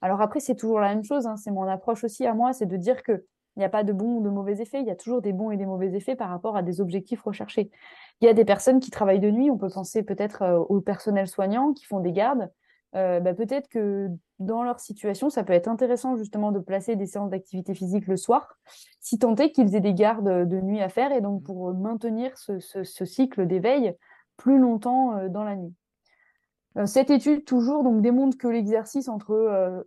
Alors 0.00 0.20
après, 0.20 0.40
c'est 0.40 0.54
toujours 0.54 0.80
la 0.80 0.88
même 0.94 1.04
chose, 1.04 1.26
hein, 1.26 1.36
c'est 1.36 1.50
mon 1.50 1.64
approche 1.64 2.04
aussi 2.04 2.24
à 2.26 2.34
moi, 2.34 2.52
c'est 2.52 2.66
de 2.66 2.76
dire 2.76 3.02
qu'il 3.02 3.22
n'y 3.56 3.64
a 3.64 3.68
pas 3.68 3.82
de 3.82 3.92
bons 3.92 4.18
ou 4.18 4.22
de 4.22 4.28
mauvais 4.30 4.60
effets, 4.60 4.80
il 4.80 4.86
y 4.86 4.90
a 4.90 4.96
toujours 4.96 5.20
des 5.20 5.32
bons 5.32 5.50
et 5.50 5.56
des 5.56 5.66
mauvais 5.66 5.92
effets 5.94 6.14
par 6.14 6.30
rapport 6.30 6.56
à 6.56 6.62
des 6.62 6.80
objectifs 6.80 7.22
recherchés. 7.22 7.70
Il 8.20 8.26
y 8.26 8.28
a 8.28 8.34
des 8.34 8.44
personnes 8.44 8.78
qui 8.78 8.90
travaillent 8.90 9.20
de 9.20 9.30
nuit, 9.30 9.50
on 9.50 9.58
peut 9.58 9.70
penser 9.70 10.04
peut-être 10.04 10.66
au 10.68 10.80
personnel 10.80 11.26
soignant 11.26 11.72
qui 11.72 11.84
font 11.84 11.98
des 11.98 12.12
gardes. 12.12 12.48
Euh, 12.94 13.20
bah, 13.20 13.34
peut-être 13.34 13.68
que 13.68 14.08
dans 14.38 14.62
leur 14.62 14.80
situation, 14.80 15.28
ça 15.30 15.44
peut 15.44 15.52
être 15.52 15.68
intéressant 15.68 16.16
justement 16.16 16.52
de 16.52 16.58
placer 16.58 16.96
des 16.96 17.06
séances 17.06 17.30
d'activité 17.30 17.74
physique 17.74 18.06
le 18.06 18.16
soir, 18.16 18.56
si 19.00 19.18
tant 19.18 19.34
est 19.36 19.50
qu'ils 19.50 19.74
aient 19.74 19.80
des 19.80 19.94
gardes 19.94 20.48
de 20.48 20.60
nuit 20.60 20.80
à 20.80 20.88
faire, 20.88 21.12
et 21.12 21.20
donc 21.20 21.42
pour 21.42 21.74
maintenir 21.74 22.32
ce, 22.38 22.58
cycle 23.04 23.46
d'éveil 23.46 23.94
plus 24.36 24.58
longtemps 24.58 25.16
euh, 25.16 25.28
dans 25.28 25.44
la 25.44 25.56
nuit. 25.56 25.74
Euh, 26.76 26.86
cette 26.86 27.10
étude 27.10 27.44
toujours 27.44 27.82
donc 27.82 28.00
démontre 28.00 28.38
que 28.38 28.48
l'exercice 28.48 29.08
entre 29.08 29.84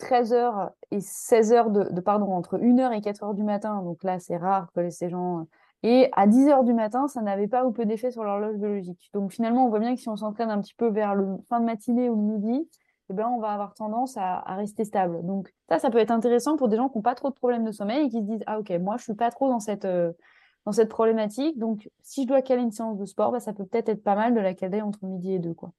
13h 0.00 0.70
et 0.92 0.98
16h 0.98 1.92
de, 1.92 2.00
pardon 2.00 2.32
entre 2.32 2.58
1h 2.58 2.92
et 2.96 3.00
4h 3.00 3.34
du 3.34 3.42
matin, 3.42 3.82
donc 3.82 4.02
là 4.02 4.18
c'est 4.18 4.36
rare 4.36 4.68
que 4.74 4.88
ces 4.88 5.10
gens 5.10 5.46
et 5.86 6.08
à 6.12 6.26
10 6.26 6.48
heures 6.48 6.64
du 6.64 6.72
matin, 6.72 7.08
ça 7.08 7.20
n'avait 7.20 7.46
pas 7.46 7.66
ou 7.66 7.70
peu 7.70 7.84
d'effet 7.84 8.10
sur 8.10 8.24
l'horloge 8.24 8.56
biologique. 8.56 9.10
Donc 9.12 9.32
finalement, 9.32 9.66
on 9.66 9.68
voit 9.68 9.80
bien 9.80 9.94
que 9.94 10.00
si 10.00 10.08
on 10.08 10.16
s'entraîne 10.16 10.48
un 10.50 10.58
petit 10.62 10.74
peu 10.74 10.88
vers 10.88 11.14
le 11.14 11.36
fin 11.50 11.60
de 11.60 11.66
matinée 11.66 12.08
ou 12.08 12.16
le 12.16 12.22
midi, 12.22 12.66
eh 13.10 13.12
ben, 13.12 13.28
on 13.28 13.38
va 13.38 13.50
avoir 13.50 13.74
tendance 13.74 14.16
à, 14.16 14.40
rester 14.56 14.86
stable. 14.86 15.26
Donc 15.26 15.52
ça, 15.68 15.78
ça 15.78 15.90
peut 15.90 15.98
être 15.98 16.10
intéressant 16.10 16.56
pour 16.56 16.68
des 16.68 16.76
gens 16.76 16.88
qui 16.88 16.96
n'ont 16.96 17.02
pas 17.02 17.14
trop 17.14 17.28
de 17.28 17.34
problèmes 17.34 17.64
de 17.64 17.70
sommeil 17.70 18.06
et 18.06 18.08
qui 18.08 18.16
se 18.16 18.22
disent 18.22 18.42
ah 18.46 18.60
ok, 18.60 18.70
moi 18.80 18.96
je 18.96 19.02
suis 19.04 19.14
pas 19.14 19.30
trop 19.30 19.50
dans 19.50 19.60
cette 19.60 19.84
euh, 19.84 20.10
dans 20.64 20.72
cette 20.72 20.88
problématique. 20.88 21.58
Donc 21.58 21.86
si 22.00 22.22
je 22.22 22.28
dois 22.28 22.40
caler 22.40 22.62
une 22.62 22.72
séance 22.72 22.96
de 22.96 23.04
sport, 23.04 23.30
bah, 23.30 23.40
ça 23.40 23.52
peut 23.52 23.66
peut-être 23.66 23.90
être 23.90 24.02
pas 24.02 24.14
mal 24.14 24.34
de 24.34 24.40
la 24.40 24.54
caler 24.54 24.80
entre 24.80 25.04
midi 25.04 25.34
et 25.34 25.38
deux 25.38 25.52
quoi. 25.52 25.72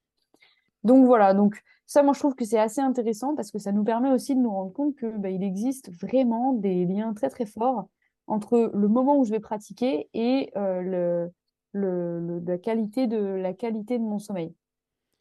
Donc 0.84 1.04
voilà. 1.04 1.34
Donc 1.34 1.60
ça, 1.84 2.04
moi 2.04 2.12
je 2.12 2.20
trouve 2.20 2.36
que 2.36 2.44
c'est 2.44 2.60
assez 2.60 2.80
intéressant 2.80 3.34
parce 3.34 3.50
que 3.50 3.58
ça 3.58 3.72
nous 3.72 3.82
permet 3.82 4.12
aussi 4.12 4.36
de 4.36 4.40
nous 4.40 4.52
rendre 4.52 4.72
compte 4.72 4.94
que 4.94 5.06
bah, 5.18 5.30
il 5.30 5.42
existe 5.42 5.90
vraiment 6.00 6.52
des 6.52 6.84
liens 6.84 7.12
très 7.12 7.28
très 7.28 7.46
forts 7.46 7.88
entre 8.26 8.70
le 8.72 8.88
moment 8.88 9.18
où 9.18 9.24
je 9.24 9.30
vais 9.30 9.40
pratiquer 9.40 10.08
et 10.14 10.50
euh, 10.56 11.28
la, 11.72 12.58
qualité 12.58 13.06
de, 13.06 13.18
la 13.18 13.52
qualité 13.52 13.98
de 13.98 14.02
mon 14.02 14.18
sommeil. 14.18 14.54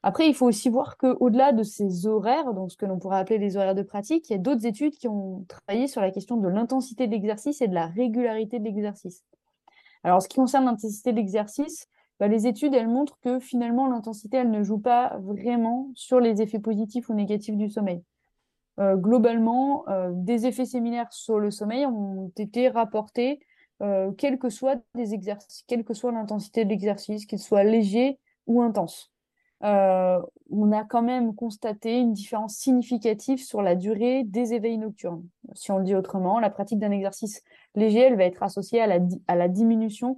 Après, 0.03 0.27
il 0.27 0.35
faut 0.35 0.45
aussi 0.45 0.69
voir 0.69 0.97
qu'au-delà 0.97 1.51
de 1.51 1.63
ces 1.63 2.05
horaires, 2.05 2.53
donc 2.53 2.71
ce 2.71 2.77
que 2.77 2.85
l'on 2.85 2.99
pourrait 2.99 3.17
appeler 3.17 3.39
les 3.39 3.57
horaires 3.57 3.73
de 3.73 3.81
pratique, 3.81 4.29
il 4.29 4.33
y 4.33 4.35
a 4.35 4.39
d'autres 4.39 4.65
études 4.65 4.95
qui 4.95 5.07
ont 5.07 5.45
travaillé 5.47 5.87
sur 5.87 5.99
la 5.99 6.11
question 6.11 6.37
de 6.37 6.47
l'intensité 6.47 7.07
de 7.07 7.11
l'exercice 7.11 7.61
et 7.61 7.67
de 7.67 7.73
la 7.73 7.87
régularité 7.87 8.59
de 8.59 8.65
l'exercice. 8.65 9.23
Alors, 10.03 10.17
en 10.17 10.19
ce 10.19 10.27
qui 10.27 10.35
concerne 10.35 10.65
l'intensité 10.65 11.11
de 11.11 11.17
l'exercice, 11.17 11.87
bah, 12.19 12.27
les 12.27 12.45
études, 12.45 12.75
elles 12.75 12.87
montrent 12.87 13.19
que 13.19 13.39
finalement, 13.39 13.87
l'intensité, 13.87 14.37
elle 14.37 14.51
ne 14.51 14.63
joue 14.63 14.77
pas 14.77 15.17
vraiment 15.23 15.89
sur 15.95 16.19
les 16.19 16.41
effets 16.41 16.59
positifs 16.59 17.09
ou 17.09 17.15
négatifs 17.15 17.57
du 17.57 17.69
sommeil. 17.69 18.03
Euh, 18.79 18.95
globalement, 18.95 19.87
euh, 19.87 20.11
des 20.13 20.47
effets 20.47 20.65
similaires 20.65 21.11
sur 21.11 21.39
le 21.39 21.49
sommeil 21.49 21.85
ont 21.85 22.31
été 22.37 22.67
rapportés, 22.67 23.39
euh, 23.81 24.11
quel 24.17 24.37
que 24.37 24.47
exercices, 24.97 25.63
quelle 25.67 25.83
que 25.83 25.93
soit 25.93 26.11
l'intensité 26.11 26.65
de 26.65 26.69
l'exercice, 26.69 27.25
qu'il 27.25 27.39
soit 27.39 27.63
léger 27.63 28.19
ou 28.47 28.61
intense. 28.61 29.11
on 29.61 30.71
a 30.71 30.83
quand 30.83 31.01
même 31.01 31.33
constaté 31.33 31.97
une 31.99 32.13
différence 32.13 32.55
significative 32.55 33.43
sur 33.43 33.61
la 33.61 33.75
durée 33.75 34.23
des 34.23 34.53
éveils 34.53 34.77
nocturnes. 34.77 35.23
Si 35.53 35.71
on 35.71 35.79
le 35.79 35.85
dit 35.85 35.95
autrement, 35.95 36.39
la 36.39 36.51
pratique 36.51 36.77
d'un 36.77 36.91
exercice 36.91 37.41
léger, 37.73 38.01
elle 38.01 38.17
va 38.17 38.25
être 38.25 38.43
associée 38.43 38.81
à 38.81 39.35
la 39.35 39.47
diminution 39.47 40.17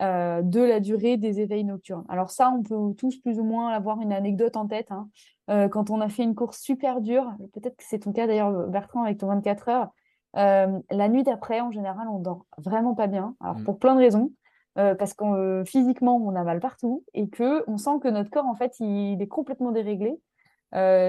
euh, 0.00 0.42
de 0.42 0.60
la 0.60 0.78
durée 0.78 1.16
des 1.16 1.40
éveils 1.40 1.64
nocturnes. 1.64 2.04
Alors 2.08 2.30
ça, 2.30 2.52
on 2.56 2.62
peut 2.62 2.94
tous 2.96 3.16
plus 3.16 3.40
ou 3.40 3.44
moins 3.44 3.70
avoir 3.70 4.00
une 4.00 4.12
anecdote 4.12 4.56
en 4.56 4.68
tête. 4.68 4.92
Hein. 4.92 5.08
Euh, 5.50 5.68
quand 5.68 5.90
on 5.90 6.00
a 6.00 6.08
fait 6.08 6.22
une 6.22 6.36
course 6.36 6.60
super 6.60 7.00
dure, 7.00 7.32
peut-être 7.52 7.76
que 7.76 7.82
c'est 7.84 7.98
ton 7.98 8.12
cas 8.12 8.28
d'ailleurs 8.28 8.68
Bertrand 8.68 9.02
avec 9.02 9.18
ton 9.18 9.26
24 9.26 9.68
heures, 9.68 9.88
euh, 10.36 10.78
la 10.92 11.08
nuit 11.08 11.24
d'après, 11.24 11.60
en 11.60 11.72
général, 11.72 12.06
on 12.08 12.20
dort 12.20 12.46
vraiment 12.58 12.94
pas 12.94 13.08
bien. 13.08 13.34
Alors 13.40 13.58
mm. 13.58 13.64
pour 13.64 13.80
plein 13.80 13.96
de 13.96 14.00
raisons. 14.00 14.30
parce 14.76 15.14
que 15.14 15.64
physiquement, 15.66 16.16
on 16.16 16.36
a 16.36 16.44
mal 16.44 16.60
partout 16.60 17.02
et 17.12 17.28
que 17.28 17.64
on 17.68 17.76
sent 17.76 17.98
que 18.00 18.06
notre 18.06 18.30
corps, 18.30 18.46
en 18.46 18.54
fait, 18.54 18.78
il, 18.78 19.20
est 19.20 19.26
complètement 19.26 19.72
déréglé. 19.72 20.16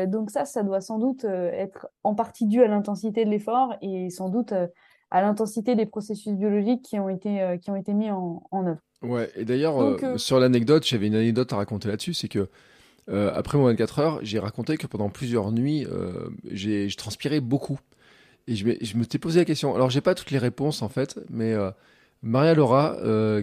donc 0.08 0.32
ça, 0.32 0.46
ça 0.46 0.64
doit 0.64 0.82
sans 0.82 0.98
doute 0.98 1.26
être 1.26 1.88
en 2.04 2.16
partie 2.16 2.48
dû 2.48 2.64
à 2.64 2.68
l'intensité 2.68 3.24
de 3.24 3.30
l'effort 3.30 3.76
et 3.84 4.10
sans 4.10 4.30
doute 4.30 4.56
à 5.12 5.22
l'intensité 5.22 5.76
des 5.76 5.86
processus 5.86 6.34
biologiques 6.34 6.84
qui 6.84 7.00
ont 7.00 7.10
été, 7.10 7.42
euh, 7.42 7.58
qui 7.58 7.72
ont 7.72 7.76
été 7.76 7.94
mis 7.94 8.12
en, 8.12 8.44
en 8.52 8.66
œuvre. 8.68 8.80
Ouais, 9.02 9.30
et 9.36 9.46
d'ailleurs, 9.46 9.82
euh, 9.82 9.98
euh, 10.04 10.18
sur 10.18 10.40
l'anecdote, 10.40 10.86
j'avais 10.86 11.08
une 11.08 11.16
anecdote 11.16 11.52
à 11.54 11.56
raconter 11.56 11.88
là-dessus, 11.88 12.14
c'est 12.14 12.28
que 12.28 12.48
après 13.12 13.58
mon 13.58 13.64
24 13.64 14.00
heures, 14.00 14.20
j'ai 14.22 14.38
raconté 14.38 14.78
que 14.78 14.86
pendant 14.86 15.10
plusieurs 15.10 15.52
nuits, 15.52 15.88
j'ai 16.46 16.88
transpirais 16.96 17.40
beaucoup. 17.40 17.80
Et 18.46 18.56
je 18.56 18.68
me, 18.68 18.76
je 18.80 18.98
me 18.98 19.04
suis 19.04 19.18
posé 19.18 19.40
la 19.40 19.46
question. 19.46 19.74
Alors, 19.74 19.90
j'ai 19.90 20.02
pas 20.02 20.14
toutes 20.14 20.30
les 20.30 20.38
réponses 20.38 20.84
en 20.84 20.90
fait, 20.90 21.20
mais 21.28 21.56
Maria 22.22 22.54
Laura, 22.54 22.98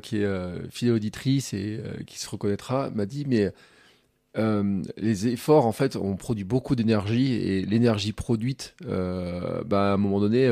qui 0.05 0.19
est 0.19 0.71
fidèle 0.71 0.95
auditrice 0.95 1.53
et 1.53 1.81
qui 2.07 2.21
se 2.21 2.31
reconnaîtra, 2.31 2.91
m'a 2.91 3.07
dit 3.07 3.25
mais 3.27 3.53
les 4.37 5.27
efforts, 5.27 5.67
en 5.67 5.73
fait, 5.73 5.97
on 5.97 6.15
produit 6.15 6.45
beaucoup 6.45 6.77
d'énergie 6.77 7.33
et 7.33 7.67
l'énergie 7.67 8.13
produite, 8.13 8.77
bah, 8.87 9.91
à 9.91 9.95
un 9.95 9.97
moment 9.97 10.21
donné, 10.21 10.49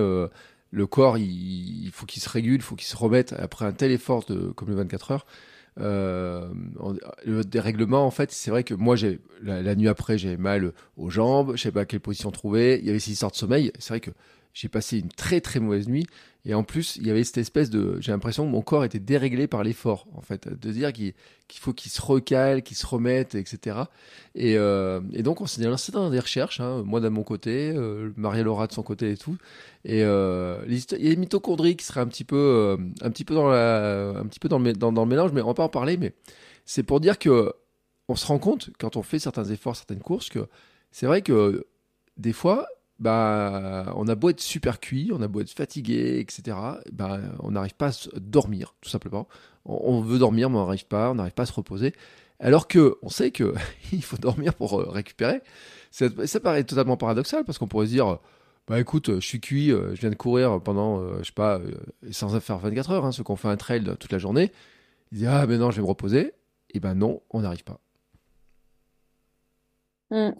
le 0.75 0.87
corps, 0.87 1.19
il, 1.19 1.91
faut 1.93 2.05
qu'il 2.05 2.21
se 2.21 2.29
régule, 2.29 2.57
il 2.57 2.63
faut 2.63 2.75
qu'il 2.75 2.89
se 2.89 2.97
remette 2.97 3.33
après 3.39 3.65
un 3.65 3.73
tel 3.73 3.93
effort 3.93 4.27
comme 4.57 4.69
le 4.69 4.75
24 4.75 5.13
heures. 5.13 5.27
Euh, 5.81 6.49
le 7.25 7.45
dérèglement, 7.45 8.05
en 8.07 8.11
fait, 8.11 8.33
c'est 8.33 8.51
vrai 8.51 8.65
que 8.65 8.75
moi, 8.75 8.97
la, 9.43 9.75
nuit 9.77 9.89
après, 9.89 10.19
j'avais 10.19 10.37
mal 10.37 10.73
aux 10.97 11.11
jambes, 11.11 11.53
je 11.57 11.63
sais 11.63 11.73
pas 11.73 11.85
quelle 11.85 12.01
position 12.01 12.31
trouver. 12.31 12.79
Il 12.81 12.87
y 12.87 12.91
avait 12.91 12.99
ces 12.99 13.13
histoires 13.13 13.31
de 13.31 13.37
sommeil. 13.37 13.73
C'est 13.79 13.91
vrai 13.91 14.01
que 14.01 14.11
j'ai 14.55 14.69
passé 14.69 14.99
une 15.01 15.09
très 15.09 15.41
très 15.41 15.61
mauvaise 15.61 15.89
nuit. 15.89 16.07
Et 16.47 16.55
en 16.55 16.63
plus, 16.63 16.97
il 16.97 17.07
y 17.07 17.11
avait 17.11 17.25
cette 17.25 17.39
espèce 17.39 17.71
de. 17.71 17.99
J'ai 18.01 18.13
l'impression 18.13 18.45
que 18.45 18.51
mon 18.51 18.61
corps 18.61 18.85
était 18.85 18.99
déréglé 18.99 19.47
par 19.47 19.65
l'effort, 19.65 20.07
en 20.15 20.21
fait. 20.21 20.47
De 20.49 20.73
dire 20.73 20.93
qu'il 20.93 21.15
faut 21.55 21.73
qu'il 21.73 21.91
se 21.91 22.03
recale, 22.03 22.63
qu'il 22.63 22.77
se 22.77 22.87
remette, 22.87 23.35
etc. 23.35 23.79
Et, 24.35 24.57
euh, 24.59 25.01
et 25.13 25.23
donc, 25.23 25.41
on 25.41 25.47
s'est 25.47 25.63
lancé 25.65 25.91
dans 25.91 26.11
des 26.11 26.21
recherches, 26.21 26.61
hein, 26.61 26.83
moi 26.85 27.01
de 27.01 27.09
mon 27.09 27.23
côté, 27.23 27.73
euh, 27.75 28.13
Maria-Laura 28.17 28.67
de 28.67 28.73
son 28.73 28.83
côté 28.83 29.13
et 29.13 29.17
tout. 29.17 29.39
Et 29.85 30.03
euh, 30.05 30.63
les 30.67 31.17
mitochondries 31.17 31.77
qui 31.77 31.85
seraient 31.85 32.03
un 32.03 32.07
petit 32.07 32.25
peu, 32.25 32.37
euh, 32.37 32.77
un 33.01 33.11
petit 33.11 33.25
peu, 33.25 33.35
dans, 33.35 33.49
la, 33.49 34.11
un 34.11 34.27
petit 34.27 34.39
peu 34.39 34.49
dans 34.49 34.59
le 34.59 35.07
mélange, 35.07 35.33
mais 35.33 35.41
on 35.41 35.47
va 35.47 35.55
pas 35.55 35.65
en 35.65 35.69
parler. 35.71 35.97
Mais 35.97 36.13
c'est 36.67 36.83
pour 36.83 37.01
dire 37.01 37.19
que 37.19 37.53
on 38.09 38.17
se 38.17 38.27
rend 38.27 38.39
compte, 38.39 38.69
quand 38.79 38.97
on 38.97 39.03
fait 39.03 39.19
certains 39.19 39.45
efforts, 39.45 39.77
certaines 39.77 40.01
courses, 40.01 40.29
que 40.29 40.47
c'est 40.91 41.07
vrai 41.07 41.23
que 41.23 41.67
des 42.19 42.35
fois, 42.35 42.69
bah, 43.01 43.93
on 43.97 44.07
a 44.09 44.15
beau 44.15 44.31
être 44.31 44.41
super 44.41 44.81
cuit, 44.81 45.11
on 45.13 45.21
a 45.23 45.29
beau 45.29 45.41
être 45.41 45.51
fatigué, 45.51 46.21
etc. 46.21 46.57
Bah, 46.93 47.21
on 47.41 47.53
n'arrive 47.53 47.75
pas 47.75 47.89
à 47.89 48.21
dormir, 48.21 48.75
tout 48.81 48.91
simplement. 48.91 49.29
On, 49.65 50.01
veut 50.01 50.19
dormir, 50.19 50.51
mais 50.51 50.57
on 50.57 50.65
n'arrive 50.65 50.87
pas, 50.87 51.11
on 51.11 51.15
n'arrive 51.15 51.33
pas 51.33 51.45
à 51.45 51.47
se 51.47 51.53
reposer. 51.53 51.93
Alors 52.41 52.69
que 52.69 52.97
on 53.03 53.09
sait 53.09 53.31
que 53.31 53.55
il 53.93 54.03
faut 54.03 54.17
dormir 54.17 54.55
pour 54.55 54.81
euh, 54.81 54.89
récupérer. 54.91 55.41
Ça, 55.91 56.09
paraît 56.41 56.65
totalement 56.65 56.97
paradoxal 56.97 57.45
parce 57.45 57.59
qu'on 57.59 57.69
pourrait 57.69 57.87
se 57.87 57.93
dire, 57.93 58.19
Bah 58.69 58.81
écoute, 58.81 59.15
je 59.15 59.27
suis 59.27 59.41
cuit, 59.41 59.69
je 59.69 60.01
viens 60.01 60.11
de 60.11 60.17
courir 60.17 60.61
pendant, 60.61 61.19
je 61.19 61.25
sais 61.25 61.33
pas, 61.33 61.61
sans 62.11 62.41
faire 62.41 62.59
24 62.59 62.91
heures, 62.91 63.05
hein, 63.05 63.13
ceux 63.13 63.23
qui 63.23 63.31
ont 63.31 63.37
fait 63.37 63.49
un 63.49 63.57
trail 63.57 63.85
toute 64.01 64.13
la 64.13 64.19
journée. 64.19 64.53
Ils 65.13 65.19
disent 65.19 65.29
Ah, 65.29 65.47
mais 65.47 65.57
non, 65.59 65.71
je 65.71 65.77
vais 65.77 65.83
me 65.83 65.89
reposer. 65.89 66.33
Et 66.71 66.81
ben 66.81 66.95
non, 66.95 67.23
on 67.31 67.43
n'arrive 67.43 67.63
pas. 67.65 67.81
Mmh. 70.15 70.31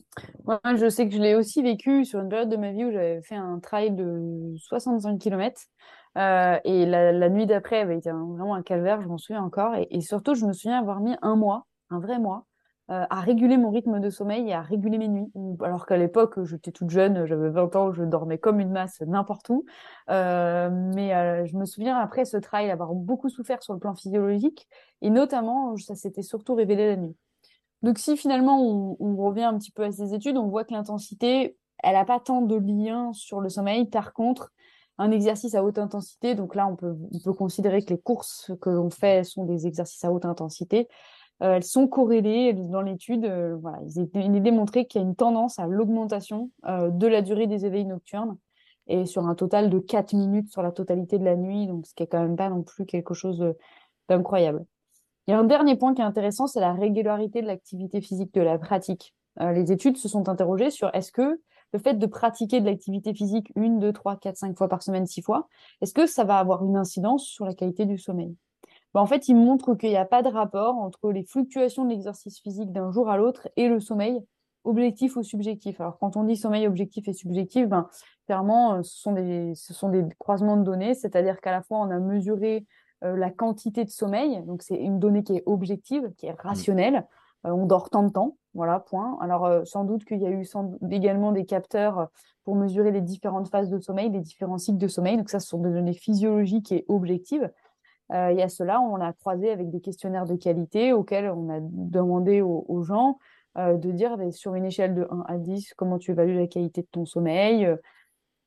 Moi, 0.45 0.61
je 0.77 0.89
sais 0.89 1.09
que 1.09 1.15
je 1.15 1.19
l'ai 1.21 1.35
aussi 1.35 1.61
vécu 1.61 2.05
sur 2.05 2.21
une 2.21 2.29
période 2.29 2.49
de 2.49 2.57
ma 2.57 2.71
vie 2.71 2.85
où 2.85 2.93
j'avais 2.93 3.21
fait 3.23 3.35
un 3.35 3.59
trail 3.59 3.91
de 3.91 4.55
65 4.59 5.19
km. 5.19 5.61
Euh, 6.17 6.59
et 6.63 6.87
la, 6.87 7.29
nuit 7.29 7.47
d'après 7.47 7.81
avait 7.81 7.99
été 7.99 8.09
vraiment 8.11 8.55
un 8.55 8.63
calvaire, 8.63 9.03
je 9.03 9.09
m'en 9.09 9.19
souviens 9.19 9.43
encore. 9.43 9.75
Et, 9.91 10.01
surtout, 10.01 10.35
je 10.37 10.47
me 10.47 10.53
souviens 10.53 10.79
avoir 10.79 11.01
mis 11.01 11.17
un 11.23 11.35
mois, 11.35 11.67
un 11.91 11.99
vrai 11.99 12.21
mois, 12.21 12.47
euh, 12.93 13.05
à 13.11 13.21
réguler 13.21 13.57
mon 13.57 13.71
rythme 13.71 13.99
de 13.99 14.11
sommeil 14.11 14.49
et 14.49 14.53
à 14.53 14.63
réguler 14.63 14.97
mes 14.97 15.09
nuits. 15.09 15.33
Alors 15.65 15.87
qu'à 15.87 15.97
l'époque, 15.97 16.41
j'étais 16.45 16.71
toute 16.71 16.91
jeune, 16.91 17.27
j'avais 17.27 17.51
20 17.51 17.75
ans, 17.75 17.93
je 17.93 18.05
dormais 18.05 18.39
comme 18.39 18.61
une 18.61 18.71
masse 18.71 19.01
n'importe 19.01 19.49
où. 19.49 19.65
Euh, 20.09 20.71
mais 20.95 21.47
je 21.49 21.57
me 21.57 21.65
souviens 21.65 21.99
après 21.99 22.25
ce 22.27 22.37
trail 22.37 22.71
avoir 22.71 22.95
beaucoup 22.95 23.29
souffert 23.29 23.61
sur 23.61 23.73
le 23.73 23.81
plan 23.81 23.95
physiologique. 23.97 24.69
Et 25.03 25.11
notamment, 25.11 25.77
ça 25.79 25.97
s'était 25.97 26.23
surtout 26.23 26.55
révélé 26.55 26.87
la 26.87 26.97
nuit. 26.97 27.17
Donc 27.85 27.99
si 27.99 28.17
finalement 28.17 28.63
on, 28.99 29.17
revient 29.17 29.43
un 29.43 29.59
petit 29.59 29.71
peu 29.71 29.85
à 29.85 29.93
ces 29.93 30.15
études, 30.15 30.39
on 30.39 30.49
voit 30.49 30.65
que 30.65 30.73
l'intensité, 30.73 31.59
elle 31.83 31.93
n'a 31.93 32.07
pas 32.07 32.19
tant 32.19 32.41
de 32.41 32.57
lien 32.57 33.13
sur 33.13 33.43
le 33.43 33.51
sommeil. 33.51 33.85
Par 33.85 34.15
contre, 34.15 34.53
un 34.97 35.11
exercice 35.11 35.55
à 35.55 35.63
haute 35.63 35.79
intensité, 35.79 36.35
donc 36.35 36.55
là 36.55 36.67
on 36.67 36.77
peut, 36.77 36.97
on 37.13 37.19
peut 37.19 37.35
considérer 37.35 37.83
que 37.85 37.91
les 37.91 38.01
courses 38.01 38.53
que 38.63 38.71
l'on 38.71 38.89
fait 38.89 39.23
sont 39.23 39.45
des 39.45 39.67
exercices 39.67 40.03
à 40.03 40.11
haute 40.11 40.25
intensité, 40.25 40.89
euh, 41.43 41.57
elles 41.57 41.65
sont 41.65 41.87
corrélées 41.87 42.55
dans 42.55 42.81
l'étude. 42.81 43.27
Euh, 43.27 43.57
voilà, 43.57 43.81
il 43.85 44.37
est, 44.37 44.41
démontré 44.41 44.87
qu'il 44.87 45.03
y 45.03 45.05
a 45.05 45.07
une 45.07 45.15
tendance 45.15 45.59
à 45.59 45.67
l'augmentation 45.67 46.51
euh, 46.65 46.89
de 46.89 47.07
la 47.07 47.21
durée 47.21 47.47
des 47.47 47.67
éveils 47.67 47.85
nocturnes 47.85 48.39
et 48.87 49.05
sur 49.05 49.27
un 49.27 49.35
total 49.35 49.69
de 49.69 49.79
4 49.79 50.15
minutes 50.15 50.51
sur 50.51 50.63
la 50.63 50.73
totalité 50.73 51.19
de 51.19 51.25
la 51.25 51.37
nuit, 51.37 51.67
donc 51.67 51.87
ce 51.87 51.93
qui 51.93 52.03
est 52.03 52.07
quand 52.07 52.23
même 52.23 52.37
pas 52.37 52.49
non 52.49 52.63
plus 52.63 52.87
quelque 52.87 53.13
chose 53.13 53.45
d'incroyable. 54.09 54.65
Il 55.27 55.31
y 55.31 55.35
a 55.35 55.39
un 55.39 55.45
dernier 55.45 55.77
point 55.77 55.95
qui 55.95 56.03
est 56.03 56.05
intéressant, 56.05 56.47
c'est 56.47 56.61
la 56.61 56.73
régularité 56.73 57.41
de 57.41 57.47
l'activité 57.47 58.01
physique, 58.01 58.35
de 58.35 58.43
la 58.43 58.59
pratique. 58.59 59.15
Euh, 59.41 59.53
les 59.53 59.73
études 59.73 59.97
se 59.97 60.09
sont 60.09 60.29
interrogées 60.29 60.71
sur 60.71 60.91
est-ce 60.95 61.13
que 61.13 61.41
le 61.73 61.79
fait 61.79 61.95
de 61.95 62.07
pratiquer 62.07 62.61
de 62.61 62.67
l'activité 62.67 63.15
physique 63.15 63.51
une, 63.57 63.81
deux, 63.81 63.93
trois, 63.93 64.17
quatre, 64.17 64.37
cinq 64.37 64.57
fois 64.57 64.69
par 64.69 64.83
semaine, 64.83 65.07
six 65.07 65.23
fois, 65.23 65.49
est-ce 65.81 65.93
que 65.93 66.07
ça 66.07 66.25
va 66.25 66.39
avoir 66.39 66.65
une 66.65 66.77
incidence 66.77 67.25
sur 67.25 67.47
la 67.47 67.55
qualité 67.55 67.85
du 67.85 67.99
sommeil? 67.99 68.37
Ben, 68.93 69.01
En 69.01 69.07
fait, 69.07 69.27
ils 69.29 69.35
montrent 69.35 69.75
qu'il 69.75 69.89
n'y 69.89 69.97
a 69.97 70.05
pas 70.05 70.23
de 70.23 70.29
rapport 70.29 70.77
entre 70.77 71.11
les 71.11 71.25
fluctuations 71.25 71.85
de 71.85 71.91
l'exercice 71.91 72.41
physique 72.41 72.71
d'un 72.71 72.93
jour 72.93 73.09
à 73.09 73.17
l'autre 73.17 73.49
et 73.57 73.69
le 73.69 73.81
sommeil 73.81 74.21
objectif 74.63 75.17
ou 75.17 75.23
subjectif. 75.23 75.81
Alors, 75.81 75.99
quand 75.99 76.17
on 76.17 76.25
dit 76.25 76.37
sommeil 76.37 76.67
objectif 76.67 77.09
et 77.09 77.13
subjectif, 77.13 77.67
ben, 77.67 77.89
clairement, 78.27 78.75
euh, 78.75 78.83
ce 78.83 79.75
sont 79.75 79.89
des, 79.89 80.05
croisements 80.19 80.57
de 80.57 80.63
données, 80.63 80.95
c'est-à-dire 80.95 81.41
qu'à 81.41 81.51
la 81.51 81.63
fois, 81.63 81.79
on 81.79 81.91
a 81.91 81.99
mesuré 81.99 82.67
la 83.05 83.31
quantité 83.31 83.85
de 83.85 83.91
sommeil. 83.91 84.43
Donc, 84.47 84.63
c'est 84.63 84.77
une 84.77 84.99
donnée 84.99 85.23
qui 85.23 85.37
est 85.37 85.43
objective, 85.47 86.11
qui 86.17 86.27
est 86.27 86.33
mm. 86.33 86.37
rationnelle. 86.41 87.07
Euh, 87.47 87.51
on 87.51 87.67
dort 87.67 87.91
tant 87.91 88.03
de 88.03 88.11
temps, 88.11 88.37
voilà, 88.55 88.81
point. 88.81 89.19
Alors, 89.21 89.45
euh, 89.45 89.65
sans 89.65 89.85
doute 89.85 90.05
qu'il 90.05 90.21
y 90.21 90.27
a 90.27 90.31
eu 90.31 90.47
également 90.91 91.33
des 91.33 91.45
capteurs 91.45 92.09
pour 92.45 92.57
mesurer 92.57 92.91
les 92.91 93.01
différentes 93.01 93.49
phases 93.49 93.71
de 93.71 93.79
sommeil, 93.79 94.11
les 94.11 94.21
différents 94.21 94.59
cycles 94.59 94.79
de 94.79 94.89
sommeil. 94.89 95.17
Donc, 95.17 95.31
ça, 95.31 95.41
ce 95.41 95.49
sont 95.49 95.59
des 95.59 95.71
données 95.71 95.95
physiologiques 95.95 96.73
et 96.73 96.85
objectives. 96.89 97.51
il 98.11 98.37
y 98.37 98.43
a 98.43 98.49
cela, 98.49 98.81
on 98.83 98.97
l'a 98.97 99.15
croisé 99.15 99.51
avec 99.51 99.71
des 99.71 99.81
questionnaires 99.81 100.27
de 100.27 100.37
qualité 100.37 100.93
auxquels 100.93 101.31
on 101.31 101.49
a 101.49 101.59
demandé 101.61 102.43
aux, 102.43 102.83
gens 102.83 103.19
de 103.57 103.91
dire 103.91 104.19
bah, 104.19 104.31
sur 104.31 104.55
une 104.55 104.67
échelle 104.67 104.95
de 104.95 105.07
1 105.11 105.25
à 105.27 105.39
10 105.39 105.73
comment 105.75 105.99
tu 105.99 106.11
évalues 106.11 106.35
la 106.35 106.47
qualité 106.47 106.83
de 106.83 106.89
ton 106.91 107.07
sommeil, 107.07 107.67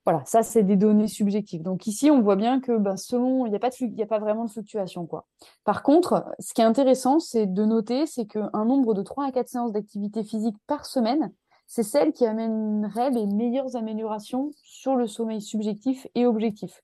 voilà, 0.07 0.23
ça, 0.23 0.41
c'est 0.41 0.63
des 0.63 0.77
données 0.77 1.09
subjectives. 1.09 1.63
Donc 1.63 1.85
ici, 1.85 2.09
on 2.09 2.21
voit 2.21 2.37
bien 2.37 2.61
que 2.61 2.77
ben, 2.77 2.95
selon, 2.95 3.45
il 3.45 3.49
n'y 3.49 3.57
a, 3.57 3.59
pas 3.59 3.67
a 3.67 4.05
pas 4.05 4.19
vraiment 4.19 4.45
de 4.45 4.49
fluctuation. 4.49 5.05
Quoi. 5.05 5.25
Par 5.65 5.83
contre, 5.83 6.23
ce 6.39 6.53
qui 6.53 6.61
est 6.61 6.63
intéressant, 6.63 7.19
c'est 7.19 7.45
de 7.45 7.65
noter, 7.65 8.05
c'est 8.05 8.25
qu'un 8.25 8.63
nombre 8.63 8.93
de 8.93 9.01
3 9.01 9.25
à 9.25 9.31
4 9.33 9.49
séances 9.49 9.73
d'activité 9.73 10.23
physique 10.23 10.55
par 10.65 10.85
semaine, 10.85 11.33
c'est 11.67 11.83
celle 11.83 12.13
qui 12.13 12.25
amènerait 12.25 13.09
les 13.09 13.25
meilleures 13.25 13.75
améliorations 13.75 14.51
sur 14.63 14.95
le 14.95 15.07
sommeil 15.07 15.41
subjectif 15.41 16.07
et 16.15 16.25
objectif. 16.25 16.81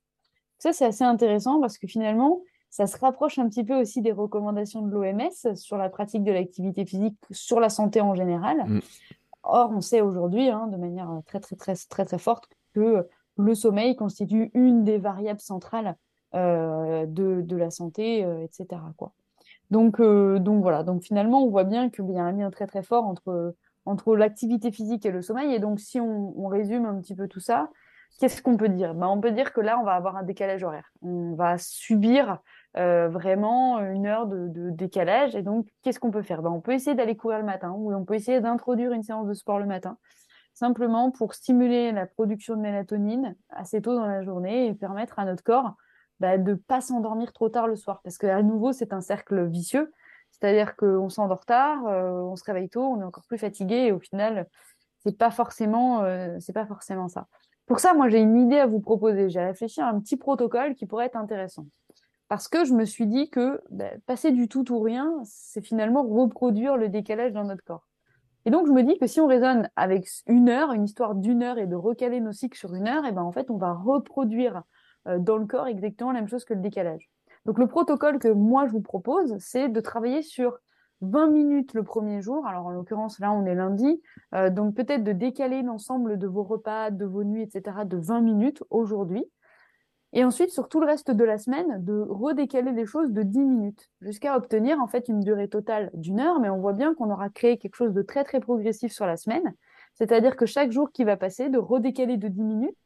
Ça, 0.58 0.74
c'est 0.74 0.84
assez 0.84 1.06
intéressant 1.06 1.62
parce 1.62 1.78
que 1.78 1.88
finalement, 1.88 2.42
ça 2.72 2.88
se 2.88 2.98
rapproche 2.98 3.40
un 3.40 3.48
petit 3.48 3.64
peu 3.64 3.80
aussi 3.80 4.02
des 4.02 4.12
recommandations 4.12 4.82
de 4.82 4.92
l'OMS 4.92 5.56
sur 5.56 5.78
la 5.78 5.88
pratique 5.88 6.26
de 6.26 6.34
l'activité 6.34 6.86
physique, 6.86 7.16
sur 7.32 7.62
la 7.62 7.70
santé 7.70 8.02
en 8.02 8.16
général. 8.16 8.66
Mm. 8.68 8.80
Or, 9.44 9.72
on 9.72 9.80
sait 9.80 10.02
aujourd'hui, 10.02 10.50
hein, 10.50 10.68
de 10.68 10.76
manière 10.76 11.10
très, 11.26 11.40
très, 11.40 11.56
très, 11.56 11.76
très, 11.88 12.04
très 12.04 12.18
forte, 12.18 12.50
que 12.74 13.08
le 13.38 13.56
sommeil 13.56 13.96
constitue 13.96 14.52
une 14.54 14.84
des 14.84 14.98
variables 14.98 15.40
centrales 15.40 15.96
euh, 16.36 17.06
de, 17.06 17.56
la 17.56 17.70
santé, 17.70 18.26
euh, 18.26 18.44
etc. 18.44 18.82
Donc, 19.70 20.00
euh, 20.00 20.40
donc 20.40 20.64
voilà, 20.64 20.82
donc 20.82 21.04
finalement, 21.04 21.44
on 21.44 21.50
voit 21.50 21.64
bien 21.64 21.92
qu'il 21.92 22.10
y 22.10 22.18
a 22.18 22.24
un 22.24 22.32
lien 22.32 22.50
très 22.50 22.66
très 22.66 22.82
fort 22.82 23.06
entre, 23.06 23.56
entre 23.86 24.16
l'activité 24.16 24.72
physique 24.72 25.06
et 25.06 25.12
le 25.12 25.22
sommeil. 25.22 25.54
Et 25.54 25.60
donc, 25.60 25.80
si 25.80 26.00
on, 26.00 26.48
résume 26.48 26.86
un 26.86 27.00
petit 27.00 27.16
peu 27.16 27.28
tout 27.28 27.40
ça, 27.40 27.70
qu'est-ce 28.20 28.42
qu'on 28.42 28.58
peut 28.58 28.70
dire? 28.70 28.96
Ben, 28.96 29.08
On 29.08 29.22
peut 29.22 29.32
dire 29.32 29.54
que 29.54 29.62
là, 29.62 29.80
on 29.80 29.84
va 29.84 29.94
avoir 29.94 30.16
un 30.16 30.24
décalage 30.24 30.64
horaire. 30.64 30.92
On 31.04 31.36
va 31.36 31.58
subir 31.60 32.40
vraiment 32.76 33.80
une 33.80 34.08
heure 34.08 34.26
de, 34.26 34.72
décalage. 34.72 35.36
Et 35.36 35.44
donc, 35.44 35.68
qu'est-ce 35.84 36.00
qu'on 36.00 36.12
peut 36.12 36.24
faire? 36.24 36.42
Ben, 36.42 36.50
On 36.50 36.62
peut 36.62 36.74
essayer 36.74 36.96
d'aller 36.96 37.16
courir 37.16 37.38
le 37.38 37.46
matin 37.46 37.72
ou 37.78 37.94
on 37.94 38.06
peut 38.06 38.16
essayer 38.16 38.42
d'introduire 38.42 38.92
une 38.92 39.04
séance 39.04 39.28
de 39.28 39.34
sport 39.36 39.60
le 39.60 39.68
matin 39.68 39.98
simplement 40.54 41.12
pour 41.12 41.34
stimuler 41.34 41.92
la 41.92 42.06
production 42.06 42.56
de 42.56 42.62
mélatonine 42.62 43.36
assez 43.50 43.82
tôt 43.82 43.96
dans 43.96 44.06
la 44.06 44.24
journée 44.24 44.68
et 44.68 44.74
permettre 44.74 45.20
à 45.20 45.26
notre 45.26 45.44
corps 45.44 45.76
bah, 46.20 46.38
de 46.38 46.52
ne 46.52 46.56
pas 46.56 46.82
s'endormir 46.82 47.34
trop 47.34 47.50
tard 47.50 47.68
le 47.68 47.76
soir. 47.76 48.02
Parce 48.04 48.18
qu'à 48.18 48.42
nouveau, 48.44 48.72
c'est 48.72 48.94
un 48.94 49.02
cercle 49.02 49.46
vicieux. 49.48 49.92
C'est-à-dire 50.32 50.76
qu'on 50.76 51.10
s'endort 51.10 51.46
tard, 51.46 51.88
euh, 51.88 52.12
on 52.22 52.36
se 52.36 52.44
réveille 52.44 52.70
tôt, 52.70 52.84
on 52.84 53.02
est 53.02 53.04
encore 53.04 53.26
plus 53.28 53.38
fatigué 53.38 53.76
et 53.76 53.92
au 53.92 54.00
final, 54.00 54.48
c'est 55.04 55.18
pas 55.18 55.32
forcément, 55.32 56.04
euh, 56.04 56.38
pas 56.54 56.66
forcément 56.66 57.08
ça. 57.08 57.28
Pour 57.66 57.80
ça, 57.80 57.94
moi, 57.94 58.10
j'ai 58.10 58.20
une 58.20 58.38
idée 58.38 58.58
à 58.58 58.66
vous 58.66 58.80
proposer. 58.80 59.30
J'ai 59.30 59.42
réfléchi 59.42 59.80
à 59.82 59.88
un 59.88 60.00
petit 60.00 60.18
protocole 60.18 60.76
qui 60.76 60.86
pourrait 60.86 61.06
être 61.06 61.16
intéressant. 61.16 61.66
Parce 62.28 62.48
que 62.48 62.66
je 62.66 62.74
me 62.74 62.86
suis 62.86 63.06
dit 63.06 63.30
que 63.30 63.62
bah, 63.70 63.92
passer 64.06 64.32
du 64.32 64.48
tout 64.48 64.70
ou 64.72 64.80
rien, 64.80 65.13
c'est 65.24 65.62
finalement 65.62 66.04
reproduire 66.04 66.78
le 66.78 66.89
décalage 66.89 67.32
dans 67.32 67.44
notre 67.44 67.63
corps. 67.63 67.88
Et 68.46 68.52
donc, 68.52 68.68
je 68.68 68.72
me 68.72 68.84
dis 68.84 68.98
que 68.98 69.08
si 69.08 69.22
on 69.22 69.28
raisonne 69.28 69.70
avec 69.76 70.08
une 70.28 70.50
heure, 70.50 70.74
une 70.74 70.84
histoire 70.84 71.16
d'une 71.16 71.44
heure 71.44 71.58
et 71.58 71.68
de 71.68 71.76
recaler 71.76 72.20
nos 72.20 72.34
cycles 72.34 72.58
sur 72.58 72.76
une 72.76 72.88
heure, 72.88 73.06
et 73.06 73.10
eh 73.10 73.12
ben 73.12 73.22
en 73.22 73.32
fait, 73.32 73.50
on 73.50 73.58
va 73.58 73.74
reproduire 73.74 74.64
euh, 75.08 75.18
dans 75.20 75.38
le 75.38 75.46
corps 75.46 75.68
exactement 75.68 76.12
la 76.12 76.20
même 76.20 76.30
chose 76.30 76.46
que 76.46 76.54
le 76.54 76.62
décalage. 76.62 77.10
Donc, 77.46 77.58
le 77.58 77.68
protocole 77.68 78.20
que 78.20 78.28
moi, 78.28 78.68
je 78.68 78.72
vous 78.72 78.82
propose, 78.82 79.36
c'est 79.40 79.70
de 79.70 79.80
travailler 79.80 80.22
sur 80.22 80.60
20 81.02 81.28
minutes 81.28 81.74
le 81.74 81.84
premier 81.84 82.22
jour. 82.22 82.46
Alors, 82.46 82.66
en 82.66 82.72
l'occurrence, 82.72 83.20
là, 83.20 83.32
on 83.32 83.46
est 83.46 83.56
lundi. 83.56 84.02
Euh, 84.34 84.50
donc, 84.50 84.76
peut-être 84.76 85.04
de 85.04 85.12
décaler 85.12 85.62
l'ensemble 85.62 86.18
de 86.18 86.28
vos 86.28 86.44
repas, 86.44 86.92
de 86.92 87.06
vos 87.06 87.24
nuits, 87.24 87.44
etc., 87.44 87.86
de 87.86 87.98
20 87.98 88.22
minutes 88.22 88.64
aujourd'hui. 88.70 89.26
Et 90.15 90.23
ensuite, 90.23 90.52
sur 90.52 90.69
tout 90.69 90.80
le 90.80 90.86
reste 90.86 91.10
de 91.10 91.23
la 91.23 91.39
semaine, 91.39 91.84
de 91.84 92.06
redécaler 92.08 92.71
les 92.71 92.86
choses 92.86 93.12
de 93.12 93.23
10 93.23 93.39
minutes, 93.39 93.89
jusqu'à 93.99 94.38
obtenir 94.38 94.80
en 94.80 94.88
fait 94.88 95.08
une 95.08 95.21
durée 95.21 95.47
totale 95.47 95.89
d'une 95.95 96.19
heure, 96.19 96.39
mais 96.39 96.49
on 96.49 96.60
voit 96.60 96.73
bien 96.73 96.93
qu'on 96.93 97.10
aura 97.10 97.30
créé 97.30 97.58
quelque 97.58 97.76
chose 97.76 97.93
de 97.93 98.04
très 98.04 98.23
très 98.23 98.39
progressif 98.39 98.91
sur 98.91 99.08
la 99.08 99.17
semaine, 99.17 99.56
c'est-à-dire 99.95 100.36
que 100.36 100.45
chaque 100.45 100.71
jour 100.71 100.91
qui 100.91 101.04
va 101.04 101.17
passer, 101.17 101.49
de 101.49 101.58
redécaler 101.58 102.17
de 102.17 102.28
10 102.28 102.43
minutes, 102.43 102.78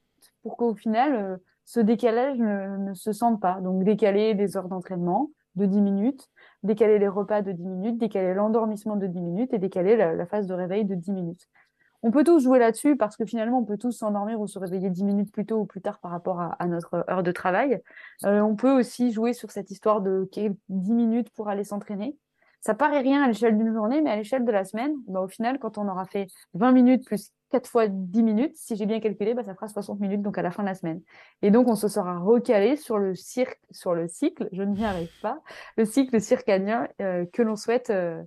pour 0.42 0.56
qu'au 0.56 0.74
final, 0.74 1.16
euh, 1.16 1.38
ce 1.66 1.82
décalage 1.82 2.38
ne, 2.40 2.94
se 2.94 3.12
sente 3.12 3.42
pas. 3.42 3.60
Donc 3.60 3.84
décaler 3.84 4.34
des 4.34 4.56
heures 4.56 4.70
d'entraînement 4.70 5.30
de 5.56 5.66
10 5.66 5.82
minutes, 5.82 6.30
décaler 6.64 6.98
les 6.98 7.10
repas 7.10 7.42
de 7.42 7.52
10 7.52 7.66
minutes, 7.66 7.98
décaler 7.98 8.34
l'endormissement 8.34 8.96
de 8.96 9.06
10 9.06 9.20
minutes 9.20 9.54
et 9.54 9.58
décaler 9.58 9.98
la 9.98 10.26
phase 10.26 10.48
de 10.48 10.54
réveil 10.54 10.86
de 10.86 10.96
10 10.96 11.12
minutes. 11.12 11.50
On 12.04 12.12
peut 12.12 12.24
tous 12.24 12.44
jouer 12.44 12.60
là-dessus 12.60 12.96
parce 12.96 13.18
que 13.18 13.26
finalement, 13.26 13.60
on 13.60 13.66
peut 13.66 13.78
tous 13.78 13.92
s'endormir 13.92 14.40
ou 14.40 14.48
se 14.48 14.60
réveiller 14.60 14.90
dix 14.90 15.04
minutes 15.04 15.32
plus 15.32 15.46
tôt 15.46 15.58
ou 15.58 15.66
plus 15.66 15.82
tard 15.82 16.00
par 16.00 16.12
rapport 16.12 16.42
à, 16.42 16.68
notre 16.68 17.06
heure 17.10 17.24
de 17.24 17.32
travail. 17.32 17.82
Euh, 18.26 18.40
on 18.42 18.56
peut 18.56 18.72
aussi 18.72 19.12
jouer 19.12 19.34
sur 19.34 19.52
cette 19.52 19.72
histoire 19.72 20.02
de 20.02 20.30
dix 20.70 20.94
minutes 20.94 21.32
pour 21.32 21.50
aller 21.50 21.64
s'entraîner. 21.64 22.16
Ça 22.62 22.76
paraît 22.76 23.02
rien 23.02 23.24
à 23.24 23.28
l'échelle 23.28 23.58
d'une 23.58 23.74
journée, 23.74 24.02
mais 24.02 24.10
à 24.10 24.16
l'échelle 24.16 24.44
de 24.46 24.52
la 24.52 24.64
semaine, 24.64 24.94
bah, 25.08 25.22
au 25.22 25.28
final, 25.28 25.58
quand 25.60 25.78
on 25.78 25.88
aura 25.88 26.06
fait 26.06 26.28
20 26.54 26.72
minutes 26.72 27.06
plus 27.06 27.32
4 27.52 27.68
fois 27.68 27.88
10 27.88 28.24
minutes, 28.24 28.56
si 28.56 28.76
j'ai 28.76 28.86
bien 28.86 29.00
calculé, 29.00 29.34
bah, 29.34 29.44
ça 29.44 29.56
fera 29.56 29.68
60 29.68 30.00
minutes 30.00 30.22
donc 30.22 30.38
à 30.38 30.42
la 30.42 30.52
fin 30.52 30.64
de 30.64 30.68
la 30.68 30.76
semaine. 30.76 31.02
Et 31.42 31.50
donc, 31.50 31.68
on 31.68 31.76
se 31.76 31.88
sera 31.88 32.20
recalé 32.20 32.76
sur 32.76 32.98
le, 32.98 33.16
cirque, 33.16 33.60
sur 33.72 33.94
le 33.94 34.08
cycle, 34.08 34.50
je 34.52 34.64
n'y 34.64 34.84
arrive 34.86 35.12
pas, 35.22 35.40
le 35.78 35.86
cycle 35.86 36.20
circadien 36.20 36.88
euh, 37.02 37.26
que 37.32 37.42
l'on 37.42 37.56
souhaite, 37.56 37.90
euh, 37.90 38.22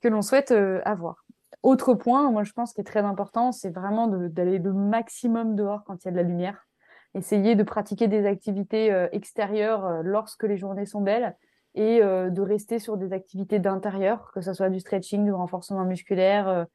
que 0.00 0.08
l'on 0.08 0.22
souhaite 0.22 0.52
avoir. 0.84 1.24
Autre 1.62 1.94
point, 1.94 2.30
moi 2.30 2.44
je 2.44 2.52
pense 2.52 2.72
qui 2.72 2.80
est 2.80 2.84
très 2.84 3.04
important, 3.04 3.52
c'est 3.52 3.70
vraiment 3.70 4.08
d'aller 4.08 4.58
le 4.58 4.72
maximum 4.72 5.54
dehors 5.54 5.84
quand 5.84 6.04
il 6.04 6.06
y 6.06 6.08
a 6.08 6.12
de 6.12 6.16
la 6.16 6.22
lumière. 6.22 6.66
Essayer 7.14 7.54
de 7.54 7.62
pratiquer 7.62 8.08
des 8.08 8.26
activités 8.26 8.92
euh, 8.92 9.08
extérieures 9.12 9.86
euh, 9.86 10.02
lorsque 10.02 10.42
les 10.42 10.56
journées 10.56 10.86
sont 10.86 11.00
belles 11.00 11.36
et 11.74 12.02
euh, 12.02 12.28
de 12.28 12.42
rester 12.42 12.78
sur 12.78 12.96
des 12.96 13.12
activités 13.12 13.60
d'intérieur, 13.60 14.30
que 14.34 14.40
ce 14.40 14.52
soit 14.52 14.68
du 14.68 14.80
stretching, 14.80 15.24
du 15.24 15.32
renforcement 15.32 15.84
musculaire, 15.84 16.66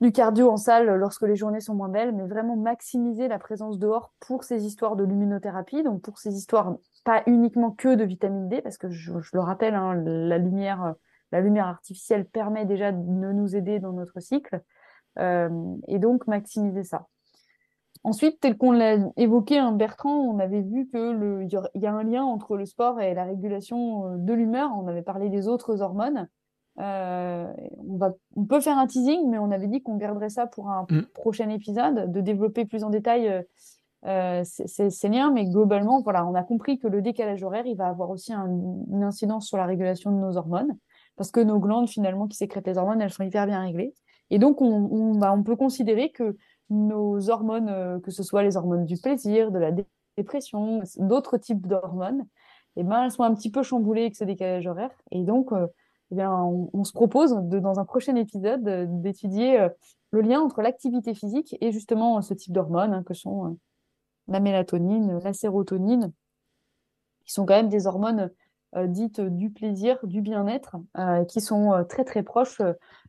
du 0.00 0.12
cardio 0.12 0.50
en 0.50 0.56
salle 0.56 0.86
lorsque 0.96 1.22
les 1.22 1.36
journées 1.36 1.60
sont 1.60 1.74
moins 1.74 1.88
belles, 1.88 2.12
mais 2.12 2.26
vraiment 2.26 2.56
maximiser 2.56 3.28
la 3.28 3.38
présence 3.38 3.78
dehors 3.78 4.12
pour 4.20 4.44
ces 4.44 4.66
histoires 4.66 4.96
de 4.96 5.04
luminothérapie, 5.04 5.82
donc 5.82 6.02
pour 6.02 6.18
ces 6.18 6.34
histoires 6.34 6.76
pas 7.04 7.22
uniquement 7.26 7.70
que 7.70 7.94
de 7.94 8.04
vitamine 8.04 8.48
D, 8.48 8.60
parce 8.60 8.76
que 8.76 8.90
je, 8.90 9.12
le 9.32 9.40
rappelle, 9.40 9.74
hein, 9.74 9.94
la 9.94 10.38
lumière, 10.38 10.94
la 11.34 11.40
lumière 11.40 11.66
artificielle 11.66 12.26
permet 12.26 12.64
déjà 12.64 12.92
de 12.92 13.32
nous 13.32 13.56
aider 13.56 13.80
dans 13.80 13.92
notre 13.92 14.20
cycle, 14.20 14.62
euh, 15.18 15.50
et 15.88 15.98
donc 15.98 16.28
maximiser 16.28 16.84
ça. 16.84 17.08
Ensuite, 18.04 18.38
tel 18.38 18.56
qu'on 18.56 18.70
l'a 18.70 18.98
évoqué, 19.16 19.58
hein, 19.58 19.72
Bertrand, 19.72 20.14
on 20.14 20.38
avait 20.38 20.60
vu 20.60 20.88
que 20.92 21.42
il 21.74 21.82
y 21.82 21.86
a 21.86 21.92
un 21.92 22.04
lien 22.04 22.22
entre 22.22 22.56
le 22.56 22.66
sport 22.66 23.00
et 23.00 23.14
la 23.14 23.24
régulation 23.24 24.06
euh, 24.06 24.16
de 24.18 24.32
l'humeur. 24.32 24.70
On 24.76 24.86
avait 24.86 25.02
parlé 25.02 25.28
des 25.28 25.48
autres 25.48 25.82
hormones. 25.82 26.28
Euh, 26.78 27.52
on, 27.88 27.96
va, 27.96 28.12
on 28.36 28.44
peut 28.44 28.60
faire 28.60 28.78
un 28.78 28.86
teasing, 28.86 29.28
mais 29.28 29.38
on 29.38 29.50
avait 29.50 29.68
dit 29.68 29.82
qu'on 29.82 29.96
garderait 29.96 30.28
ça 30.28 30.46
pour 30.46 30.70
un 30.70 30.86
mm. 30.88 31.06
prochain 31.14 31.48
épisode, 31.48 32.12
de 32.12 32.20
développer 32.20 32.64
plus 32.64 32.84
en 32.84 32.90
détail 32.90 33.44
euh, 34.06 34.42
ces, 34.44 35.08
liens. 35.08 35.32
Mais 35.32 35.46
globalement, 35.46 36.02
voilà, 36.02 36.26
on 36.26 36.34
a 36.34 36.42
compris 36.42 36.78
que 36.78 36.88
le 36.88 37.00
décalage 37.00 37.42
horaire, 37.42 37.66
il 37.66 37.76
va 37.76 37.86
avoir 37.88 38.10
aussi 38.10 38.32
une 38.34 39.02
incidence 39.02 39.46
sur 39.46 39.56
la 39.56 39.64
régulation 39.64 40.10
de 40.10 40.18
nos 40.18 40.36
hormones, 40.36 40.76
parce 41.16 41.30
que 41.30 41.40
nos 41.40 41.58
glandes, 41.58 41.88
finalement, 41.88 42.26
qui 42.26 42.36
sécrètent 42.36 42.66
les 42.66 42.78
hormones, 42.78 43.00
elles 43.00 43.12
sont 43.12 43.24
hyper 43.24 43.46
bien 43.46 43.60
réglées. 43.60 43.94
Et 44.30 44.38
donc, 44.38 44.60
on, 44.60 44.66
on, 44.66 45.14
bah, 45.16 45.32
on 45.32 45.42
peut 45.42 45.56
considérer 45.56 46.10
que 46.10 46.36
nos 46.70 47.30
hormones, 47.30 47.68
euh, 47.68 48.00
que 48.00 48.10
ce 48.10 48.22
soit 48.22 48.42
les 48.42 48.56
hormones 48.56 48.84
du 48.84 48.96
plaisir, 48.96 49.50
de 49.50 49.58
la 49.58 49.70
dépression, 50.16 50.82
d'autres 50.96 51.36
types 51.38 51.66
d'hormones, 51.66 52.26
eh 52.76 52.82
ben, 52.82 53.04
elles 53.04 53.10
sont 53.10 53.22
un 53.22 53.34
petit 53.34 53.50
peu 53.50 53.62
chamboulées 53.62 54.02
avec 54.02 54.16
ce 54.16 54.24
décalage 54.24 54.66
horaire. 54.66 54.90
Et 55.10 55.22
donc, 55.22 55.52
euh, 55.52 55.66
eh 56.10 56.16
bien, 56.16 56.32
on, 56.32 56.84
se 56.84 56.92
propose 56.92 57.34
de, 57.34 57.58
dans 57.58 57.78
un 57.78 57.84
prochain 57.84 58.16
épisode 58.16 58.64
d'étudier 59.00 59.60
euh, 59.60 59.68
le 60.10 60.20
lien 60.20 60.40
entre 60.40 60.62
l'activité 60.62 61.14
physique 61.14 61.56
et 61.60 61.72
justement 61.72 62.20
ce 62.22 62.34
type 62.34 62.52
d'hormones 62.52 62.94
hein, 62.94 63.02
que 63.02 63.14
sont 63.14 63.58
la 64.28 64.40
mélatonine, 64.40 65.18
la 65.18 65.32
sérotonine, 65.32 66.12
qui 67.24 67.32
sont 67.32 67.46
quand 67.46 67.54
même 67.54 67.68
des 67.68 67.86
hormones 67.86 68.30
dites 68.86 69.20
du 69.20 69.50
plaisir, 69.50 69.98
du 70.02 70.20
bien-être, 70.20 70.76
qui 71.28 71.40
sont 71.40 71.84
très 71.88 72.04
très 72.04 72.22
proches 72.22 72.60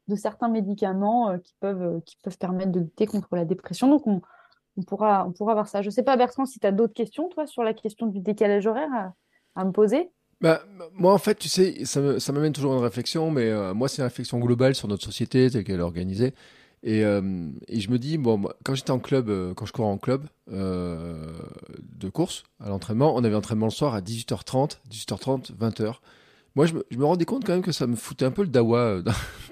de 0.07 0.15
certains 0.15 0.49
médicaments 0.49 1.37
qui, 1.39 1.55
peuvent, 1.59 2.01
qui 2.05 2.17
peuvent 2.23 2.37
permettre 2.37 2.71
de 2.71 2.79
lutter 2.81 3.05
contre 3.05 3.35
la 3.35 3.45
dépression. 3.45 3.89
Donc 3.89 4.05
on, 4.07 4.21
on 4.77 4.83
pourra, 4.83 5.25
on 5.27 5.31
pourra 5.31 5.53
voir 5.53 5.67
ça. 5.67 5.81
Je 5.81 5.87
ne 5.87 5.91
sais 5.91 6.03
pas, 6.03 6.17
Bertrand, 6.17 6.45
si 6.45 6.59
tu 6.59 6.67
as 6.67 6.71
d'autres 6.71 6.93
questions, 6.93 7.29
toi, 7.29 7.47
sur 7.47 7.63
la 7.63 7.73
question 7.73 8.07
du 8.07 8.19
décalage 8.19 8.67
horaire 8.67 9.11
à 9.55 9.65
me 9.65 9.71
poser? 9.71 10.11
Bah, 10.41 10.61
moi, 10.91 11.13
en 11.13 11.17
fait, 11.17 11.35
tu 11.35 11.47
sais, 11.47 11.85
ça 11.85 12.33
m'amène 12.33 12.53
toujours 12.53 12.73
à 12.73 12.77
une 12.77 12.83
réflexion, 12.83 13.31
mais 13.31 13.49
euh, 13.49 13.73
moi, 13.73 13.87
c'est 13.87 14.01
une 14.01 14.07
réflexion 14.07 14.39
globale 14.39 14.75
sur 14.75 14.87
notre 14.87 15.03
société 15.03 15.49
telle 15.49 15.63
qu'elle 15.63 15.79
est 15.79 15.83
organisée. 15.83 16.33
Et, 16.85 17.03
euh, 17.03 17.49
et, 17.67 17.79
je 17.79 17.89
me 17.89 17.97
dis, 17.97 18.17
bon, 18.17 18.47
quand 18.63 18.75
j'étais 18.75 18.91
en 18.91 18.99
club, 18.99 19.29
euh, 19.29 19.53
quand 19.53 19.65
je 19.65 19.73
courais 19.73 19.87
en 19.87 19.97
club 19.97 20.25
de 20.47 22.09
course, 22.13 22.43
à 22.59 22.69
l'entraînement, 22.69 23.15
on 23.15 23.23
avait 23.23 23.35
entraînement 23.35 23.65
le 23.65 23.71
soir 23.71 23.95
à 23.95 24.01
18h30, 24.01 24.77
18h30, 24.89 25.51
20h. 25.57 25.95
Moi, 26.55 26.67
je 26.67 26.75
me, 26.75 26.85
je 26.91 26.97
me, 26.97 27.05
rendais 27.05 27.25
compte 27.25 27.43
quand 27.43 27.53
même 27.53 27.63
que 27.63 27.71
ça 27.71 27.87
me 27.87 27.95
foutait 27.95 28.25
un 28.25 28.31
peu 28.31 28.43
le 28.43 28.49
dawa. 28.49 28.99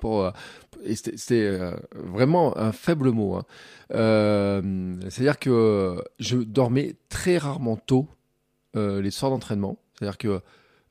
et 0.85 0.95
c'était 0.95 1.59
vraiment 1.93 2.55
un 2.57 2.71
faible 2.71 3.09
mot. 3.09 3.35
Hein. 3.35 3.45
C'est-à-dire 5.09 5.39
que 5.39 6.03
je 6.19 6.37
dormais 6.37 6.95
très 7.09 7.37
rarement 7.37 7.77
tôt 7.77 8.07
les 8.75 9.11
soirs 9.11 9.31
d'entraînement. 9.31 9.79
C'est-à-dire 9.97 10.17
que 10.17 10.41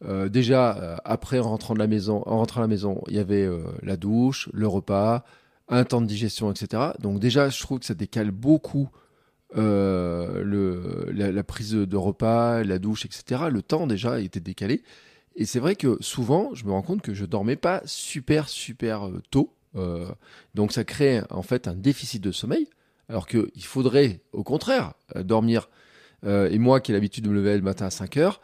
euh, 0.05 0.28
déjà, 0.28 0.76
euh, 0.76 0.97
après 1.05 1.38
en 1.38 1.51
rentrant 1.51 1.74
à 1.74 1.78
la 1.78 1.86
maison, 1.86 3.03
il 3.09 3.14
y 3.14 3.18
avait 3.18 3.45
euh, 3.45 3.62
la 3.82 3.97
douche, 3.97 4.49
le 4.53 4.66
repas, 4.66 5.24
un 5.72 5.84
temps 5.84 6.00
de 6.00 6.06
digestion, 6.06 6.50
etc. 6.50 6.90
Donc 6.98 7.18
déjà, 7.18 7.48
je 7.48 7.60
trouve 7.60 7.80
que 7.80 7.86
ça 7.86 7.94
décale 7.94 8.30
beaucoup 8.30 8.90
le, 9.54 11.10
la, 11.12 11.44
prise 11.44 11.72
de 11.72 11.96
repas, 11.96 12.62
la 12.62 12.78
douche, 12.78 13.04
etc. 13.04 13.42
Le 13.50 13.60
temps 13.62 13.86
déjà 13.86 14.20
était 14.20 14.40
décalé. 14.40 14.82
Et 15.34 15.44
c'est 15.44 15.60
vrai 15.60 15.76
que 15.76 15.98
souvent, 16.00 16.54
je 16.54 16.64
me 16.64 16.72
rends 16.72 16.82
compte 16.82 17.02
que 17.02 17.12
je 17.12 17.24
dormais 17.24 17.56
pas 17.56 17.82
super 17.84 18.48
super 18.48 19.10
tôt. 19.30 19.54
donc 20.54 20.72
ça 20.72 20.84
crée 20.84 21.20
en 21.30 21.42
fait 21.42 21.68
un 21.68 21.74
déficit 21.74 22.22
de 22.22 22.32
sommeil. 22.32 22.68
Alors 23.08 23.26
qu'il 23.26 23.64
faudrait 23.64 24.20
au 24.32 24.42
contraire 24.42 24.94
dormir. 25.16 25.68
et 26.24 26.58
moi 26.58 26.80
qui 26.80 26.92
ai 26.92 26.94
l'habitude 26.94 27.24
de 27.24 27.28
me 27.28 27.34
lever 27.34 27.56
le 27.56 27.62
matin 27.62 27.86
à 27.86 27.90
5 27.90 28.16
heures, 28.16 28.40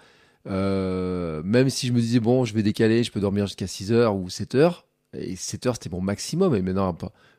euh, 0.49 1.43
même 1.45 1.69
si 1.71 1.87
je 1.87 1.93
me 1.93 2.01
disais, 2.01 2.21
bon, 2.21 2.45
je 2.45 2.55
vais 2.55 2.63
décaler, 2.63 3.05
je 3.05 3.13
peux 3.13 3.21
dormir 3.21 3.47
jusqu'à 3.47 3.67
6 3.67 3.93
heures 3.93 4.17
ou 4.17 4.31
7 4.31 4.55
heures. 4.55 4.87
Et 5.15 5.37
7 5.37 5.67
heures, 5.67 5.75
c'était 5.75 5.91
mon 5.91 6.01
maximum. 6.01 6.55
Et 6.55 6.63
maintenant, 6.63 6.97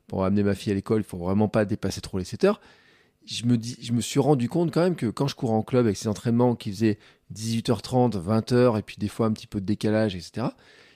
pour 0.07 0.23
amener 0.23 0.43
ma 0.43 0.55
fille 0.55 0.71
à 0.71 0.75
l'école, 0.75 1.01
il 1.01 1.03
faut 1.03 1.17
vraiment 1.17 1.47
pas 1.47 1.65
dépasser 1.65 2.01
trop 2.01 2.17
les 2.17 2.23
7 2.23 2.43
heures. 2.45 2.61
Je 3.25 3.45
me, 3.45 3.57
dis, 3.57 3.77
je 3.81 3.93
me 3.93 4.01
suis 4.01 4.19
rendu 4.19 4.49
compte 4.49 4.71
quand 4.71 4.81
même 4.81 4.95
que 4.95 5.05
quand 5.07 5.27
je 5.27 5.35
courais 5.35 5.53
en 5.53 5.61
club 5.61 5.85
avec 5.85 5.97
ces 5.97 6.07
entraînements 6.07 6.55
qui 6.55 6.71
faisaient 6.71 6.97
18h30, 7.33 8.17
20h, 8.17 8.79
et 8.79 8.81
puis 8.81 8.95
des 8.97 9.07
fois 9.07 9.27
un 9.27 9.31
petit 9.31 9.45
peu 9.45 9.61
de 9.61 9.65
décalage, 9.65 10.15
etc., 10.15 10.47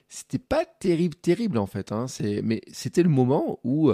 c'était 0.08 0.40
pas 0.40 0.66
terrible, 0.66 1.16
terrible 1.16 1.58
en 1.58 1.68
fait. 1.68 1.92
Hein. 1.92 2.06
Mais 2.44 2.62
c'était 2.72 3.04
le 3.04 3.10
moment 3.10 3.60
où 3.64 3.92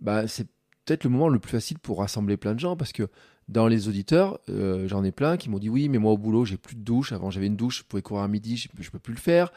bah, 0.00 0.28
c'est 0.28 0.46
peut-être 0.84 1.04
le 1.04 1.10
moment 1.10 1.28
le 1.28 1.38
plus 1.38 1.52
facile 1.52 1.78
pour 1.78 1.98
rassembler 1.98 2.36
plein 2.36 2.54
de 2.54 2.60
gens 2.60 2.76
parce 2.76 2.92
que 2.92 3.08
dans 3.48 3.66
les 3.66 3.88
auditeurs, 3.88 4.38
euh, 4.48 4.86
j'en 4.88 5.04
ai 5.04 5.12
plein 5.12 5.36
qui 5.36 5.50
m'ont 5.50 5.58
dit 5.58 5.68
oui, 5.68 5.88
mais 5.88 5.98
moi 5.98 6.12
au 6.12 6.18
boulot, 6.18 6.44
j'ai 6.44 6.56
plus 6.56 6.76
de 6.76 6.82
douche. 6.82 7.12
Avant, 7.12 7.30
j'avais 7.30 7.46
une 7.46 7.56
douche, 7.56 7.78
je 7.78 7.84
pouvais 7.84 8.02
courir 8.02 8.22
à 8.22 8.28
midi, 8.28 8.56
je, 8.56 8.68
ne 8.76 8.88
peux 8.90 8.98
plus 8.98 9.14
le 9.14 9.20
faire. 9.20 9.52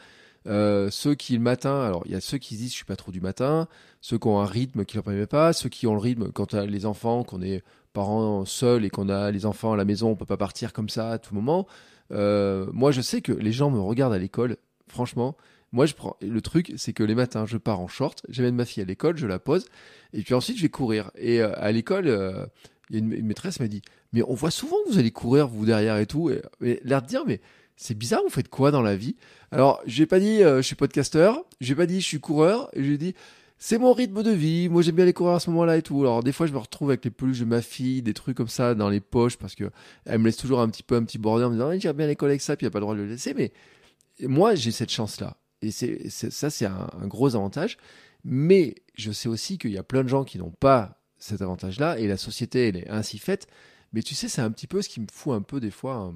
Euh, 0.46 0.90
ceux 0.90 1.14
qui 1.14 1.34
le 1.34 1.40
matin, 1.40 1.82
alors 1.82 2.02
il 2.04 2.12
y 2.12 2.14
a 2.14 2.20
ceux 2.20 2.38
qui 2.38 2.56
disent 2.56 2.70
je 2.70 2.76
suis 2.76 2.84
pas 2.84 2.96
trop 2.96 3.12
du 3.12 3.20
matin, 3.20 3.66
ceux 4.00 4.18
qui 4.18 4.28
ont 4.28 4.40
un 4.40 4.46
rythme 4.46 4.84
qui 4.84 4.96
leur 4.96 5.04
permet 5.04 5.26
pas, 5.26 5.52
ceux 5.52 5.68
qui 5.68 5.86
ont 5.86 5.94
le 5.94 6.00
rythme 6.00 6.30
quand 6.32 6.52
as 6.54 6.66
les 6.66 6.84
enfants, 6.84 7.24
qu'on 7.24 7.40
est 7.40 7.62
parents 7.92 8.44
seuls 8.44 8.84
et 8.84 8.90
qu'on 8.90 9.08
a 9.08 9.30
les 9.30 9.46
enfants 9.46 9.72
à 9.72 9.76
la 9.76 9.84
maison, 9.84 10.10
on 10.10 10.16
peut 10.16 10.26
pas 10.26 10.36
partir 10.36 10.72
comme 10.72 10.88
ça 10.88 11.12
à 11.12 11.18
tout 11.18 11.34
moment. 11.34 11.66
Euh, 12.10 12.66
moi, 12.72 12.92
je 12.92 13.00
sais 13.00 13.22
que 13.22 13.32
les 13.32 13.52
gens 13.52 13.70
me 13.70 13.80
regardent 13.80 14.12
à 14.12 14.18
l'école. 14.18 14.56
Franchement, 14.88 15.36
moi, 15.72 15.86
je 15.86 15.94
prends 15.94 16.16
le 16.20 16.40
truc, 16.40 16.74
c'est 16.76 16.92
que 16.92 17.02
les 17.02 17.14
matins, 17.14 17.46
je 17.46 17.56
pars 17.56 17.80
en 17.80 17.88
short, 17.88 18.24
j'amène 18.28 18.54
ma 18.54 18.64
fille 18.64 18.82
à 18.82 18.86
l'école, 18.86 19.16
je 19.16 19.26
la 19.26 19.38
pose, 19.38 19.64
et 20.12 20.22
puis 20.22 20.34
ensuite 20.34 20.58
je 20.58 20.62
vais 20.62 20.68
courir. 20.68 21.10
Et 21.16 21.40
à 21.40 21.72
l'école 21.72 22.08
a 22.08 22.48
une, 22.90 23.08
maîtresse 23.22 23.60
m'a 23.60 23.68
dit 23.68 23.82
mais 24.12 24.22
on 24.26 24.34
voit 24.34 24.50
souvent 24.50 24.76
que 24.84 24.92
vous 24.92 24.98
allez 24.98 25.10
courir 25.10 25.48
vous 25.48 25.66
derrière 25.66 25.96
et 25.96 26.06
tout 26.06 26.30
et, 26.30 26.80
l'air 26.84 27.02
de 27.02 27.06
dire 27.06 27.24
mais 27.26 27.40
c'est 27.76 27.96
bizarre 27.96 28.22
vous 28.22 28.30
faites 28.30 28.48
quoi 28.48 28.70
dans 28.70 28.82
la 28.82 28.96
vie? 28.96 29.16
Alors 29.50 29.80
j'ai 29.86 30.06
pas 30.06 30.20
dit 30.20 30.42
euh, 30.42 30.58
je 30.58 30.62
suis 30.62 30.76
podcasteur 30.76 31.44
j'ai 31.60 31.74
pas 31.74 31.86
dit 31.86 32.00
je 32.00 32.06
suis 32.06 32.20
coureur 32.20 32.70
j'ai 32.76 32.98
dit 32.98 33.14
c'est 33.58 33.78
mon 33.78 33.92
rythme 33.92 34.22
de 34.22 34.30
vie 34.30 34.68
moi 34.68 34.82
j'aime 34.82 34.96
bien 34.96 35.04
aller 35.04 35.12
courir 35.12 35.34
à 35.34 35.40
ce 35.40 35.50
moment-là 35.50 35.76
et 35.76 35.82
tout. 35.82 36.00
Alors 36.00 36.22
des 36.22 36.32
fois 36.32 36.46
je 36.46 36.52
me 36.52 36.58
retrouve 36.58 36.90
avec 36.90 37.04
les 37.04 37.10
peluches 37.10 37.40
de 37.40 37.44
ma 37.44 37.62
fille 37.62 38.02
des 38.02 38.14
trucs 38.14 38.36
comme 38.36 38.48
ça 38.48 38.74
dans 38.74 38.88
les 38.88 39.00
poches 39.00 39.36
parce 39.36 39.54
que 39.54 39.70
elle 40.04 40.18
me 40.18 40.26
laisse 40.26 40.36
toujours 40.36 40.60
un 40.60 40.68
petit 40.68 40.82
peu 40.82 40.96
un 40.96 41.04
petit 41.04 41.18
bordel 41.18 41.46
en 41.46 41.50
me 41.50 41.54
disant 41.54 41.68
ah, 41.68 41.78
j'aime 41.78 41.96
bien 41.96 42.06
l'école 42.06 42.30
avec 42.30 42.40
ça 42.40 42.56
puis 42.56 42.64
il 42.64 42.68
a 42.68 42.70
pas 42.70 42.78
le 42.78 42.84
droit 42.84 42.94
de 42.94 43.00
le 43.00 43.06
laisser. 43.06 43.34
Mais 43.34 43.52
moi 44.20 44.54
j'ai 44.54 44.70
cette 44.70 44.90
chance 44.90 45.20
là 45.20 45.36
et 45.62 45.70
ça 45.70 46.50
c'est 46.50 46.66
un, 46.66 46.90
un 47.00 47.06
gros 47.06 47.34
avantage. 47.34 47.78
Mais 48.24 48.76
je 48.94 49.12
sais 49.12 49.28
aussi 49.28 49.58
qu'il 49.58 49.72
y 49.72 49.78
a 49.78 49.82
plein 49.82 50.02
de 50.02 50.08
gens 50.08 50.24
qui 50.24 50.38
n'ont 50.38 50.50
pas 50.50 50.98
cet 51.18 51.42
avantage-là, 51.42 51.98
et 51.98 52.06
la 52.06 52.16
société, 52.16 52.68
elle 52.68 52.76
est 52.76 52.88
ainsi 52.90 53.18
faite. 53.18 53.46
Mais 53.92 54.02
tu 54.02 54.14
sais, 54.14 54.28
c'est 54.28 54.42
un 54.42 54.50
petit 54.50 54.66
peu 54.66 54.82
ce 54.82 54.88
qui 54.88 55.00
me 55.00 55.06
fout 55.10 55.34
un 55.34 55.42
peu 55.42 55.60
des 55.60 55.70
fois, 55.70 56.12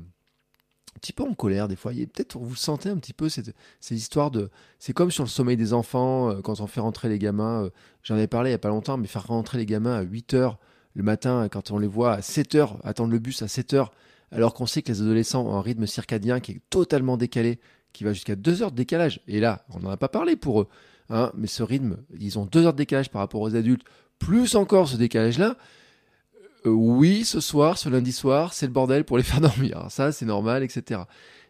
un, 0.96 0.98
petit 0.98 1.12
peu 1.12 1.22
en 1.22 1.34
colère 1.34 1.68
des 1.68 1.76
fois. 1.76 1.92
Peut-être 1.92 2.38
vous 2.38 2.54
sentez 2.54 2.88
un 2.88 2.96
petit 2.96 3.12
peu 3.12 3.28
ces 3.28 3.44
histoires 3.90 4.30
de... 4.30 4.50
C'est 4.78 4.92
comme 4.92 5.10
sur 5.10 5.24
le 5.24 5.28
sommeil 5.28 5.56
des 5.56 5.72
enfants, 5.72 6.30
euh, 6.30 6.40
quand 6.40 6.60
on 6.60 6.66
fait 6.66 6.80
rentrer 6.80 7.08
les 7.08 7.18
gamins, 7.18 7.64
euh, 7.64 7.70
j'en 8.02 8.16
ai 8.16 8.26
parlé 8.26 8.50
il 8.50 8.52
n'y 8.52 8.56
a 8.56 8.58
pas 8.58 8.68
longtemps, 8.68 8.96
mais 8.96 9.06
faire 9.06 9.26
rentrer 9.26 9.58
les 9.58 9.66
gamins 9.66 9.94
à 9.94 10.02
8 10.02 10.34
heures 10.34 10.58
le 10.94 11.02
matin, 11.02 11.48
quand 11.50 11.70
on 11.70 11.78
les 11.78 11.86
voit 11.86 12.14
à 12.14 12.22
7 12.22 12.54
heures, 12.56 12.78
attendre 12.84 13.12
le 13.12 13.18
bus 13.18 13.42
à 13.42 13.48
7 13.48 13.74
heures, 13.74 13.92
alors 14.32 14.52
qu'on 14.54 14.66
sait 14.66 14.82
que 14.82 14.90
les 14.90 15.00
adolescents 15.00 15.46
ont 15.46 15.54
un 15.54 15.62
rythme 15.62 15.86
circadien 15.86 16.40
qui 16.40 16.52
est 16.52 16.60
totalement 16.70 17.16
décalé, 17.16 17.60
qui 17.92 18.04
va 18.04 18.12
jusqu'à 18.12 18.36
2 18.36 18.62
heures 18.62 18.72
de 18.72 18.76
décalage. 18.76 19.20
Et 19.28 19.40
là, 19.40 19.64
on 19.70 19.80
n'en 19.80 19.90
a 19.90 19.96
pas 19.96 20.08
parlé 20.08 20.36
pour 20.36 20.62
eux. 20.62 20.68
Hein, 21.10 21.30
mais 21.34 21.46
ce 21.46 21.62
rythme, 21.62 21.98
ils 22.18 22.38
ont 22.38 22.46
2 22.46 22.66
heures 22.66 22.72
de 22.72 22.78
décalage 22.78 23.10
par 23.10 23.20
rapport 23.20 23.40
aux 23.40 23.54
adultes 23.54 23.84
plus 24.18 24.56
encore 24.56 24.88
ce 24.88 24.96
décalage-là, 24.96 25.56
euh, 26.66 26.70
oui, 26.70 27.24
ce 27.24 27.40
soir, 27.40 27.78
ce 27.78 27.88
lundi 27.88 28.12
soir, 28.12 28.52
c'est 28.52 28.66
le 28.66 28.72
bordel 28.72 29.04
pour 29.04 29.16
les 29.16 29.22
faire 29.24 29.40
dormir. 29.40 29.86
Ça, 29.90 30.12
c'est 30.12 30.26
normal, 30.26 30.62
etc. 30.62 31.02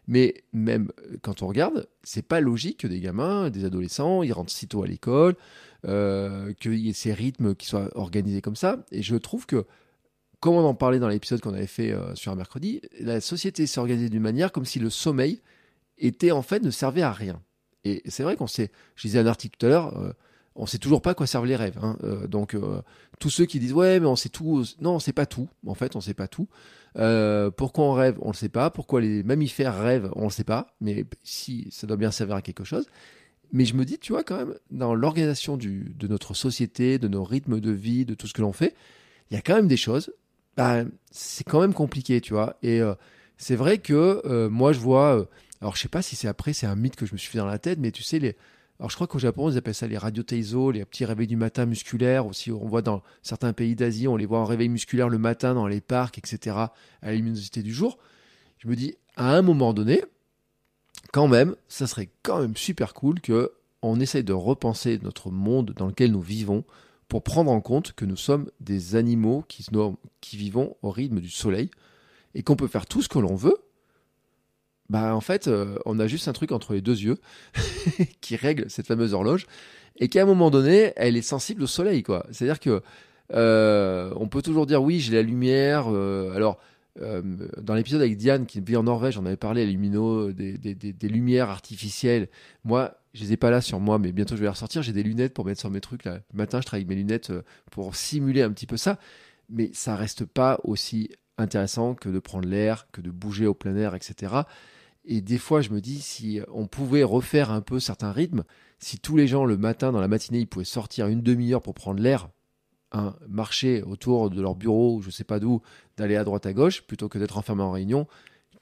Mais 0.07 0.43
même 0.53 0.91
euh, 1.01 1.17
quand 1.23 1.43
on 1.43 1.47
regarde, 1.47 1.89
c'est 2.03 2.27
pas 2.27 2.41
logique 2.41 2.81
que 2.81 2.87
des 2.87 3.01
gamins, 3.01 3.51
des 3.51 3.65
adolescents, 3.65 4.23
ils 4.23 4.33
rentrent 4.33 4.53
si 4.53 4.69
tôt 4.69 4.83
à 4.83 4.87
l'école, 4.87 5.37
euh, 5.87 6.53
qu'il 6.55 6.75
y 6.75 6.89
ait 6.89 6.95
ces 6.95 7.13
rythmes 7.13 7.55
qui 7.55 7.67
soient 7.67 7.91
organisés 7.97 8.41
comme 8.41 8.57
ça. 8.57 8.85
Et 8.91 9.03
je 9.03 9.17
trouve 9.17 9.47
que, 9.47 9.67
comme 10.41 10.55
on 10.55 10.65
en 10.65 10.75
parlait 10.75 10.99
dans 10.99 11.09
l'épisode 11.09 11.41
qu'on 11.41 11.55
avait 11.55 11.67
fait 11.67 11.95
sur 12.15 12.33
un 12.33 12.37
mercredi, 12.37 12.81
la 13.01 13.21
société 13.21 13.67
s'est 13.67 13.81
organisée 13.81 14.09
d'une 14.09 14.23
manière 14.23 14.53
comme 14.53 14.65
si 14.65 14.79
le 14.79 14.89
sommeil 14.91 15.41
était 15.99 16.31
en 16.31 16.43
fait 16.43 16.63
ne 16.63 16.71
servait 16.71 17.03
à 17.03 17.13
rien. 17.13 17.43
Et 17.85 18.03
c'est 18.07 18.23
vrai 18.23 18.37
qu'on 18.37 18.47
sait, 18.47 18.71
je 18.95 19.09
disais 19.09 19.19
un 19.19 19.27
article 19.27 19.57
tout 19.59 19.67
à 19.67 19.69
l'heure, 19.69 20.15
on 20.59 20.67
sait 20.67 20.79
toujours 20.79 21.01
pas 21.01 21.11
à 21.11 21.15
quoi 21.15 21.27
servent 21.27 21.47
les 21.47 21.57
rêves. 21.57 21.79
Hein. 21.83 21.97
Euh, 22.05 22.27
donc 22.27 22.55
euh, 22.55 22.83
tous 23.19 23.31
ceux 23.31 23.47
qui 23.47 23.59
disent 23.59 23.73
ouais 23.73 24.01
mais 24.01 24.07
on 24.07 24.17
sait 24.17 24.29
tout, 24.29 24.65
non 24.81 24.97
on 24.97 24.99
sait 24.99 25.13
pas 25.13 25.27
tout. 25.27 25.49
En 25.67 25.75
fait 25.75 25.97
on 25.97 26.01
sait 26.01 26.15
pas 26.15 26.29
tout. 26.29 26.49
Euh, 26.97 27.51
pourquoi 27.51 27.85
on 27.85 27.93
rêve, 27.93 28.19
on 28.21 28.29
le 28.29 28.37
sait 28.37 28.49
pas. 28.49 28.71
Pourquoi 28.71 29.01
les 29.01 29.23
mammifères 29.23 29.79
rêvent, 29.79 30.11
on 30.17 30.25
le 30.25 30.31
sait 30.31 30.45
pas. 30.45 30.75
Mais 30.81 31.05
si 31.23 31.69
ça 31.71 31.87
doit 31.87 31.97
bien 31.97 32.11
servir 32.11 32.37
à 32.37 32.43
quelque 32.43 32.65
chose. 32.65 32.87
Mais 33.53 33.65
je 33.65 33.75
me 33.75 33.85
dis, 33.85 33.99
tu 33.99 34.13
vois, 34.13 34.25
quand 34.25 34.37
même, 34.37 34.55
dans 34.71 34.95
l'organisation 34.95 35.57
de 35.57 36.07
notre 36.07 36.35
société, 36.35 36.99
de 36.99 37.09
nos 37.09 37.25
rythmes 37.25 37.61
de 37.61 37.71
vie, 37.71 38.05
de 38.05 38.15
tout 38.15 38.27
ce 38.27 38.35
que 38.35 38.43
l'on 38.43 38.53
fait, 38.53 38.75
il 39.31 39.35
y 39.35 39.39
a 39.39 39.41
quand 39.41 39.55
même 39.55 39.69
des 39.69 39.77
choses, 39.77 40.13
bah, 40.57 40.85
c'est 41.11 41.45
quand 41.45 41.61
même 41.61 41.75
compliqué, 41.75 42.21
tu 42.21 42.33
vois. 42.33 42.57
Et 42.63 42.81
euh, 42.81 42.95
c'est 43.37 43.57
vrai 43.57 43.79
que 43.79 44.21
euh, 44.25 44.51
moi, 44.51 44.73
je 44.73 44.81
vois, 44.81 45.19
euh, 45.19 45.25
alors 45.61 45.77
je 45.77 45.83
sais 45.83 45.89
pas 45.89 46.03
si 46.03 46.17
c'est 46.17 46.29
après, 46.29 46.53
c'est 46.53 46.67
un 46.67 46.77
mythe 46.77 46.97
que 46.97 47.07
je 47.07 47.13
me 47.13 47.19
suis 47.19 47.31
fait 47.31 47.39
dans 47.39 47.47
la 47.47 47.59
tête, 47.59 47.79
mais 47.79 47.93
tu 47.93 48.03
sais, 48.03 48.19
les, 48.19 48.37
alors 48.79 48.91
je 48.91 48.95
crois 48.95 49.09
qu'au 49.09 49.19
Japon, 49.19 49.51
ils 49.51 49.59
appellent 49.59 49.75
ça 49.75 49.89
les 49.89 49.99
radioteizo, 49.99 50.71
les 50.71 50.85
petits 50.85 51.05
réveils 51.05 51.27
du 51.27 51.37
matin 51.37 51.67
musculaires. 51.67 52.27
Aussi, 52.27 52.53
on 52.53 52.67
voit 52.67 52.83
dans 52.83 53.03
certains 53.23 53.53
pays 53.53 53.75
d'Asie, 53.75 54.07
on 54.07 54.17
les 54.17 54.27
voit 54.27 54.39
en 54.39 54.45
réveil 54.45 54.69
musculaire 54.69 55.09
le 55.09 55.19
matin 55.19 55.55
dans 55.55 55.67
les 55.67 55.81
parcs, 55.81 56.19
etc., 56.19 56.57
à 56.57 56.73
la 57.03 57.15
luminosité 57.15 57.63
du 57.63 57.75
jour. 57.75 57.99
Je 58.59 58.69
me 58.69 58.77
dis, 58.77 58.95
à 59.17 59.35
un 59.35 59.43
moment 59.43 59.75
donné, 59.75 60.05
quand 61.13 61.27
même, 61.27 61.57
ça 61.67 61.89
serait 61.89 62.11
quand 62.23 62.41
même 62.41 62.57
super 62.57 62.95
cool 62.95 63.21
que 63.21 63.53
on 63.83 63.99
essaye 63.99 64.25
de 64.25 64.33
repenser 64.33 64.99
notre 65.03 65.31
monde 65.31 65.73
dans 65.77 65.87
lequel 65.87 66.13
nous 66.13 66.21
vivons 66.21 66.65
pour 67.09 67.23
prendre 67.23 67.51
en 67.51 67.61
compte 67.61 67.93
que 67.93 68.05
nous 68.05 68.17
sommes 68.17 68.51
des 68.61 68.95
animaux 68.97 69.45
qui 69.49 70.37
vivons 70.37 70.77
au 70.83 70.91
rythme 70.91 71.21
du 71.21 71.31
soleil 71.31 71.71
et 72.35 72.43
qu'on 72.43 72.57
peut 72.57 72.69
faire 72.69 72.87
tout 72.87 73.03
ce 73.03 73.09
que 73.09 73.19
l'on 73.19 73.35
veut. 73.35 73.57
Bah 74.91 75.15
en 75.15 75.21
fait, 75.21 75.49
euh, 75.49 75.79
on 75.85 75.99
a 75.99 76.07
juste 76.07 76.29
un 76.29 76.33
truc 76.33 76.51
entre 76.51 76.73
les 76.73 76.81
deux 76.81 76.99
yeux 76.99 77.19
qui 78.21 78.37
règle 78.37 78.71
cette 78.71 78.87
fameuse 78.87 79.13
horloge 79.13 79.47
et 79.97 80.09
qu'à 80.09 80.23
un 80.23 80.27
moment 80.27 80.51
donné, 80.51 80.93
elle 80.97 81.17
est 81.17 81.23
sensible 81.23 81.63
au 81.63 81.67
soleil, 81.67 82.03
quoi. 82.03 82.27
C'est-à-dire 82.31 82.61
que 82.61 82.83
euh, 83.35 84.13
on 84.17 84.29
peut 84.29 84.41
toujours 84.41 84.65
dire 84.65 84.83
oui, 84.83 85.01
j'ai 85.01 85.15
la 85.15 85.23
lumière. 85.23 85.87
Euh, 85.89 86.35
alors 86.35 86.59
dans 87.63 87.75
l'épisode 87.75 88.01
avec 88.01 88.17
Diane 88.17 88.45
qui 88.45 88.61
vit 88.61 88.77
en 88.77 88.83
Norvège, 88.83 89.19
on 89.19 89.27
avait 89.27 89.37
parlé 89.37 89.63
à 89.63 89.67
lumino, 89.67 90.33
des, 90.33 90.59
des, 90.59 90.75
des, 90.75 91.09
lumières 91.09 91.49
artificielles. 91.49 92.27
Moi, 92.65 92.93
je 93.15 93.23
les 93.23 93.35
ai 93.35 93.37
pas 93.37 93.51
là 93.51 93.61
sur 93.61 93.79
moi, 93.79 94.01
mais 94.01 94.11
bientôt 94.11 94.35
je 94.35 94.41
vais 94.41 94.47
les 94.47 94.51
ressortir. 94.51 94.83
J'ai 94.83 94.93
des 94.93 95.05
lunettes 95.05 95.33
pour 95.33 95.45
mettre 95.45 95.61
sur 95.61 95.71
mes 95.71 95.81
trucs. 95.81 96.05
Là. 96.05 96.15
Le 96.33 96.37
matin, 96.37 96.61
je 96.61 96.67
travaille 96.67 96.81
avec 96.81 96.89
mes 96.89 96.97
lunettes 96.97 97.33
pour 97.71 97.95
simuler 97.95 98.43
un 98.43 98.51
petit 98.51 98.67
peu 98.67 98.77
ça. 98.77 98.99
Mais 99.49 99.71
ça 99.75 99.95
reste 99.95 100.25
pas 100.25 100.59
aussi 100.65 101.11
intéressant 101.37 101.95
que 101.95 102.09
de 102.09 102.19
prendre 102.19 102.49
l'air, 102.49 102.89
que 102.91 103.01
de 103.01 103.11
bouger 103.11 103.47
au 103.47 103.55
plein 103.55 103.77
air, 103.77 103.95
etc. 103.95 104.43
Et 105.11 105.23
des 105.23 105.39
fois, 105.39 105.63
je 105.63 105.71
me 105.71 105.81
dis, 105.81 106.01
si 106.01 106.41
on 106.53 106.67
pouvait 106.67 107.03
refaire 107.03 107.51
un 107.51 107.63
peu 107.63 107.81
certains 107.81 108.13
rythmes, 108.13 108.45
si 108.79 108.99
tous 108.99 109.17
les 109.17 109.27
gens 109.27 109.47
le 109.47 109.57
matin, 109.57 109.91
dans 109.91 110.01
la 110.01 110.07
matinée, 110.07 110.39
ils 110.41 110.47
pouvaient 110.47 110.67
sortir 110.67 111.07
une 111.07 111.23
demi-heure 111.23 111.63
pour 111.63 111.73
prendre 111.73 112.01
l'air, 112.01 112.29
un 112.93 113.15
marché 113.27 113.83
autour 113.83 114.31
de 114.31 114.41
leur 114.41 114.55
bureau 114.55 115.01
je 115.03 115.11
sais 115.11 115.25
pas 115.25 115.41
d'où, 115.41 115.61
d'aller 115.97 116.17
à 116.17 116.25
droite 116.25 116.47
à 116.47 116.53
gauche 116.53 116.87
plutôt 116.87 117.09
que 117.09 117.19
d'être 117.19 117.39
enfermé 117.39 117.63
en 117.63 117.71
réunion, 117.71 118.07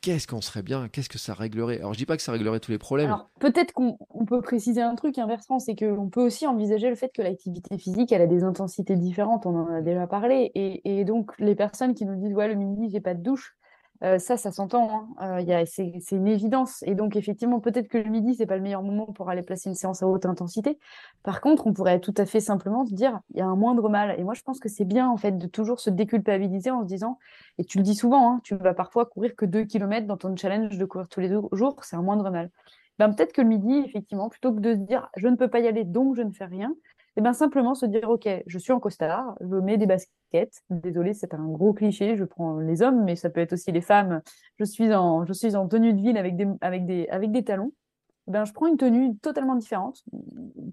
qu'est-ce 0.00 0.26
qu'on 0.26 0.40
serait 0.40 0.62
bien 0.62 0.88
Qu'est-ce 0.88 1.08
que 1.08 1.18
ça 1.18 1.34
réglerait? 1.34 1.78
Alors 1.78 1.94
je 1.94 1.98
dis 1.98 2.06
pas 2.06 2.16
que 2.16 2.22
ça 2.22 2.32
réglerait 2.32 2.60
tous 2.60 2.70
les 2.70 2.78
problèmes. 2.78 3.06
Alors 3.06 3.30
peut-être 3.40 3.72
qu'on 3.72 3.96
peut 4.26 4.40
préciser 4.40 4.82
un 4.82 4.94
truc 4.94 5.18
inversement, 5.18 5.58
c'est 5.58 5.76
qu'on 5.76 6.08
peut 6.08 6.22
aussi 6.22 6.46
envisager 6.46 6.88
le 6.88 6.96
fait 6.96 7.10
que 7.14 7.22
l'activité 7.22 7.78
physique 7.78 8.12
elle 8.12 8.22
a 8.22 8.26
des 8.26 8.42
intensités 8.42 8.96
différentes. 8.96 9.46
On 9.46 9.56
en 9.56 9.68
a 9.68 9.80
déjà 9.80 10.06
parlé 10.06 10.50
et, 10.54 10.98
et 11.00 11.04
donc 11.04 11.32
les 11.38 11.54
personnes 11.54 11.94
qui 11.94 12.04
nous 12.04 12.16
disent 12.16 12.34
ouais 12.34 12.48
le 12.48 12.54
midi 12.54 12.88
j'ai 12.90 13.00
pas 13.00 13.14
de 13.14 13.22
douche, 13.22 13.56
euh, 14.02 14.18
ça, 14.18 14.36
ça 14.36 14.52
s'entend. 14.52 15.08
Hein. 15.20 15.40
Euh, 15.40 15.64
c'est 15.66 16.16
une 16.16 16.26
évidence. 16.26 16.82
Et 16.86 16.94
donc, 16.94 17.16
effectivement, 17.16 17.60
peut-être 17.60 17.88
que 17.88 17.98
le 17.98 18.10
midi, 18.10 18.34
c'est 18.34 18.46
pas 18.46 18.56
le 18.56 18.62
meilleur 18.62 18.82
moment 18.82 19.06
pour 19.06 19.30
aller 19.30 19.42
placer 19.42 19.68
une 19.68 19.74
séance 19.74 20.02
à 20.02 20.06
haute 20.06 20.26
intensité. 20.26 20.78
Par 21.22 21.40
contre, 21.40 21.66
on 21.66 21.72
pourrait 21.72 22.00
tout 22.00 22.14
à 22.16 22.26
fait 22.26 22.40
simplement 22.40 22.84
se 22.84 22.94
dire, 22.94 23.20
il 23.30 23.38
y 23.38 23.40
a 23.40 23.46
un 23.46 23.56
moindre 23.56 23.88
mal. 23.88 24.14
Et 24.18 24.24
moi, 24.24 24.34
je 24.34 24.42
pense 24.42 24.60
que 24.60 24.68
c'est 24.68 24.84
bien, 24.84 25.08
en 25.08 25.16
fait, 25.16 25.32
de 25.32 25.46
toujours 25.46 25.80
se 25.80 25.90
déculpabiliser 25.90 26.70
en 26.70 26.82
se 26.82 26.86
disant, 26.86 27.18
et 27.58 27.64
tu 27.64 27.78
le 27.78 27.84
dis 27.84 27.94
souvent, 27.94 28.32
hein, 28.32 28.40
tu 28.44 28.54
vas 28.56 28.74
parfois 28.74 29.06
courir 29.06 29.34
que 29.34 29.46
2 29.46 29.64
km 29.64 30.06
dans 30.06 30.16
ton 30.16 30.36
challenge 30.36 30.76
de 30.76 30.84
courir 30.84 31.08
tous 31.08 31.20
les 31.20 31.28
deux 31.28 31.40
jours, 31.52 31.76
c'est 31.82 31.96
un 31.96 32.02
moindre 32.02 32.30
mal. 32.30 32.50
Ben, 32.98 33.12
peut-être 33.12 33.32
que 33.32 33.42
le 33.42 33.48
midi, 33.48 33.82
effectivement, 33.86 34.28
plutôt 34.28 34.52
que 34.54 34.60
de 34.60 34.72
se 34.72 34.78
dire, 34.78 35.10
je 35.16 35.28
ne 35.28 35.36
peux 35.36 35.48
pas 35.48 35.60
y 35.60 35.68
aller, 35.68 35.84
donc 35.84 36.16
je 36.16 36.22
ne 36.22 36.32
fais 36.32 36.46
rien, 36.46 36.74
et 37.16 37.20
bien 37.20 37.32
simplement 37.32 37.74
se 37.74 37.86
dire, 37.86 38.08
OK, 38.08 38.28
je 38.46 38.58
suis 38.58 38.72
en 38.72 38.80
costard, 38.80 39.36
je 39.40 39.56
mets 39.56 39.78
des 39.78 39.86
baskets. 39.86 40.12
Désolé, 40.70 41.14
c'est 41.14 41.34
un 41.34 41.46
gros 41.48 41.72
cliché, 41.72 42.16
je 42.16 42.24
prends 42.24 42.58
les 42.58 42.82
hommes, 42.82 43.04
mais 43.04 43.16
ça 43.16 43.30
peut 43.30 43.40
être 43.40 43.52
aussi 43.52 43.72
les 43.72 43.80
femmes. 43.80 44.22
Je 44.58 44.64
suis 44.64 44.92
en, 44.94 45.24
tenue 45.68 45.92
de 45.92 46.00
ville 46.00 46.16
avec 46.16 46.36
des, 46.36 46.46
avec 46.60 46.86
des, 46.86 47.08
avec 47.08 47.32
des 47.32 47.44
talons. 47.44 47.72
Ben, 48.26 48.44
je 48.44 48.52
prends 48.52 48.66
une 48.66 48.76
tenue 48.76 49.16
totalement 49.18 49.54
différente 49.54 50.02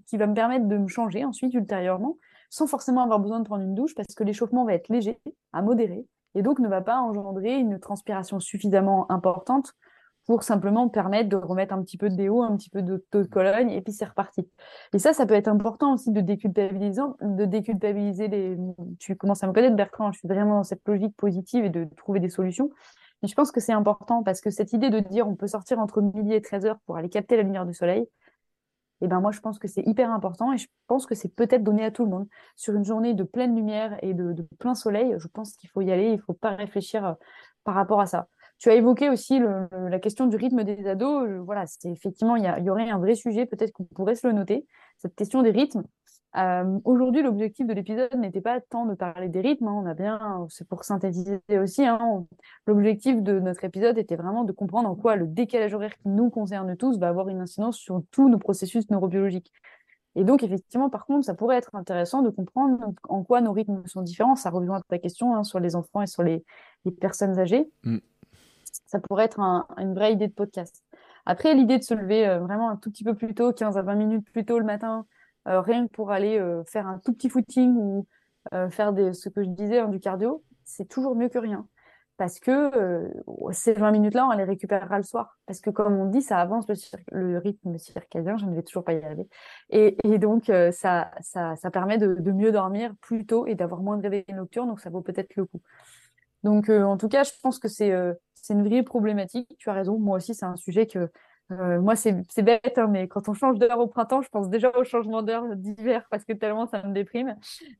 qui 0.06 0.16
va 0.16 0.26
me 0.26 0.34
permettre 0.34 0.66
de 0.66 0.76
me 0.76 0.88
changer 0.88 1.24
ensuite 1.24 1.54
ultérieurement 1.54 2.16
sans 2.50 2.66
forcément 2.66 3.02
avoir 3.02 3.20
besoin 3.20 3.40
de 3.40 3.44
prendre 3.44 3.62
une 3.62 3.74
douche 3.74 3.94
parce 3.94 4.14
que 4.14 4.24
l'échauffement 4.24 4.64
va 4.64 4.74
être 4.74 4.88
léger, 4.88 5.20
à 5.52 5.62
modéré, 5.62 6.06
et 6.34 6.42
donc 6.42 6.58
ne 6.58 6.68
va 6.68 6.80
pas 6.80 6.98
engendrer 6.98 7.54
une 7.54 7.78
transpiration 7.78 8.40
suffisamment 8.40 9.10
importante 9.10 9.72
pour 10.26 10.42
simplement 10.42 10.88
permettre 10.88 11.28
de 11.28 11.36
remettre 11.36 11.74
un 11.74 11.82
petit 11.82 11.98
peu 11.98 12.08
de 12.08 12.16
déo, 12.16 12.42
un 12.42 12.56
petit 12.56 12.70
peu 12.70 12.82
de 12.82 13.04
taux 13.10 13.22
de 13.22 13.28
Cologne, 13.28 13.70
et 13.70 13.82
puis 13.82 13.92
c'est 13.92 14.06
reparti. 14.06 14.48
Et 14.92 14.98
ça, 14.98 15.12
ça 15.12 15.26
peut 15.26 15.34
être 15.34 15.48
important 15.48 15.94
aussi 15.94 16.10
de 16.12 16.20
déculpabiliser, 16.20 18.28
les. 18.28 18.56
Tu 18.98 19.16
commences 19.16 19.44
à 19.44 19.46
me 19.46 19.52
connaître, 19.52 19.76
Bertrand, 19.76 20.12
je 20.12 20.20
suis 20.20 20.28
vraiment 20.28 20.56
dans 20.56 20.64
cette 20.64 20.86
logique 20.86 21.14
positive 21.16 21.64
et 21.64 21.70
de 21.70 21.86
trouver 21.96 22.20
des 22.20 22.30
solutions. 22.30 22.70
Mais 23.22 23.28
je 23.28 23.34
pense 23.34 23.52
que 23.52 23.60
c'est 23.60 23.72
important 23.72 24.22
parce 24.22 24.40
que 24.40 24.50
cette 24.50 24.72
idée 24.72 24.90
de 24.90 25.00
dire 25.00 25.28
on 25.28 25.34
peut 25.34 25.46
sortir 25.46 25.78
entre 25.78 26.00
midi 26.00 26.34
et 26.34 26.42
13 26.42 26.66
heures 26.66 26.78
pour 26.86 26.96
aller 26.96 27.08
capter 27.08 27.36
la 27.36 27.42
lumière 27.42 27.66
du 27.66 27.74
soleil, 27.74 28.06
eh 29.00 29.08
ben 29.08 29.20
moi 29.20 29.32
je 29.32 29.40
pense 29.40 29.58
que 29.58 29.68
c'est 29.68 29.82
hyper 29.86 30.10
important 30.10 30.52
et 30.52 30.58
je 30.58 30.68
pense 30.86 31.06
que 31.06 31.14
c'est 31.14 31.28
peut-être 31.28 31.62
donné 31.62 31.84
à 31.84 31.90
tout 31.90 32.04
le 32.04 32.10
monde. 32.10 32.28
Sur 32.56 32.74
une 32.74 32.84
journée 32.84 33.14
de 33.14 33.24
pleine 33.24 33.54
lumière 33.54 33.98
et 34.02 34.14
de, 34.14 34.32
de 34.32 34.42
plein 34.58 34.74
soleil, 34.74 35.14
je 35.18 35.28
pense 35.28 35.56
qu'il 35.56 35.70
faut 35.70 35.82
y 35.82 35.92
aller, 35.92 36.08
il 36.08 36.16
ne 36.16 36.22
faut 36.22 36.32
pas 36.32 36.50
réfléchir 36.50 37.04
euh, 37.04 37.14
par 37.64 37.74
rapport 37.74 38.00
à 38.00 38.06
ça. 38.06 38.28
Tu 38.58 38.70
as 38.70 38.74
évoqué 38.74 39.10
aussi 39.10 39.40
la 39.40 39.98
question 39.98 40.26
du 40.26 40.36
rythme 40.36 40.64
des 40.64 40.86
ados. 40.86 41.28
voilà, 41.44 41.66
c'est 41.66 41.90
effectivement, 41.90 42.36
il 42.36 42.44
y, 42.44 42.70
aurait 42.70 42.88
un 42.88 42.98
vrai 42.98 43.14
sujet, 43.14 43.46
peut-être 43.46 43.72
qu'on 43.72 43.84
pourrait 43.84 44.14
se 44.14 44.26
le 44.26 44.32
noter, 44.32 44.66
cette 44.98 45.14
question 45.14 45.42
des 45.42 45.50
rythmes. 45.50 45.82
Euh, 46.36 46.80
aujourd'hui, 46.84 47.22
l'objectif 47.22 47.66
de 47.66 47.72
l'épisode 47.72 48.14
n'était 48.16 48.40
pas 48.40 48.60
tant 48.60 48.86
de 48.86 48.94
parler 48.94 49.28
des 49.28 49.40
rythmes, 49.40 49.68
hein, 49.68 49.82
on 49.84 49.86
a 49.86 49.94
bien, 49.94 50.46
c'est 50.48 50.66
pour 50.66 50.82
synthétiser 50.84 51.40
aussi. 51.60 51.84
Hein, 51.84 52.26
l'objectif 52.66 53.22
de 53.22 53.38
notre 53.38 53.64
épisode 53.64 53.98
était 53.98 54.16
vraiment 54.16 54.42
de 54.42 54.50
comprendre 54.50 54.88
en 54.88 54.96
quoi 54.96 55.14
le 55.14 55.28
décalage 55.28 55.74
horaire 55.74 55.96
qui 55.96 56.08
nous 56.08 56.30
concerne 56.30 56.76
tous 56.76 56.98
va 56.98 57.08
avoir 57.08 57.28
une 57.28 57.40
incidence 57.40 57.76
sur 57.76 58.02
tous 58.10 58.28
nos 58.28 58.38
processus 58.38 58.90
neurobiologiques. 58.90 59.52
Et 60.16 60.24
donc, 60.24 60.42
effectivement, 60.42 60.90
par 60.90 61.06
contre, 61.06 61.24
ça 61.24 61.34
pourrait 61.34 61.56
être 61.56 61.74
intéressant 61.74 62.22
de 62.22 62.30
comprendre 62.30 62.78
en 63.08 63.24
quoi 63.24 63.40
nos 63.40 63.52
rythmes 63.52 63.82
sont 63.86 64.02
différents. 64.02 64.36
Ça 64.36 64.50
rejoint 64.50 64.80
ta 64.88 64.98
question 64.98 65.34
hein, 65.34 65.44
sur 65.44 65.58
les 65.60 65.74
enfants 65.76 66.02
et 66.02 66.06
sur 66.06 66.22
les, 66.22 66.44
personnes 67.00 67.38
âgées. 67.38 67.70
Mm 67.82 67.98
ça 68.94 69.00
pourrait 69.00 69.24
être 69.24 69.40
une 69.76 69.92
vraie 69.92 70.12
idée 70.12 70.28
de 70.28 70.32
podcast. 70.32 70.84
Après, 71.26 71.52
l'idée 71.54 71.78
de 71.78 71.82
se 71.82 71.94
lever 71.94 72.28
euh, 72.28 72.38
vraiment 72.38 72.70
un 72.70 72.76
tout 72.76 72.92
petit 72.92 73.02
peu 73.02 73.14
plus 73.14 73.34
tôt, 73.34 73.52
15 73.52 73.76
à 73.76 73.82
20 73.82 73.96
minutes 73.96 74.30
plus 74.30 74.44
tôt 74.44 74.60
le 74.60 74.64
matin, 74.64 75.04
euh, 75.48 75.60
rien 75.60 75.88
que 75.88 75.92
pour 75.92 76.12
aller 76.12 76.38
euh, 76.38 76.62
faire 76.64 76.86
un 76.86 77.00
tout 77.00 77.12
petit 77.12 77.28
footing 77.28 77.74
ou 77.76 78.06
faire 78.70 78.92
ce 79.14 79.28
que 79.30 79.42
je 79.42 79.48
disais, 79.48 79.78
hein, 79.78 79.88
du 79.88 79.98
cardio, 79.98 80.44
c'est 80.64 80.86
toujours 80.86 81.16
mieux 81.16 81.30
que 81.30 81.38
rien. 81.38 81.66
Parce 82.18 82.38
que 82.38 83.10
ces 83.52 83.72
20 83.72 83.90
minutes-là, 83.90 84.28
on 84.30 84.36
les 84.36 84.44
récupérera 84.44 84.98
le 84.98 85.02
soir. 85.02 85.38
Parce 85.46 85.60
que 85.60 85.70
comme 85.70 85.96
on 85.96 86.04
dit, 86.04 86.20
ça 86.20 86.38
avance 86.38 86.66
le, 87.10 87.38
rythme 87.38 87.78
circadien, 87.78 88.36
je 88.36 88.44
ne 88.44 88.54
vais 88.54 88.62
toujours 88.62 88.84
pas 88.84 88.92
y 88.92 89.02
arriver. 89.02 89.26
Et, 89.70 90.18
donc, 90.18 90.52
ça, 90.72 91.10
permet 91.72 91.96
de, 91.96 92.14
de, 92.16 92.32
mieux 92.32 92.52
dormir 92.52 92.92
plus 93.00 93.24
tôt 93.24 93.46
et 93.46 93.54
d'avoir 93.54 93.80
moins 93.80 93.96
de 93.96 94.02
réveils 94.02 94.24
nocturnes, 94.28 94.68
donc 94.68 94.80
ça 94.80 94.90
vaut 94.90 95.00
peut-être 95.00 95.34
le 95.36 95.46
coup. 95.46 95.62
Donc, 96.42 96.68
en 96.68 96.98
tout 96.98 97.08
cas, 97.08 97.24
je 97.24 97.32
pense 97.42 97.58
que 97.58 97.68
c'est 97.68 97.92
c'est 98.44 98.52
une 98.52 98.68
vraie 98.68 98.82
problématique. 98.82 99.56
Tu 99.58 99.70
as 99.70 99.72
raison. 99.72 99.98
Moi 99.98 100.18
aussi, 100.18 100.34
c'est 100.34 100.44
un 100.44 100.56
sujet 100.56 100.86
que 100.86 101.10
euh, 101.50 101.80
moi, 101.80 101.96
c'est 101.96 102.12
bête, 102.42 102.76
hein, 102.76 102.88
mais 102.90 103.08
quand 103.08 103.28
on 103.28 103.34
change 103.34 103.58
d'heure 103.58 103.78
au 103.78 103.86
printemps, 103.86 104.20
je 104.20 104.28
pense 104.28 104.50
déjà 104.50 104.70
au 104.76 104.84
changement 104.84 105.22
d'heure 105.22 105.56
d'hiver 105.56 106.06
parce 106.10 106.24
que 106.24 106.34
tellement 106.34 106.66
ça 106.66 106.82
me 106.82 106.92
déprime. 106.92 107.36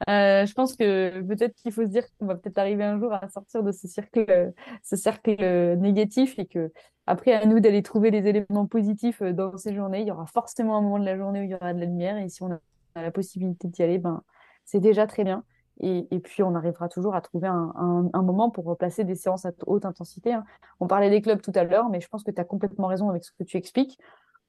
Euh, 0.09 0.47
je 0.47 0.53
pense 0.55 0.75
que 0.77 1.21
peut-être 1.23 1.55
qu'il 1.55 1.73
faut 1.73 1.85
se 1.85 1.91
dire 1.91 2.05
qu'on 2.19 2.27
va 2.27 2.35
peut-être 2.35 2.59
arriver 2.59 2.85
un 2.85 2.99
jour 2.99 3.13
à 3.13 3.29
sortir 3.29 3.63
de 3.63 3.73
ce 3.73 3.89
cercle, 3.89 4.53
ce 4.83 4.97
cercle 4.97 5.77
négatif 5.77 6.39
et 6.39 6.47
que 6.47 6.73
après, 7.07 7.33
à 7.33 7.45
nous 7.45 7.61
d'aller 7.61 7.83
trouver 7.83 8.11
les 8.11 8.27
éléments 8.27 8.67
positifs 8.67 9.23
dans 9.23 9.57
ces 9.59 9.75
journées. 9.75 10.01
Il 10.01 10.09
y 10.09 10.11
aura 10.11 10.27
forcément 10.27 10.79
un 10.79 10.81
moment 10.81 10.99
de 10.99 11.05
la 11.05 11.17
journée 11.17 11.41
où 11.41 11.45
il 11.45 11.51
y 11.51 11.55
aura 11.55 11.75
de 11.75 11.81
la 11.81 11.87
lumière 11.87 12.17
et 12.17 12.29
si 12.31 12.43
on 12.43 12.51
a 12.53 12.59
la 12.97 13.11
possibilité 13.11 13.69
d'y 13.69 13.83
aller, 13.83 13.99
ben, 13.99 14.23
c'est 14.65 14.81
déjà 14.81 15.07
très 15.07 15.25
bien. 15.25 15.45
Et, 15.81 16.21
puis, 16.21 16.43
on 16.43 16.55
arrivera 16.55 16.89
toujours 16.89 17.15
à 17.15 17.21
trouver 17.21 17.49
un, 17.49 18.23
moment 18.23 18.51
pour 18.51 18.65
replacer 18.65 19.05
des 19.05 19.17
séances 19.17 19.45
à 19.45 19.53
haute 19.67 19.85
intensité. 19.85 20.33
Hein. 20.33 20.45
On 20.81 20.87
parlait 20.87 21.11
des 21.11 21.21
clubs 21.21 21.41
tout 21.41 21.53
à 21.55 21.65
l'heure, 21.65 21.89
mais 21.89 22.01
je 22.01 22.09
pense 22.09 22.23
que 22.23 22.31
tu 22.31 22.41
as 22.41 22.45
complètement 22.45 22.87
raison 22.87 23.11
avec 23.11 23.25
ce 23.25 23.33
que 23.33 23.43
tu 23.43 23.57
expliques. 23.57 23.99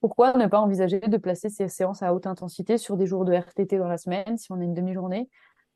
Pourquoi 0.01 0.33
ne 0.33 0.45
pas 0.45 0.59
envisager 0.59 0.99
de 0.99 1.17
placer 1.17 1.49
ces 1.49 1.67
séances 1.67 2.03
à 2.03 2.13
haute 2.13 2.27
intensité 2.27 2.77
sur 2.77 2.95
des 2.95 3.07
jours 3.07 3.25
de 3.25 3.33
RTT 3.33 3.77
dans 3.79 3.87
la 3.87 3.97
semaine, 3.97 4.37
si 4.37 4.51
on 4.51 4.59
a 4.59 4.63
une 4.63 4.75
demi-journée, 4.75 5.29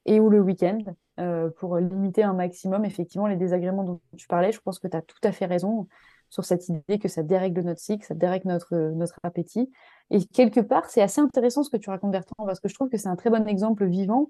et 0.06 0.20
ou 0.20 0.30
le 0.30 0.40
week-end, 0.40 0.78
euh, 1.20 1.50
pour 1.58 1.78
limiter 1.78 2.24
un 2.24 2.34
maximum 2.34 2.86
effectivement 2.86 3.28
les 3.28 3.36
désagréments 3.36 3.84
dont 3.84 4.02
tu 4.18 4.28
parlais? 4.28 4.52
Je 4.52 4.62
pense 4.62 4.78
que 4.78 4.88
tu 4.88 4.96
as 4.96 5.02
tout 5.02 5.18
à 5.24 5.32
fait 5.32 5.46
raison 5.46 5.88
sur 6.30 6.46
cette 6.46 6.70
idée 6.70 7.00
que 7.00 7.08
ça 7.08 7.24
dérègle 7.24 7.62
notre 7.62 7.80
cycle, 7.80 8.06
ça 8.06 8.14
dérègle 8.14 8.50
notre, 8.50 8.76
notre 8.76 9.20
appétit. 9.24 9.72
Et 10.12 10.24
quelque 10.26 10.60
part, 10.60 10.86
c'est 10.86 11.02
assez 11.02 11.22
intéressant 11.22 11.64
ce 11.64 11.72
que 11.72 11.78
tu 11.78 11.90
racontes, 11.90 12.12
Bertrand, 12.12 12.46
parce 12.46 12.60
que 12.60 12.70
je 12.70 12.76
trouve 12.76 12.90
que 12.90 12.98
c'est 12.98 13.10
un 13.10 13.16
très 13.16 13.32
bon 13.32 13.48
exemple 13.48 13.86
vivant 13.86 14.30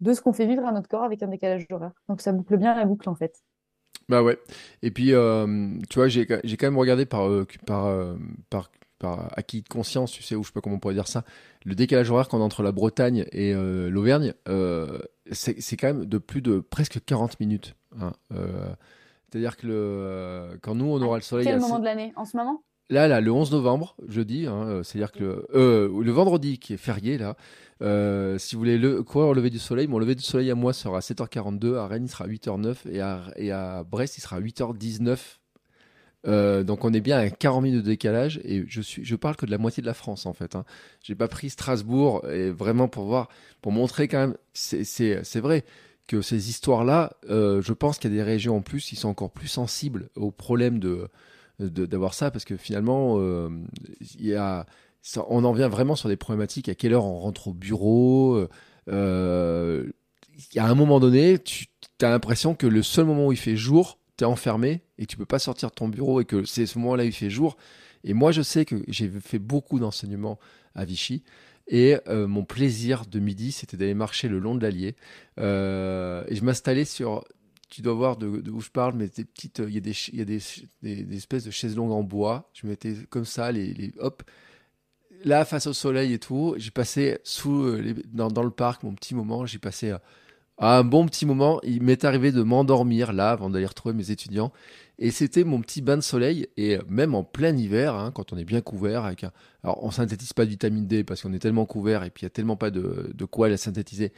de 0.00 0.14
ce 0.14 0.20
qu'on 0.20 0.32
fait 0.32 0.46
vivre 0.46 0.64
à 0.64 0.72
notre 0.72 0.88
corps 0.88 1.04
avec 1.04 1.22
un 1.22 1.28
décalage 1.28 1.66
horaire. 1.70 1.92
Donc 2.08 2.20
ça 2.20 2.32
boucle 2.32 2.56
bien 2.56 2.74
la 2.74 2.84
boucle 2.84 3.08
en 3.08 3.14
fait. 3.14 3.42
Bah 4.10 4.22
ouais. 4.24 4.38
Et 4.82 4.90
puis, 4.90 5.14
euh, 5.14 5.46
tu 5.88 5.98
vois, 5.98 6.08
j'ai 6.08 6.26
quand 6.26 6.66
même 6.66 6.78
regardé 6.78 7.06
par, 7.06 7.28
euh, 7.28 7.46
par, 7.66 7.86
euh, 7.86 8.16
par 8.50 8.70
par 8.98 9.32
acquis 9.38 9.62
de 9.62 9.68
conscience, 9.68 10.12
tu 10.12 10.22
sais, 10.22 10.34
ou 10.34 10.42
je 10.42 10.48
sais 10.48 10.52
pas 10.52 10.60
comment 10.60 10.76
on 10.76 10.78
pourrait 10.78 10.92
dire 10.92 11.08
ça, 11.08 11.24
le 11.64 11.74
décalage 11.74 12.10
horaire 12.10 12.28
qu'on 12.28 12.42
a 12.42 12.44
entre 12.44 12.62
la 12.62 12.70
Bretagne 12.70 13.24
et 13.32 13.54
l'Auvergne, 13.54 14.34
c'est 15.32 15.76
quand 15.78 15.86
même 15.86 16.04
de 16.04 16.18
plus 16.18 16.42
de 16.42 16.60
presque 16.60 17.02
40 17.06 17.40
minutes. 17.40 17.76
Hein, 17.98 18.12
c'est-à-dire 18.28 19.56
que 19.56 19.66
le, 19.66 20.58
quand 20.60 20.74
nous, 20.74 20.84
on 20.84 21.00
aura 21.00 21.16
le 21.16 21.22
soleil. 21.22 21.46
Quel 21.46 21.60
moment 21.60 21.78
de 21.78 21.86
l'année? 21.86 22.12
En 22.16 22.26
ce 22.26 22.36
moment? 22.36 22.62
Là, 22.90 23.08
là, 23.08 23.20
le 23.20 23.32
11 23.32 23.52
novembre, 23.52 23.96
jeudi, 24.08 24.46
hein, 24.46 24.82
c'est-à-dire 24.82 25.12
que 25.12 25.22
le, 25.24 25.46
euh, 25.54 26.02
le, 26.02 26.10
vendredi 26.10 26.58
qui 26.58 26.74
est 26.74 26.76
férié, 26.76 27.18
là, 27.18 27.36
euh, 27.82 28.36
si 28.38 28.54
vous 28.54 28.60
voulez 28.60 28.78
le, 28.78 29.02
courir 29.02 29.28
au 29.28 29.34
lever 29.34 29.50
du 29.50 29.58
soleil, 29.58 29.86
mon 29.86 29.98
lever 29.98 30.14
du 30.14 30.22
soleil 30.22 30.50
à 30.50 30.54
moi 30.54 30.72
sera 30.72 30.98
à 30.98 31.00
7h42, 31.00 31.76
à 31.76 31.86
Rennes 31.86 32.04
il 32.04 32.10
sera 32.10 32.26
8h09 32.26 32.76
et 32.90 33.00
à, 33.00 33.22
et 33.36 33.52
à 33.52 33.84
Brest 33.84 34.18
il 34.18 34.20
sera 34.20 34.40
8h19. 34.40 35.18
Euh, 36.26 36.62
donc 36.64 36.84
on 36.84 36.92
est 36.92 37.00
bien 37.00 37.18
à 37.18 37.30
40 37.30 37.62
minutes 37.62 37.82
de 37.82 37.86
décalage 37.86 38.40
et 38.44 38.64
je 38.66 38.82
suis, 38.82 39.02
je 39.02 39.16
parle 39.16 39.36
que 39.36 39.46
de 39.46 39.50
la 39.50 39.56
moitié 39.56 39.80
de 39.80 39.86
la 39.86 39.94
France 39.94 40.26
en 40.26 40.34
fait. 40.34 40.54
Hein. 40.54 40.64
J'ai 41.02 41.14
pas 41.14 41.28
pris 41.28 41.48
Strasbourg 41.48 42.26
et 42.28 42.50
vraiment 42.50 42.88
pour 42.88 43.04
voir, 43.04 43.28
pour 43.62 43.72
montrer 43.72 44.06
quand 44.06 44.18
même, 44.18 44.36
c'est 44.52 45.40
vrai 45.40 45.64
que 46.06 46.20
ces 46.20 46.50
histoires-là, 46.50 47.14
euh, 47.30 47.62
je 47.62 47.72
pense 47.72 47.98
qu'il 47.98 48.10
y 48.10 48.14
a 48.14 48.16
des 48.16 48.22
régions 48.22 48.56
en 48.56 48.62
plus 48.62 48.84
qui 48.84 48.96
sont 48.96 49.08
encore 49.08 49.30
plus 49.30 49.48
sensibles 49.48 50.10
aux 50.16 50.30
problèmes 50.30 50.78
de 50.78 51.08
d'avoir 51.68 52.14
ça 52.14 52.30
parce 52.30 52.44
que 52.44 52.56
finalement, 52.56 53.16
euh, 53.18 53.48
il 54.18 54.26
y 54.26 54.34
a, 54.34 54.66
on 55.28 55.44
en 55.44 55.52
vient 55.52 55.68
vraiment 55.68 55.96
sur 55.96 56.08
des 56.08 56.16
problématiques. 56.16 56.68
À 56.68 56.74
quelle 56.74 56.94
heure 56.94 57.04
on 57.04 57.18
rentre 57.18 57.48
au 57.48 57.54
bureau 57.54 58.48
euh, 58.88 59.90
y 60.54 60.58
a 60.58 60.66
un 60.66 60.74
moment 60.74 61.00
donné, 61.00 61.38
tu 61.38 61.66
as 62.00 62.10
l'impression 62.10 62.54
que 62.54 62.66
le 62.66 62.82
seul 62.82 63.04
moment 63.04 63.26
où 63.26 63.32
il 63.32 63.38
fait 63.38 63.56
jour, 63.56 63.98
tu 64.16 64.24
es 64.24 64.26
enfermé 64.26 64.82
et 64.98 65.06
tu 65.06 65.16
peux 65.16 65.26
pas 65.26 65.38
sortir 65.38 65.70
de 65.70 65.74
ton 65.74 65.88
bureau 65.88 66.20
et 66.20 66.24
que 66.24 66.44
c'est 66.44 66.66
ce 66.66 66.78
moment-là 66.78 67.04
où 67.04 67.06
il 67.06 67.12
fait 67.12 67.30
jour. 67.30 67.56
Et 68.04 68.14
moi, 68.14 68.32
je 68.32 68.42
sais 68.42 68.64
que 68.64 68.82
j'ai 68.88 69.10
fait 69.10 69.38
beaucoup 69.38 69.78
d'enseignements 69.78 70.38
à 70.74 70.84
Vichy. 70.84 71.22
Et 71.68 71.96
euh, 72.08 72.26
mon 72.26 72.44
plaisir 72.44 73.04
de 73.06 73.20
midi, 73.20 73.52
c'était 73.52 73.76
d'aller 73.76 73.94
marcher 73.94 74.28
le 74.28 74.38
long 74.38 74.54
de 74.54 74.62
l'Allier. 74.62 74.96
et 75.38 76.34
je 76.34 76.42
m'installais 76.42 76.84
sur 76.84 77.24
tu 77.70 77.82
dois 77.82 77.94
voir 77.94 78.16
de, 78.16 78.50
où 78.50 78.60
je 78.60 78.68
parle, 78.68 78.94
mais 78.96 79.06
des 79.06 79.24
petites, 79.24 79.62
il 79.66 79.74
y 79.74 79.78
a, 79.78 79.80
des, 79.80 79.94
y 80.12 80.20
a 80.20 80.24
des, 80.24 80.40
des, 80.82 81.16
espèces 81.16 81.44
de 81.44 81.50
chaises 81.50 81.76
longues 81.76 81.92
en 81.92 82.02
bois. 82.02 82.50
Je 82.52 82.66
mettais 82.66 82.94
comme 83.08 83.24
ça, 83.24 83.52
les, 83.52 83.92
hop, 83.98 84.24
là 85.24 85.44
face 85.44 85.68
au 85.68 85.72
soleil 85.72 86.12
et 86.12 86.18
tout. 86.18 86.54
J'ai 86.58 86.72
passé 86.72 87.18
sous 87.22 87.62
euh, 87.62 87.94
dans, 88.12 88.42
le 88.42 88.50
parc 88.50 88.82
mon 88.82 88.92
petit 88.94 89.14
moment. 89.14 89.46
J'ai 89.46 89.60
passé 89.60 89.90
euh, 89.90 89.98
un 90.58 90.82
bon 90.82 91.06
petit 91.06 91.26
moment. 91.26 91.60
Il 91.62 91.82
m'est 91.82 92.04
arrivé 92.04 92.32
de 92.32 92.42
m'endormir 92.42 93.12
là 93.12 93.30
avant 93.30 93.50
d'aller 93.50 93.66
retrouver 93.66 93.94
mes 93.94 94.10
étudiants. 94.10 94.52
Et 94.98 95.12
c'était 95.12 95.44
mon 95.44 95.60
petit 95.60 95.80
bain 95.80 95.96
de 95.96 96.02
soleil. 96.02 96.48
Et 96.56 96.76
même 96.88 97.14
en 97.14 97.22
plein 97.22 97.56
hiver, 97.56 97.94
hein, 97.94 98.10
quand 98.12 98.32
on 98.32 98.36
est 98.36 98.44
bien 98.44 98.62
couvert, 98.62 99.04
avec 99.04 99.22
un... 99.22 99.30
alors 99.62 99.82
on 99.84 99.92
synthétise 99.92 100.32
pas 100.32 100.44
de 100.44 100.50
vitamine 100.50 100.88
D 100.88 101.04
parce 101.04 101.22
qu'on 101.22 101.32
est 101.32 101.38
tellement 101.38 101.66
couvert 101.66 102.02
et 102.02 102.10
puis 102.10 102.22
il 102.22 102.24
y 102.24 102.26
a 102.26 102.30
tellement 102.30 102.56
pas 102.56 102.72
de, 102.72 103.12
de 103.14 103.24
quoi 103.24 103.48
la 103.48 103.56
synthétiser 103.56 104.12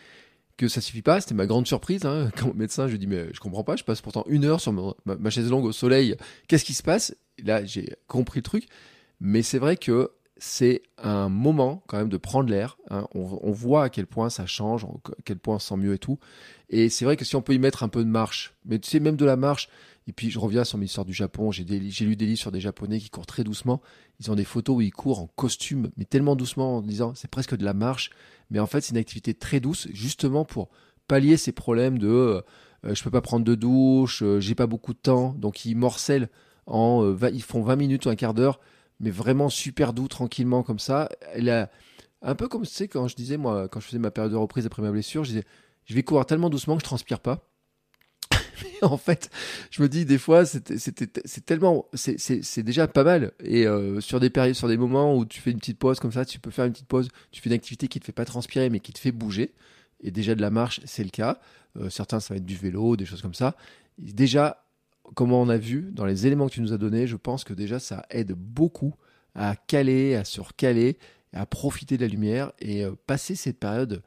que 0.56 0.68
ça 0.68 0.80
suffit 0.80 1.02
pas. 1.02 1.20
C'était 1.20 1.34
ma 1.34 1.46
grande 1.46 1.66
surprise. 1.66 2.04
Hein. 2.04 2.30
Quand 2.36 2.54
médecin, 2.54 2.88
je 2.88 2.96
dis 2.96 3.06
mais 3.06 3.26
je 3.32 3.40
comprends 3.40 3.64
pas. 3.64 3.76
Je 3.76 3.84
passe 3.84 4.00
pourtant 4.00 4.24
une 4.28 4.44
heure 4.44 4.60
sur 4.60 4.72
ma, 4.72 5.30
chaise 5.30 5.50
longue 5.50 5.64
au 5.64 5.72
soleil. 5.72 6.16
Qu'est-ce 6.48 6.64
qui 6.64 6.74
se 6.74 6.82
passe? 6.82 7.14
Là, 7.44 7.64
j'ai 7.64 7.94
compris 8.06 8.40
le 8.40 8.44
truc. 8.44 8.66
Mais 9.20 9.42
c'est 9.42 9.58
vrai 9.58 9.76
que 9.76 10.10
c'est 10.36 10.82
un 10.98 11.28
moment 11.28 11.84
quand 11.86 11.98
même 11.98 12.08
de 12.08 12.16
prendre 12.16 12.50
l'air. 12.50 12.76
Hein. 12.90 13.06
On, 13.14 13.52
voit 13.52 13.84
à 13.84 13.88
quel 13.90 14.06
point 14.06 14.28
ça 14.28 14.44
change, 14.46 14.84
à 14.84 15.12
quel 15.24 15.38
point 15.38 15.56
on 15.56 15.58
sent 15.60 15.76
mieux 15.76 15.94
et 15.94 15.98
tout. 15.98 16.18
Et 16.68 16.88
c'est 16.88 17.04
vrai 17.04 17.16
que 17.16 17.24
si 17.24 17.36
on 17.36 17.42
peut 17.42 17.54
y 17.54 17.60
mettre 17.60 17.84
un 17.84 17.88
peu 17.88 18.02
de 18.02 18.08
marche, 18.08 18.54
mais 18.64 18.80
tu 18.80 18.90
sais 18.90 18.98
même 18.98 19.14
de 19.16 19.24
la 19.24 19.36
marche. 19.36 19.68
Et 20.06 20.12
puis 20.12 20.30
je 20.30 20.38
reviens 20.38 20.64
sur 20.64 20.78
l'histoire 20.78 21.04
du 21.04 21.12
Japon. 21.12 21.52
J'ai 21.52 21.64
lu 21.64 22.16
des 22.16 22.26
livres 22.26 22.38
sur 22.38 22.52
des 22.52 22.60
Japonais 22.60 22.98
qui 22.98 23.10
courent 23.10 23.26
très 23.26 23.44
doucement. 23.44 23.80
Ils 24.20 24.30
ont 24.30 24.34
des 24.34 24.44
photos 24.44 24.76
où 24.76 24.80
ils 24.80 24.90
courent 24.90 25.20
en 25.20 25.26
costume, 25.28 25.90
mais 25.96 26.04
tellement 26.04 26.36
doucement 26.36 26.78
en 26.78 26.82
disant 26.82 27.14
c'est 27.14 27.30
presque 27.30 27.56
de 27.56 27.64
la 27.64 27.74
marche. 27.74 28.10
Mais 28.50 28.58
en 28.58 28.66
fait, 28.66 28.80
c'est 28.80 28.90
une 28.90 28.98
activité 28.98 29.34
très 29.34 29.60
douce, 29.60 29.88
justement 29.92 30.44
pour 30.44 30.70
pallier 31.08 31.36
ces 31.36 31.52
problèmes 31.52 31.98
de 31.98 32.08
euh, 32.08 32.40
euh, 32.84 32.94
je 32.94 33.02
peux 33.04 33.10
pas 33.10 33.20
prendre 33.20 33.44
de 33.44 33.54
douche, 33.54 34.22
euh, 34.22 34.40
j'ai 34.40 34.54
pas 34.54 34.66
beaucoup 34.66 34.92
de 34.92 34.98
temps. 34.98 35.34
Donc 35.38 35.64
ils 35.64 35.76
morcellent 35.76 36.28
en 36.66 37.14
ils 37.32 37.42
font 37.42 37.62
20 37.62 37.76
minutes 37.76 38.06
ou 38.06 38.08
un 38.08 38.16
quart 38.16 38.34
d'heure, 38.34 38.60
mais 39.00 39.10
vraiment 39.10 39.48
super 39.48 39.92
doux, 39.92 40.08
tranquillement 40.08 40.62
comme 40.62 40.78
ça. 40.78 41.08
Un 42.24 42.34
peu 42.36 42.48
comme 42.48 42.62
tu 42.62 42.72
sais 42.72 42.88
quand 42.88 43.08
je 43.08 43.16
disais 43.16 43.36
moi 43.36 43.68
quand 43.68 43.80
je 43.80 43.86
faisais 43.86 43.98
ma 43.98 44.10
période 44.10 44.32
de 44.32 44.36
reprise 44.36 44.66
après 44.66 44.82
ma 44.82 44.90
blessure, 44.90 45.24
je 45.24 45.30
disais 45.30 45.44
je 45.84 45.94
vais 45.94 46.02
courir 46.02 46.24
tellement 46.24 46.50
doucement 46.50 46.76
que 46.76 46.80
je 46.80 46.84
transpire 46.84 47.20
pas. 47.20 47.51
en 48.82 48.96
fait, 48.96 49.30
je 49.70 49.82
me 49.82 49.88
dis 49.88 50.04
des 50.04 50.18
fois, 50.18 50.44
c'est 50.44 51.46
tellement, 51.46 51.86
c'est 51.94 52.62
déjà 52.62 52.88
pas 52.88 53.04
mal. 53.04 53.32
Et 53.42 53.66
euh, 53.66 54.00
sur 54.00 54.20
des 54.20 54.30
périodes, 54.30 54.54
sur 54.54 54.68
des 54.68 54.76
moments 54.76 55.16
où 55.16 55.24
tu 55.24 55.40
fais 55.40 55.50
une 55.50 55.58
petite 55.58 55.78
pause 55.78 56.00
comme 56.00 56.12
ça, 56.12 56.24
tu 56.24 56.38
peux 56.38 56.50
faire 56.50 56.64
une 56.64 56.72
petite 56.72 56.88
pause. 56.88 57.08
Tu 57.30 57.40
fais 57.40 57.50
une 57.50 57.54
activité 57.54 57.88
qui 57.88 58.00
te 58.00 58.04
fait 58.04 58.12
pas 58.12 58.24
transpirer, 58.24 58.70
mais 58.70 58.80
qui 58.80 58.92
te 58.92 58.98
fait 58.98 59.12
bouger. 59.12 59.52
Et 60.00 60.10
déjà 60.10 60.34
de 60.34 60.40
la 60.40 60.50
marche, 60.50 60.80
c'est 60.84 61.04
le 61.04 61.10
cas. 61.10 61.38
Euh, 61.76 61.90
certains, 61.90 62.20
ça 62.20 62.34
va 62.34 62.38
être 62.38 62.44
du 62.44 62.56
vélo, 62.56 62.96
des 62.96 63.04
choses 63.04 63.22
comme 63.22 63.34
ça. 63.34 63.56
déjà, 63.98 64.64
comme 65.14 65.32
on 65.32 65.48
a 65.48 65.56
vu 65.56 65.90
dans 65.92 66.06
les 66.06 66.26
éléments 66.26 66.48
que 66.48 66.54
tu 66.54 66.60
nous 66.60 66.72
as 66.72 66.78
donnés, 66.78 67.06
je 67.06 67.16
pense 67.16 67.44
que 67.44 67.54
déjà 67.54 67.78
ça 67.78 68.06
aide 68.10 68.32
beaucoup 68.32 68.94
à 69.34 69.56
caler, 69.56 70.14
à 70.14 70.24
se 70.24 70.40
recaler, 70.40 70.98
à 71.32 71.46
profiter 71.46 71.96
de 71.96 72.02
la 72.02 72.08
lumière 72.08 72.52
et 72.60 72.84
euh, 72.84 72.92
passer 73.06 73.34
cette 73.34 73.58
période 73.58 74.02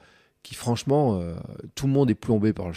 qui 0.46 0.54
franchement, 0.54 1.20
euh, 1.20 1.34
tout 1.74 1.88
le 1.88 1.94
monde 1.94 2.12
est 2.12 2.16
plombé 2.16 2.54
par, 2.54 2.72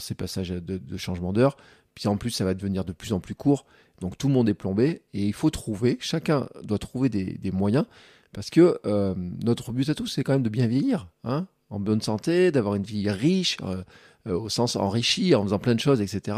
ces 0.00 0.14
passages 0.16 0.50
de, 0.50 0.96
changement 0.96 1.32
d'heure. 1.32 1.56
Puis 1.94 2.08
en 2.08 2.16
plus, 2.16 2.30
ça 2.30 2.44
va 2.44 2.54
devenir 2.54 2.84
de 2.84 2.92
plus 2.92 3.12
en 3.12 3.20
plus 3.20 3.36
court. 3.36 3.66
Donc 4.00 4.18
tout 4.18 4.26
le 4.26 4.34
monde 4.34 4.48
est 4.48 4.54
plombé 4.54 5.02
et 5.14 5.24
il 5.24 5.32
faut 5.32 5.50
trouver, 5.50 5.96
chacun 6.00 6.48
doit 6.64 6.80
trouver 6.80 7.08
des, 7.08 7.52
moyens 7.52 7.86
parce 8.32 8.50
que 8.50 8.80
euh, 8.84 9.14
notre 9.44 9.70
but 9.70 9.88
à 9.90 9.94
tous, 9.94 10.08
c'est 10.08 10.24
quand 10.24 10.32
même 10.32 10.42
de 10.42 10.48
bien 10.48 10.66
vieillir, 10.66 11.08
hein, 11.22 11.46
en 11.70 11.78
bonne 11.78 12.02
santé, 12.02 12.50
d'avoir 12.50 12.74
une 12.74 12.82
vie 12.82 13.08
riche, 13.08 13.58
euh, 13.62 13.84
au 14.26 14.48
sens 14.48 14.74
enrichi, 14.74 15.36
en 15.36 15.44
faisant 15.44 15.60
plein 15.60 15.76
de 15.76 15.80
choses, 15.80 16.00
etc. 16.00 16.36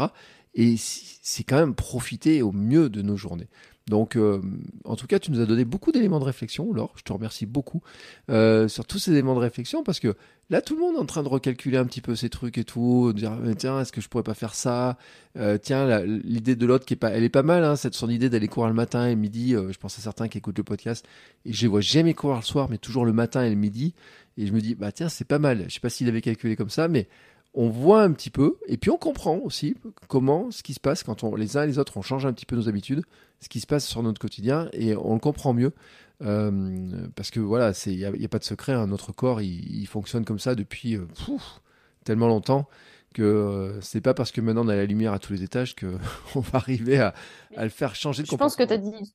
Et 0.53 0.75
c'est 0.77 1.43
quand 1.43 1.57
même 1.57 1.73
profiter 1.73 2.43
au 2.43 2.51
mieux 2.51 2.89
de 2.89 3.01
nos 3.01 3.17
journées. 3.17 3.49
Donc, 3.87 4.17
euh, 4.17 4.41
en 4.83 4.95
tout 4.95 5.07
cas, 5.07 5.17
tu 5.17 5.31
nous 5.31 5.39
as 5.39 5.45
donné 5.45 5.63
beaucoup 5.63 5.91
d'éléments 5.91 6.19
de 6.19 6.25
réflexion, 6.25 6.73
Laure. 6.73 6.93
Je 6.97 7.03
te 7.03 7.13
remercie 7.13 7.45
beaucoup 7.45 7.81
euh, 8.29 8.67
sur 8.67 8.85
tous 8.85 8.99
ces 8.99 9.11
éléments 9.11 9.35
de 9.35 9.39
réflexion 9.39 9.81
parce 9.81 10.01
que 10.01 10.15
là, 10.49 10.61
tout 10.61 10.75
le 10.75 10.81
monde 10.81 10.95
est 10.95 10.99
en 10.99 11.05
train 11.05 11.23
de 11.23 11.29
recalculer 11.29 11.77
un 11.77 11.85
petit 11.85 12.01
peu 12.01 12.15
ces 12.15 12.29
trucs 12.29 12.57
et 12.57 12.65
tout, 12.65 13.13
de 13.13 13.19
dire 13.19 13.37
tiens, 13.57 13.79
est-ce 13.79 13.93
que 13.93 14.01
je 14.01 14.09
pourrais 14.09 14.23
pas 14.23 14.33
faire 14.33 14.55
ça? 14.55 14.97
Euh, 15.37 15.57
Tiens, 15.57 16.03
l'idée 16.05 16.55
de 16.55 16.65
l'autre 16.65 16.85
qui 16.85 16.95
est 16.95 16.97
pas, 16.97 17.11
elle 17.11 17.23
est 17.23 17.29
pas 17.29 17.43
mal, 17.43 17.63
hein, 17.63 17.77
cette 17.77 17.93
son 17.93 18.09
idée 18.09 18.29
d'aller 18.29 18.49
courir 18.49 18.67
le 18.67 18.75
matin 18.75 19.07
et 19.07 19.11
le 19.11 19.21
midi. 19.21 19.51
je 19.51 19.77
pense 19.77 19.97
à 19.97 20.01
certains 20.01 20.27
qui 20.27 20.37
écoutent 20.37 20.57
le 20.57 20.63
podcast 20.65 21.07
et 21.45 21.53
je 21.53 21.61
les 21.61 21.67
vois 21.67 21.81
jamais 21.81 22.13
courir 22.13 22.37
le 22.37 22.43
soir, 22.43 22.67
mais 22.69 22.77
toujours 22.77 23.05
le 23.05 23.13
matin 23.13 23.43
et 23.43 23.49
le 23.49 23.55
midi. 23.55 23.93
Et 24.37 24.47
je 24.47 24.53
me 24.53 24.59
dis 24.59 24.75
bah 24.75 24.91
tiens, 24.91 25.07
c'est 25.07 25.25
pas 25.25 25.39
mal. 25.39 25.65
Je 25.69 25.75
sais 25.75 25.79
pas 25.79 25.89
s'il 25.89 26.09
avait 26.09 26.21
calculé 26.21 26.57
comme 26.57 26.69
ça, 26.69 26.89
mais 26.89 27.07
on 27.53 27.69
voit 27.69 28.03
un 28.03 28.11
petit 28.11 28.29
peu, 28.29 28.57
et 28.67 28.77
puis 28.77 28.91
on 28.91 28.97
comprend 28.97 29.37
aussi 29.37 29.75
comment, 30.07 30.51
ce 30.51 30.61
qui 30.61 30.75
se 30.75 30.79
passe 30.79 31.01
quand 31.01 31.23
on, 31.23 31.35
les 31.35 31.57
uns 31.57 31.63
et 31.63 31.67
les 31.67 31.79
autres, 31.79 31.97
on 31.97 32.03
change 32.03 32.25
un 32.25 32.33
petit 32.33 32.45
peu 32.45 32.55
nos 32.55 32.69
habitudes, 32.69 33.01
ce 33.39 33.49
qui 33.49 33.59
se 33.59 33.67
passe 33.67 33.85
sur 33.85 34.03
notre 34.03 34.19
quotidien, 34.19 34.69
et 34.73 34.95
on 34.95 35.13
le 35.13 35.19
comprend 35.19 35.53
mieux. 35.53 35.73
Euh, 36.23 37.07
parce 37.15 37.29
que 37.29 37.39
voilà, 37.39 37.71
il 37.85 37.97
n'y 37.97 38.25
a, 38.25 38.29
pas 38.29 38.39
de 38.39 38.43
secret, 38.43 38.73
hein, 38.73 38.87
notre 38.87 39.11
corps, 39.11 39.41
il, 39.41 39.85
fonctionne 39.85 40.25
comme 40.25 40.39
ça 40.39 40.55
depuis 40.55 40.95
euh, 40.95 41.05
tellement 42.03 42.27
longtemps 42.27 42.67
que 43.13 43.21
euh, 43.21 43.81
c'est 43.81 44.01
pas 44.01 44.13
parce 44.13 44.31
que 44.31 44.41
maintenant 44.41 44.65
on 44.65 44.67
a 44.67 44.75
la 44.75 44.85
lumière 44.85 45.13
à 45.13 45.19
tous 45.19 45.33
les 45.33 45.43
étages 45.43 45.75
qu'on 45.75 46.39
va 46.39 46.57
arriver 46.57 46.99
à, 46.99 47.13
le 47.55 47.69
faire 47.69 47.95
changer 47.95 48.23
de 48.23 48.27
comportement. 48.27 48.49
Je 48.49 48.55
pense 48.55 48.67
que 48.67 48.67
tu 48.67 48.73
as 48.73 48.77
dit 48.77 49.13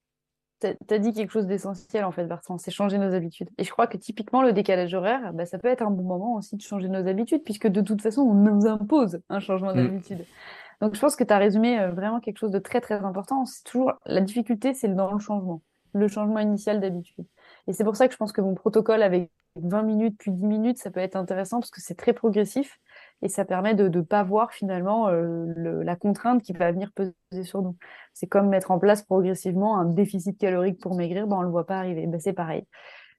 as 0.90 0.98
dit 0.98 1.12
quelque 1.12 1.32
chose 1.32 1.46
d'essentiel 1.46 2.04
en 2.04 2.12
fait, 2.12 2.24
Bertrand, 2.26 2.56
c'est 2.56 2.70
changer 2.70 2.98
nos 2.98 3.12
habitudes. 3.12 3.50
Et 3.58 3.64
je 3.64 3.70
crois 3.70 3.88
que 3.88 3.96
typiquement 3.96 4.42
le 4.42 4.52
décalage 4.52 4.94
horaire, 4.94 5.32
bah, 5.32 5.44
ça 5.44 5.58
peut 5.58 5.68
être 5.68 5.82
un 5.82 5.90
bon 5.90 6.04
moment 6.04 6.36
aussi 6.36 6.56
de 6.56 6.62
changer 6.62 6.88
nos 6.88 7.06
habitudes, 7.08 7.42
puisque 7.42 7.66
de 7.66 7.80
toute 7.80 8.00
façon, 8.00 8.22
on 8.22 8.34
nous 8.34 8.66
impose 8.66 9.20
un 9.28 9.40
changement 9.40 9.72
mm. 9.72 9.76
d'habitude. 9.76 10.24
Donc 10.82 10.96
je 10.96 11.00
pense 11.00 11.14
que 11.14 11.22
tu 11.22 11.32
as 11.32 11.38
résumé 11.38 11.78
euh, 11.78 11.92
vraiment 11.92 12.18
quelque 12.18 12.38
chose 12.38 12.50
de 12.50 12.58
très 12.58 12.80
très 12.80 12.96
important. 12.96 13.46
C'est 13.46 13.62
toujours 13.62 13.92
la 14.04 14.20
difficulté, 14.20 14.74
c'est 14.74 14.88
dans 14.88 15.12
le 15.12 15.20
changement, 15.20 15.62
le 15.94 16.08
changement 16.08 16.40
initial 16.40 16.80
d'habitude. 16.80 17.24
Et 17.68 17.72
c'est 17.72 17.84
pour 17.84 17.94
ça 17.94 18.08
que 18.08 18.12
je 18.12 18.18
pense 18.18 18.32
que 18.32 18.40
mon 18.40 18.54
protocole 18.54 19.00
avec 19.02 19.30
20 19.54 19.82
minutes 19.82 20.16
puis 20.18 20.32
10 20.32 20.44
minutes, 20.44 20.78
ça 20.78 20.90
peut 20.90 20.98
être 20.98 21.14
intéressant 21.14 21.60
parce 21.60 21.70
que 21.70 21.80
c'est 21.80 21.94
très 21.94 22.12
progressif 22.12 22.80
et 23.22 23.28
ça 23.28 23.44
permet 23.44 23.76
de 23.76 23.86
ne 23.86 24.00
pas 24.00 24.24
voir 24.24 24.52
finalement 24.52 25.08
euh, 25.08 25.82
la 25.84 25.94
contrainte 25.94 26.42
qui 26.42 26.52
va 26.52 26.72
venir 26.72 26.90
peser 26.92 27.44
sur 27.44 27.62
nous. 27.62 27.76
C'est 28.12 28.26
comme 28.26 28.48
mettre 28.48 28.72
en 28.72 28.80
place 28.80 29.02
progressivement 29.02 29.78
un 29.78 29.84
déficit 29.84 30.36
calorique 30.36 30.80
pour 30.80 30.96
maigrir, 30.96 31.28
ben, 31.28 31.36
on 31.36 31.42
le 31.42 31.50
voit 31.50 31.66
pas 31.66 31.78
arriver. 31.78 32.08
Ben, 32.08 32.18
c'est 32.18 32.32
pareil. 32.32 32.66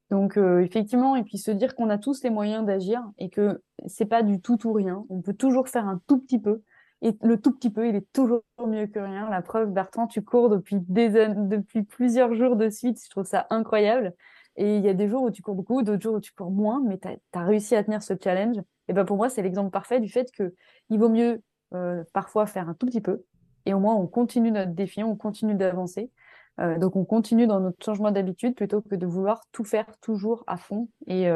Donc 0.09 0.37
euh, 0.37 0.59
effectivement, 0.59 1.15
et 1.15 1.23
puis 1.23 1.37
se 1.37 1.51
dire 1.51 1.75
qu'on 1.75 1.89
a 1.89 1.97
tous 1.97 2.23
les 2.23 2.29
moyens 2.29 2.65
d'agir 2.65 3.01
et 3.19 3.29
que 3.29 3.61
c'est 3.87 4.05
pas 4.05 4.21
du 4.21 4.41
tout 4.41 4.67
ou 4.67 4.73
rien. 4.73 5.05
On 5.09 5.21
peut 5.21 5.33
toujours 5.33 5.69
faire 5.69 5.87
un 5.87 6.01
tout 6.07 6.19
petit 6.19 6.39
peu. 6.39 6.61
Et 7.03 7.17
le 7.21 7.37
tout 7.37 7.51
petit 7.51 7.69
peu, 7.69 7.89
il 7.89 7.95
est 7.95 8.11
toujours 8.13 8.43
mieux 8.65 8.87
que 8.87 8.97
rien. 8.97 9.29
La 9.29 9.41
preuve, 9.41 9.71
Bertrand, 9.71 10.07
tu 10.07 10.21
cours 10.21 10.49
depuis, 10.49 10.77
des, 10.87 11.09
depuis 11.09 11.83
plusieurs 11.83 12.33
jours 12.33 12.55
de 12.55 12.69
suite. 12.69 13.03
Je 13.03 13.09
trouve 13.09 13.25
ça 13.25 13.45
incroyable. 13.49 14.13
Et 14.55 14.77
il 14.77 14.85
y 14.85 14.87
a 14.87 14.93
des 14.93 15.09
jours 15.09 15.23
où 15.23 15.29
tu 15.29 15.41
cours 15.41 15.55
beaucoup, 15.55 15.83
d'autres 15.83 16.01
jours 16.01 16.15
où 16.15 16.19
tu 16.21 16.31
cours 16.31 16.49
moins, 16.49 16.81
mais 16.81 16.97
tu 16.97 17.09
as, 17.33 17.43
réussi 17.43 17.75
à 17.75 17.83
tenir 17.83 18.01
ce 18.01 18.13
challenge. 18.21 18.55
Et 18.87 18.93
ben 18.93 19.03
pour 19.03 19.17
moi, 19.17 19.29
c'est 19.29 19.41
l'exemple 19.41 19.69
parfait 19.69 19.99
du 19.99 20.07
fait 20.07 20.31
que 20.31 20.53
il 20.89 20.97
vaut 20.97 21.09
mieux 21.09 21.41
euh, 21.73 22.05
parfois 22.13 22.45
faire 22.45 22.69
un 22.69 22.73
tout 22.73 22.85
petit 22.85 23.01
peu, 23.01 23.23
et 23.65 23.73
au 23.73 23.79
moins 23.79 23.95
on 23.95 24.07
continue 24.07 24.51
notre 24.51 24.73
défi, 24.73 25.03
on 25.03 25.15
continue 25.15 25.55
d'avancer, 25.55 26.11
donc 26.59 26.95
on 26.95 27.03
continue 27.03 27.47
dans 27.47 27.59
notre 27.59 27.83
changement 27.83 28.11
d'habitude 28.11 28.53
plutôt 28.53 28.81
que 28.81 28.93
de 28.93 29.07
vouloir 29.07 29.41
tout 29.51 29.63
faire 29.63 29.87
toujours 30.01 30.43
à 30.45 30.57
fond 30.57 30.87
et 31.07 31.27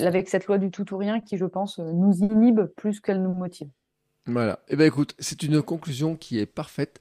avec 0.00 0.28
cette 0.28 0.46
loi 0.46 0.58
du 0.58 0.72
tout 0.72 0.92
ou 0.92 0.96
rien 0.96 1.20
qui, 1.20 1.36
je 1.36 1.44
pense, 1.44 1.78
nous 1.78 2.24
inhibe 2.24 2.64
plus 2.74 2.98
qu'elle 2.98 3.22
nous 3.22 3.34
motive. 3.34 3.68
Voilà. 4.26 4.58
Eh 4.68 4.76
ben 4.76 4.86
écoute, 4.86 5.14
c'est 5.18 5.42
une 5.42 5.60
conclusion 5.60 6.16
qui 6.16 6.38
est 6.38 6.46
parfaite. 6.46 7.00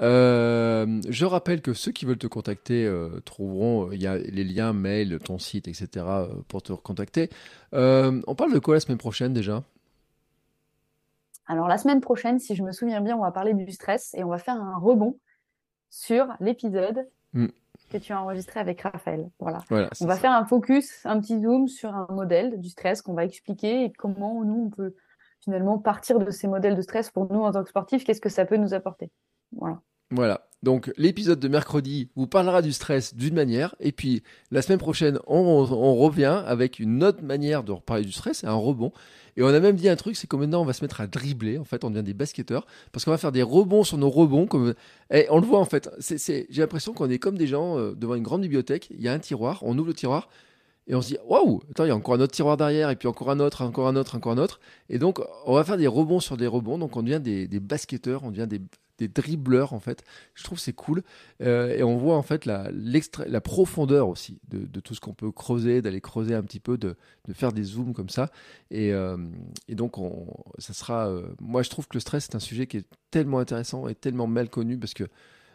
Euh, 0.00 1.00
je 1.08 1.24
rappelle 1.24 1.62
que 1.62 1.72
ceux 1.72 1.92
qui 1.92 2.04
veulent 2.04 2.18
te 2.18 2.26
contacter 2.26 2.84
euh, 2.84 3.20
trouveront, 3.24 3.88
euh, 3.88 3.94
il 3.94 4.02
y 4.02 4.08
a 4.08 4.16
les 4.16 4.42
liens, 4.42 4.72
mail, 4.72 5.20
ton 5.20 5.38
site, 5.38 5.68
etc. 5.68 6.04
pour 6.48 6.62
te 6.62 6.72
contacter. 6.72 7.30
on 7.72 8.34
parle 8.36 8.52
de 8.52 8.58
quoi 8.58 8.74
la 8.74 8.80
semaine 8.80 8.98
prochaine 8.98 9.32
déjà? 9.32 9.62
Alors 11.46 11.68
la 11.68 11.78
semaine 11.78 12.00
prochaine, 12.00 12.38
si 12.38 12.56
je 12.56 12.62
me 12.62 12.72
souviens 12.72 13.00
bien, 13.00 13.16
on 13.16 13.22
va 13.22 13.30
parler 13.30 13.54
du 13.54 13.70
stress 13.70 14.14
et 14.14 14.24
on 14.24 14.28
va 14.28 14.38
faire 14.38 14.56
un 14.56 14.78
rebond 14.78 15.18
sur 15.90 16.26
l'épisode 16.40 17.06
hmm. 17.34 17.48
que 17.90 17.98
tu 17.98 18.12
as 18.12 18.20
enregistré 18.20 18.58
avec 18.58 18.80
Raphaël. 18.80 19.30
Voilà. 19.38 19.58
on 19.70 20.06
va 20.06 20.16
faire 20.16 20.32
un 20.32 20.46
focus, 20.46 21.04
un 21.04 21.20
petit 21.20 21.40
zoom 21.40 21.68
sur 21.68 21.94
un 21.94 22.08
modèle 22.10 22.58
du 22.60 22.70
stress 22.70 23.02
qu'on 23.02 23.14
va 23.14 23.24
expliquer 23.24 23.84
et 23.84 23.92
comment 23.92 24.42
nous 24.42 24.64
on 24.66 24.70
peut 24.70 24.96
finalement 25.44 25.78
partir 25.78 26.18
de 26.18 26.30
ces 26.30 26.48
modèles 26.48 26.74
de 26.74 26.82
stress 26.82 27.10
pour 27.10 27.32
nous 27.32 27.40
en 27.40 27.52
tant 27.52 27.62
que 27.62 27.68
sportifs, 27.68 28.04
qu'est-ce 28.04 28.20
que 28.20 28.28
ça 28.28 28.44
peut 28.44 28.56
nous 28.56 28.74
apporter? 28.74 29.10
Voilà. 29.52 29.80
Voilà. 30.10 30.46
Donc 30.62 30.92
l'épisode 30.96 31.40
de 31.40 31.48
mercredi 31.48 32.08
vous 32.16 32.26
parlera 32.26 32.62
du 32.62 32.72
stress 32.72 33.14
d'une 33.14 33.34
manière, 33.34 33.74
et 33.80 33.92
puis 33.92 34.22
la 34.50 34.62
semaine 34.62 34.78
prochaine 34.78 35.18
on, 35.26 35.64
revient 35.94 36.42
avec 36.46 36.78
une 36.78 37.04
autre 37.04 37.22
manière 37.22 37.64
de 37.64 37.72
reparler 37.72 38.04
du 38.04 38.12
stress, 38.12 38.44
un 38.44 38.54
rebond. 38.54 38.92
Et 39.36 39.42
on 39.42 39.48
a 39.48 39.60
même 39.60 39.76
dit 39.76 39.88
un 39.88 39.96
truc, 39.96 40.16
c'est 40.16 40.26
que 40.26 40.36
maintenant 40.36 40.62
on 40.62 40.64
va 40.64 40.72
se 40.72 40.82
mettre 40.82 41.00
à 41.00 41.06
dribbler, 41.06 41.58
en 41.58 41.64
fait 41.64 41.84
on 41.84 41.90
devient 41.90 42.04
des 42.04 42.14
basketteurs, 42.14 42.66
parce 42.92 43.04
qu'on 43.04 43.10
va 43.10 43.18
faire 43.18 43.32
des 43.32 43.42
rebonds 43.42 43.84
sur 43.84 43.98
nos 43.98 44.08
rebonds. 44.08 44.46
Comme... 44.46 44.74
Et 45.12 45.26
on 45.28 45.38
le 45.38 45.46
voit 45.46 45.58
en 45.58 45.66
fait, 45.66 45.90
j'ai 46.00 46.46
l'impression 46.50 46.94
qu'on 46.94 47.10
est 47.10 47.18
comme 47.18 47.36
des 47.36 47.46
gens 47.46 47.78
euh, 47.78 47.94
devant 47.94 48.14
une 48.14 48.22
grande 48.22 48.42
bibliothèque, 48.42 48.88
il 48.90 49.02
y 49.02 49.08
a 49.08 49.12
un 49.12 49.18
tiroir, 49.18 49.58
on 49.62 49.76
ouvre 49.76 49.88
le 49.88 49.94
tiroir, 49.94 50.28
et 50.86 50.94
on 50.94 51.00
se 51.00 51.08
dit, 51.08 51.18
waouh, 51.26 51.62
attends, 51.70 51.84
il 51.84 51.88
y 51.88 51.90
a 51.90 51.96
encore 51.96 52.14
un 52.14 52.20
autre 52.20 52.32
tiroir 52.32 52.56
derrière, 52.56 52.90
et 52.90 52.96
puis 52.96 53.08
encore 53.08 53.30
un 53.30 53.40
autre, 53.40 53.62
encore 53.62 53.88
un 53.88 53.96
autre, 53.96 54.16
encore 54.16 54.32
un 54.32 54.38
autre. 54.38 54.60
Et 54.90 54.98
donc, 54.98 55.20
on 55.46 55.54
va 55.54 55.64
faire 55.64 55.78
des 55.78 55.86
rebonds 55.86 56.20
sur 56.20 56.36
des 56.36 56.46
rebonds. 56.46 56.78
Donc, 56.78 56.96
on 56.96 57.02
devient 57.02 57.20
des, 57.20 57.60
basketteurs, 57.60 58.22
on 58.24 58.30
devient 58.30 58.46
des, 58.46 58.60
des 58.98 59.08
dribbleurs 59.08 59.72
en 59.72 59.80
fait. 59.80 60.04
Je 60.34 60.44
trouve 60.44 60.58
c'est 60.58 60.72
cool 60.72 61.02
euh, 61.42 61.74
et 61.76 61.82
on 61.82 61.96
voit 61.96 62.16
en 62.16 62.22
fait 62.22 62.44
la, 62.44 62.70
profondeur 63.40 64.08
aussi 64.08 64.38
de, 64.48 64.80
tout 64.80 64.94
ce 64.94 65.00
qu'on 65.00 65.14
peut 65.14 65.32
creuser, 65.32 65.82
d'aller 65.82 66.00
creuser 66.00 66.34
un 66.34 66.42
petit 66.42 66.60
peu, 66.60 66.76
de, 66.78 66.96
faire 67.32 67.52
des 67.52 67.64
zooms 67.64 67.94
comme 67.94 68.10
ça. 68.10 68.30
Et, 68.70 68.92
euh, 68.92 69.16
donc 69.68 69.98
on, 69.98 70.26
ça 70.58 70.72
sera. 70.74 71.08
Euh, 71.08 71.26
moi 71.40 71.62
je 71.62 71.70
trouve 71.70 71.88
que 71.88 71.94
le 71.96 72.00
stress 72.00 72.24
c'est 72.24 72.36
un 72.36 72.40
sujet 72.40 72.66
qui 72.66 72.78
est 72.78 72.86
tellement 73.10 73.38
intéressant 73.38 73.88
et 73.88 73.94
tellement 73.94 74.26
mal 74.26 74.48
connu 74.48 74.78
parce 74.78 74.94
que 74.94 75.04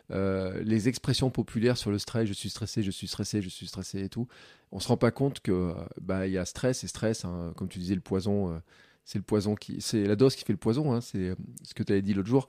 les 0.09 0.87
expressions 0.87 1.29
populaires 1.29 1.77
sur 1.77 1.91
le 1.91 1.99
stress, 1.99 2.27
je 2.27 2.33
suis 2.33 2.49
stressé, 2.49 2.83
je 2.83 2.91
suis 2.91 3.07
stressé, 3.07 3.41
je 3.41 3.49
suis 3.49 3.67
stressé 3.67 4.01
et 4.03 4.09
tout, 4.09 4.27
on 4.71 4.79
se 4.79 4.87
rend 4.87 4.97
pas 4.97 5.11
compte 5.11 5.39
que 5.39 5.73
bah 6.01 6.27
il 6.27 6.33
y 6.33 6.37
a 6.37 6.45
stress 6.45 6.83
et 6.83 6.87
stress, 6.87 7.25
hein. 7.25 7.53
comme 7.55 7.67
tu 7.67 7.79
disais 7.79 7.95
le 7.95 8.01
poison, 8.01 8.61
c'est 9.05 9.19
le 9.19 9.23
poison 9.23 9.55
qui, 9.55 9.81
c'est 9.81 10.05
la 10.05 10.15
dose 10.15 10.35
qui 10.35 10.45
fait 10.45 10.53
le 10.53 10.57
poison, 10.57 10.93
hein. 10.93 11.01
c'est 11.01 11.35
ce 11.63 11.73
que 11.73 11.83
tu 11.83 11.93
avais 11.93 12.01
dit 12.01 12.13
l'autre 12.13 12.29
jour. 12.29 12.47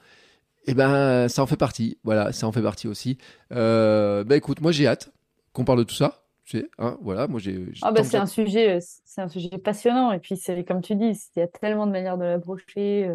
Eh 0.67 0.75
ben, 0.75 1.29
ça 1.29 1.43
en 1.43 1.47
fait 1.47 1.57
partie. 1.57 1.99
Voilà, 2.05 2.33
ça 2.33 2.47
en 2.47 2.53
fait 2.53 2.63
partie 2.63 2.89
aussi. 2.89 3.19
Euh, 3.53 4.25
bah 4.25 4.37
écoute, 4.37 4.61
moi 4.61 4.73
j'ai 4.73 4.87
hâte 4.87 5.11
qu'on 5.53 5.65
parle 5.65 5.79
de 5.79 5.85
tout 5.85 5.95
ça. 5.95 6.25
Tu 6.45 6.59
sais, 6.59 6.71
hein, 6.79 6.99
voilà, 7.01 7.29
moi 7.29 7.41
j'ai. 7.41 7.67
Ah 7.83 7.93
bah, 7.93 8.05
c'est 8.05 8.17
un 8.17 8.27
sujet, 8.27 8.77
euh, 8.77 8.81
c'est 9.05 9.21
un 9.21 9.29
sujet 9.29 9.57
passionnant. 9.59 10.13
Et 10.13 10.19
puis 10.19 10.37
c'est 10.37 10.65
comme 10.65 10.83
tu 10.83 10.97
dis, 10.97 11.19
il 11.37 11.41
y 11.41 11.43
a 11.43 11.49
tellement 11.49 11.87
de 11.87 11.93
manières 11.93 12.19
de 12.19 12.25
l'approcher. 12.25 13.09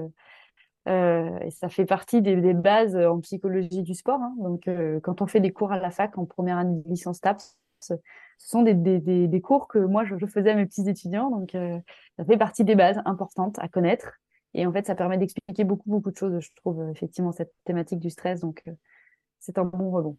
Euh, 0.88 0.92
euh, 0.92 1.40
et 1.40 1.52
ça 1.52 1.70
fait 1.70 1.86
partie 1.86 2.22
des, 2.22 2.36
des, 2.36 2.54
bases 2.54 2.96
en 2.96 3.20
psychologie 3.20 3.84
du 3.84 3.94
sport. 3.94 4.22
Hein. 4.22 4.36
Donc, 4.40 4.68
euh, 4.68 5.00
quand 5.02 5.22
on 5.22 5.28
fait 5.28 5.40
des 5.40 5.52
cours 5.52 5.72
à 5.72 5.80
la 5.80 5.92
fac 5.92 6.18
en 6.18 6.26
première 6.26 6.58
année 6.58 6.82
de 6.82 6.90
licence 6.90 7.22
TAPS, 7.22 7.58
ce 7.80 7.94
sont 8.38 8.62
des, 8.64 8.74
des, 8.74 9.00
des, 9.00 9.42
cours 9.42 9.68
que 9.68 9.80
moi 9.80 10.04
je, 10.04 10.16
faisais 10.28 10.52
à 10.52 10.56
mes 10.56 10.66
petits 10.66 10.88
étudiants. 10.88 11.30
Donc, 11.30 11.52
ça 12.18 12.26
fait 12.26 12.38
partie 12.38 12.64
des 12.64 12.76
bases 12.76 13.00
importantes 13.06 13.58
à 13.60 13.68
connaître. 13.68 14.20
Et 14.56 14.66
en 14.66 14.72
fait, 14.72 14.86
ça 14.88 14.96
permet 14.96 15.18
d'expliquer 15.18 15.66
beaucoup, 15.66 15.90
beaucoup 15.90 16.12
de 16.12 16.18
choses, 16.18 16.40
je 16.40 16.50
trouve, 16.56 16.80
euh, 16.80 16.92
effectivement, 16.92 17.34
cette 17.34 17.54
thématique 17.66 18.00
du 18.00 18.10
stress. 18.10 18.40
Donc, 18.40 18.64
euh, 18.68 18.72
c'est 19.40 19.58
un 19.58 19.66
bon 19.66 19.92
rebond. 19.92 20.18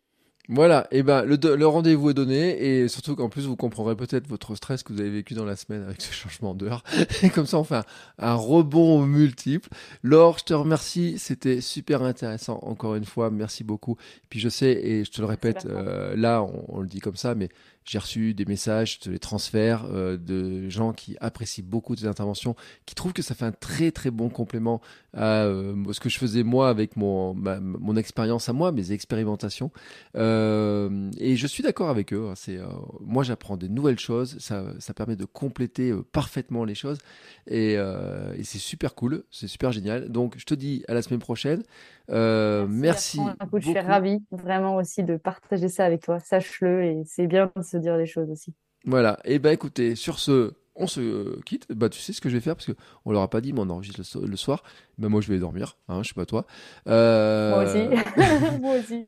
Voilà, 0.48 0.86
et 0.92 1.02
ben 1.02 1.24
le, 1.24 1.36
le 1.56 1.66
rendez-vous 1.66 2.10
est 2.10 2.14
donné 2.14 2.62
et 2.64 2.86
surtout 2.86 3.16
qu'en 3.16 3.28
plus 3.28 3.46
vous 3.46 3.56
comprendrez 3.56 3.96
peut-être 3.96 4.28
votre 4.28 4.54
stress 4.54 4.84
que 4.84 4.92
vous 4.92 5.00
avez 5.00 5.10
vécu 5.10 5.34
dans 5.34 5.44
la 5.44 5.56
semaine 5.56 5.82
avec 5.82 6.00
ce 6.00 6.12
changement 6.12 6.54
d'heure. 6.54 6.84
Et 7.24 7.30
comme 7.30 7.46
ça 7.46 7.58
on 7.58 7.64
fait 7.64 7.82
un, 8.18 8.34
rebond 8.34 9.02
multiple. 9.02 9.68
Laure, 10.04 10.38
je 10.38 10.44
te 10.44 10.54
remercie, 10.54 11.18
c'était 11.18 11.60
super 11.60 12.02
intéressant 12.02 12.60
encore 12.62 12.94
une 12.94 13.04
fois, 13.04 13.30
merci 13.30 13.64
beaucoup. 13.64 13.96
Et 14.18 14.26
puis 14.28 14.38
je 14.38 14.48
sais 14.48 14.70
et 14.70 15.04
je 15.04 15.10
te 15.10 15.20
le 15.20 15.26
répète, 15.26 15.66
euh, 15.66 16.14
là 16.14 16.42
on, 16.42 16.64
on, 16.68 16.80
le 16.80 16.86
dit 16.86 17.00
comme 17.00 17.16
ça, 17.16 17.34
mais 17.34 17.48
j'ai 17.86 17.98
reçu 17.98 18.34
des 18.34 18.44
messages, 18.44 18.94
je 18.94 19.00
te 19.00 19.10
les 19.10 19.18
transfère, 19.18 19.86
euh, 19.90 20.16
de 20.16 20.68
gens 20.68 20.92
qui 20.92 21.16
apprécient 21.20 21.64
beaucoup 21.64 21.94
tes 21.94 22.06
interventions, 22.06 22.56
qui 22.84 22.94
trouvent 22.94 23.12
que 23.12 23.22
ça 23.22 23.34
fait 23.34 23.44
un 23.44 23.52
très 23.52 23.92
très 23.92 24.10
bon 24.10 24.28
complément 24.28 24.80
à 25.14 25.44
euh, 25.44 25.92
ce 25.92 26.00
que 26.00 26.08
je 26.08 26.18
faisais 26.18 26.42
moi 26.42 26.68
avec 26.68 26.96
mon, 26.96 27.32
mon 27.34 27.96
expérience 27.96 28.48
à 28.48 28.52
moi, 28.52 28.72
mes 28.72 28.90
expérimentations. 28.92 29.70
Euh, 30.16 31.10
et 31.18 31.36
je 31.36 31.46
suis 31.46 31.62
d'accord 31.62 31.88
avec 31.88 32.12
eux. 32.12 32.28
Hein, 32.28 32.34
c'est, 32.34 32.58
moi, 33.00 33.22
j'apprends 33.22 33.56
des 33.56 33.68
nouvelles 33.68 34.00
choses, 34.00 34.36
ça, 34.40 34.64
ça 34.80 34.92
permet 34.92 35.16
de 35.16 35.24
compléter 35.24 35.94
parfaitement 36.12 36.64
les 36.64 36.74
choses. 36.74 36.98
Et, 37.46 37.74
et 37.74 38.44
c'est 38.44 38.58
super 38.58 38.94
cool, 38.94 39.22
c'est 39.30 39.46
super 39.46 39.70
génial. 39.70 40.10
Donc, 40.10 40.34
je 40.36 40.44
te 40.44 40.54
dis 40.54 40.84
à 40.88 40.94
la 40.94 41.02
semaine 41.02 41.20
prochaine. 41.20 41.62
Merci. 42.08 43.20
je 43.54 43.60
suis 43.60 43.78
ravie 43.78 44.18
vraiment 44.30 44.76
aussi 44.76 45.02
de 45.04 45.16
partager 45.16 45.68
ça 45.68 45.84
avec 45.84 46.02
toi. 46.02 46.18
Sache-le 46.18 46.84
et 46.84 47.02
c'est 47.04 47.26
bien 47.26 47.50
de 47.56 47.62
se 47.62 47.75
dire 47.78 47.96
les 47.96 48.06
choses 48.06 48.30
aussi. 48.30 48.54
Voilà. 48.84 49.18
Et 49.24 49.34
eh 49.34 49.38
ben 49.38 49.50
écoutez, 49.50 49.96
sur 49.96 50.18
ce, 50.18 50.52
on 50.76 50.86
se 50.86 51.40
quitte. 51.42 51.66
Bah, 51.72 51.88
tu 51.88 52.00
sais 52.00 52.12
ce 52.12 52.20
que 52.20 52.28
je 52.28 52.34
vais 52.34 52.40
faire 52.40 52.54
parce 52.54 52.66
que 52.66 52.76
on 53.04 53.12
leur 53.12 53.22
a 53.22 53.30
pas 53.30 53.40
dit, 53.40 53.52
mais 53.52 53.60
on 53.60 53.70
enregistre 53.70 54.20
le, 54.20 54.36
soir. 54.36 54.62
Bah, 54.98 55.08
moi, 55.08 55.20
je 55.20 55.30
vais 55.30 55.38
dormir. 55.38 55.76
Hein, 55.88 56.02
je 56.02 56.08
sais 56.08 56.14
pas 56.14 56.24
toi. 56.24 56.46
Euh... 56.88 57.50
Moi 57.56 57.64
aussi. 57.64 58.58
moi 58.60 58.76
aussi. 58.78 59.06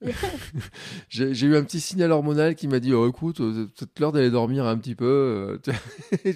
j'ai 1.08 1.46
eu 1.46 1.56
un 1.56 1.64
petit 1.64 1.80
signal 1.80 2.12
hormonal 2.12 2.54
qui 2.54 2.68
m'a 2.68 2.78
dit, 2.78 2.92
oh, 2.92 3.08
écoute, 3.08 3.40
euh, 3.40 3.68
c'est 3.74 3.98
l'heure 3.98 4.12
d'aller 4.12 4.30
dormir 4.30 4.66
un 4.66 4.76
petit 4.76 4.94
peu. 4.94 5.60
et 6.24 6.34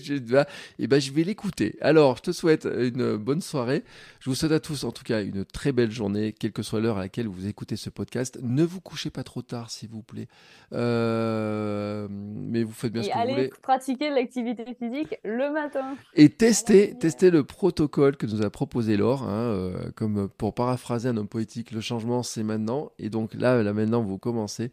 eh 0.78 0.86
ben, 0.86 1.00
je 1.00 1.12
vais 1.12 1.24
l'écouter. 1.24 1.76
Alors, 1.80 2.16
je 2.16 2.22
te 2.22 2.32
souhaite 2.32 2.66
une 2.66 3.16
bonne 3.16 3.40
soirée. 3.40 3.84
Je 4.20 4.30
vous 4.30 4.36
souhaite 4.36 4.53
à 4.53 4.61
tous, 4.61 4.84
en 4.84 4.92
tout 4.92 5.05
cas, 5.05 5.22
une 5.22 5.44
très 5.44 5.72
belle 5.72 5.90
journée, 5.90 6.32
quelle 6.32 6.53
que 6.53 6.62
soit 6.62 6.80
l'heure 6.80 6.98
à 6.98 7.00
laquelle 7.00 7.28
vous 7.28 7.46
écoutez 7.46 7.76
ce 7.76 7.90
podcast. 7.90 8.38
Ne 8.42 8.64
vous 8.64 8.80
couchez 8.80 9.11
pas 9.11 9.24
trop 9.24 9.42
tard, 9.42 9.70
s'il 9.70 9.90
vous 9.90 10.03
plaît. 10.03 10.28
Euh, 10.72 12.07
mais 12.11 12.62
vous 12.62 12.72
faites 12.72 12.92
bien 12.92 13.03
ce 13.03 13.09
que 13.09 13.14
vous 13.14 13.20
voulez. 13.20 13.34
Allez 13.34 13.53
pratiquer 13.62 14.11
l'activité 14.11 14.64
physique 14.78 15.18
le 15.24 15.53
matin. 15.53 15.96
Et 16.14 16.30
tester, 16.30 16.96
tester 16.98 17.30
le 17.30 17.44
protocole 17.44 18.16
que 18.16 18.26
nous 18.26 18.42
a 18.42 18.50
proposé 18.50 18.96
Laure, 18.96 19.24
hein, 19.24 19.41
euh, 19.43 19.90
comme 19.95 20.28
pour 20.28 20.55
paraphraser 20.55 21.09
un 21.09 21.16
homme 21.16 21.28
poétique, 21.28 21.70
le 21.70 21.80
changement 21.80 22.22
c'est 22.22 22.43
maintenant. 22.43 22.93
Et 22.99 23.11
donc 23.11 23.34
là, 23.34 23.62
là 23.62 23.72
maintenant, 23.72 24.03
vous 24.03 24.18
commencez 24.18 24.68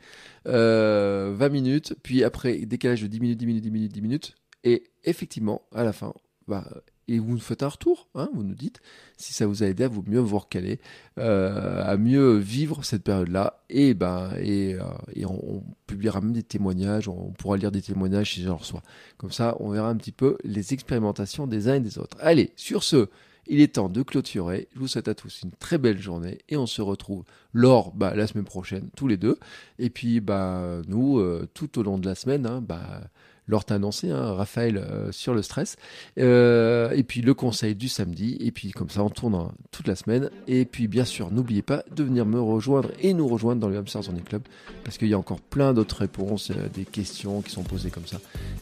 20 0.45 0.51
euh, 0.53 1.49
minutes, 1.49 1.95
puis 2.03 2.24
après 2.24 2.57
décalage 2.65 3.01
de 3.01 3.07
10 3.07 3.20
minutes, 3.20 3.39
10 3.39 3.45
minutes, 3.45 3.63
10 3.63 3.72
minutes, 3.72 3.91
10 3.93 4.01
minutes. 4.01 4.36
Et 4.63 4.84
effectivement, 5.03 5.61
à 5.74 5.84
la 5.84 5.93
fin, 5.93 6.13
bah, 6.47 6.65
et 7.09 7.17
vous 7.17 7.32
nous 7.32 7.39
faites 7.39 7.63
un 7.63 7.67
retour, 7.67 8.07
hein, 8.13 8.30
vous 8.34 8.43
nous 8.43 8.53
dites 8.53 8.82
si 9.17 9.34
ça 9.34 9.47
vous 9.47 9.63
a 9.63 9.65
aidé 9.65 9.84
à 9.84 9.88
vous 9.88 10.03
mieux 10.05 10.20
vous 10.20 10.38
recaler, 10.38 10.80
euh, 11.17 11.84
à 11.84 11.97
mieux 11.97 12.38
vivre 12.38 12.86
cette 12.86 13.03
période-là, 13.03 13.63
et 13.70 13.95
ben 13.95 14.32
et, 14.39 14.76
euh, 14.76 14.84
et 15.15 15.26
on, 15.26 15.63
publiera 15.88 16.22
même 16.22 16.34
des 16.34 16.43
témoignages, 16.43 17.07
on 17.07 17.32
pourra 17.32 17.57
lire 17.57 17.72
des 17.72 17.82
témoignages 17.82 18.36
si 18.36 18.43
j'en 18.43 18.57
reçois. 18.57 18.84
Comme 19.17 19.32
ça, 19.32 19.57
on 19.59 19.72
verra 19.72 19.89
un 19.89 19.95
petit 19.95 20.11
peu 20.11 20.38
les 20.43 20.74
expérimentations 20.74 21.47
des 21.47 21.67
uns 21.67 21.76
et 21.76 21.80
des 21.80 21.97
autres. 21.97 22.15
Allez, 22.20 22.51
sur 22.55 22.84
ce, 22.84 23.09
il 23.49 23.59
est 23.61 23.75
temps 23.75 23.89
de 23.89 24.01
clôturer. 24.03 24.69
Je 24.73 24.79
vous 24.79 24.87
souhaite 24.87 25.07
à 25.07 25.15
tous 25.15 25.41
une 25.43 25.51
très 25.51 25.77
belle 25.77 25.99
journée 25.99 26.37
et 26.47 26.55
on 26.55 26.67
se 26.67 26.81
retrouve 26.81 27.23
lors 27.53 27.91
bah, 27.93 28.13
la 28.15 28.27
semaine 28.27 28.45
prochaine, 28.45 28.89
tous 28.95 29.07
les 29.07 29.17
deux. 29.17 29.37
Et 29.79 29.89
puis 29.89 30.21
bah 30.21 30.81
nous, 30.87 31.19
euh, 31.19 31.49
tout 31.53 31.79
au 31.79 31.83
long 31.83 31.97
de 31.97 32.05
la 32.05 32.15
semaine, 32.15 32.45
hein, 32.45 32.61
bah 32.61 33.01
Laure 33.49 33.65
t'a 33.65 33.75
annoncé, 33.75 34.11
hein, 34.11 34.33
Raphaël, 34.33 34.77
euh, 34.77 35.11
sur 35.11 35.33
le 35.33 35.41
stress. 35.41 35.75
Euh, 36.19 36.91
et 36.91 37.03
puis 37.03 37.21
le 37.21 37.33
conseil 37.33 37.75
du 37.75 37.89
samedi. 37.89 38.37
Et 38.39 38.51
puis 38.51 38.71
comme 38.71 38.89
ça, 38.89 39.03
on 39.03 39.09
tourne 39.09 39.51
toute 39.71 39.87
la 39.87 39.95
semaine. 39.95 40.29
Et 40.47 40.65
puis 40.65 40.87
bien 40.87 41.05
sûr, 41.05 41.31
n'oubliez 41.31 41.63
pas 41.63 41.83
de 41.93 42.03
venir 42.03 42.25
me 42.25 42.39
rejoindre 42.39 42.91
et 42.99 43.13
nous 43.13 43.27
rejoindre 43.27 43.59
dans 43.59 43.67
le 43.67 43.77
Hamsters 43.77 44.03
Running 44.05 44.23
Club. 44.23 44.43
Parce 44.83 44.97
qu'il 44.97 45.07
y 45.07 45.13
a 45.13 45.17
encore 45.17 45.41
plein 45.41 45.73
d'autres 45.73 45.97
réponses, 45.97 46.51
euh, 46.51 46.67
des 46.73 46.85
questions 46.85 47.41
qui 47.41 47.51
sont 47.51 47.63
posées 47.63 47.89
comme 47.89 48.05
ça. 48.05 48.17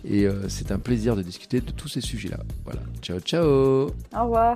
Et 0.05 0.27
c'est 0.47 0.71
un 0.71 0.79
plaisir 0.79 1.15
de 1.15 1.21
discuter 1.21 1.59
de 1.59 1.71
tous 1.71 1.89
ces 1.89 2.01
sujets-là. 2.01 2.39
Voilà. 2.63 2.79
Ciao, 3.01 3.19
ciao. 3.19 3.43
Au 3.45 4.23
revoir. 4.23 4.55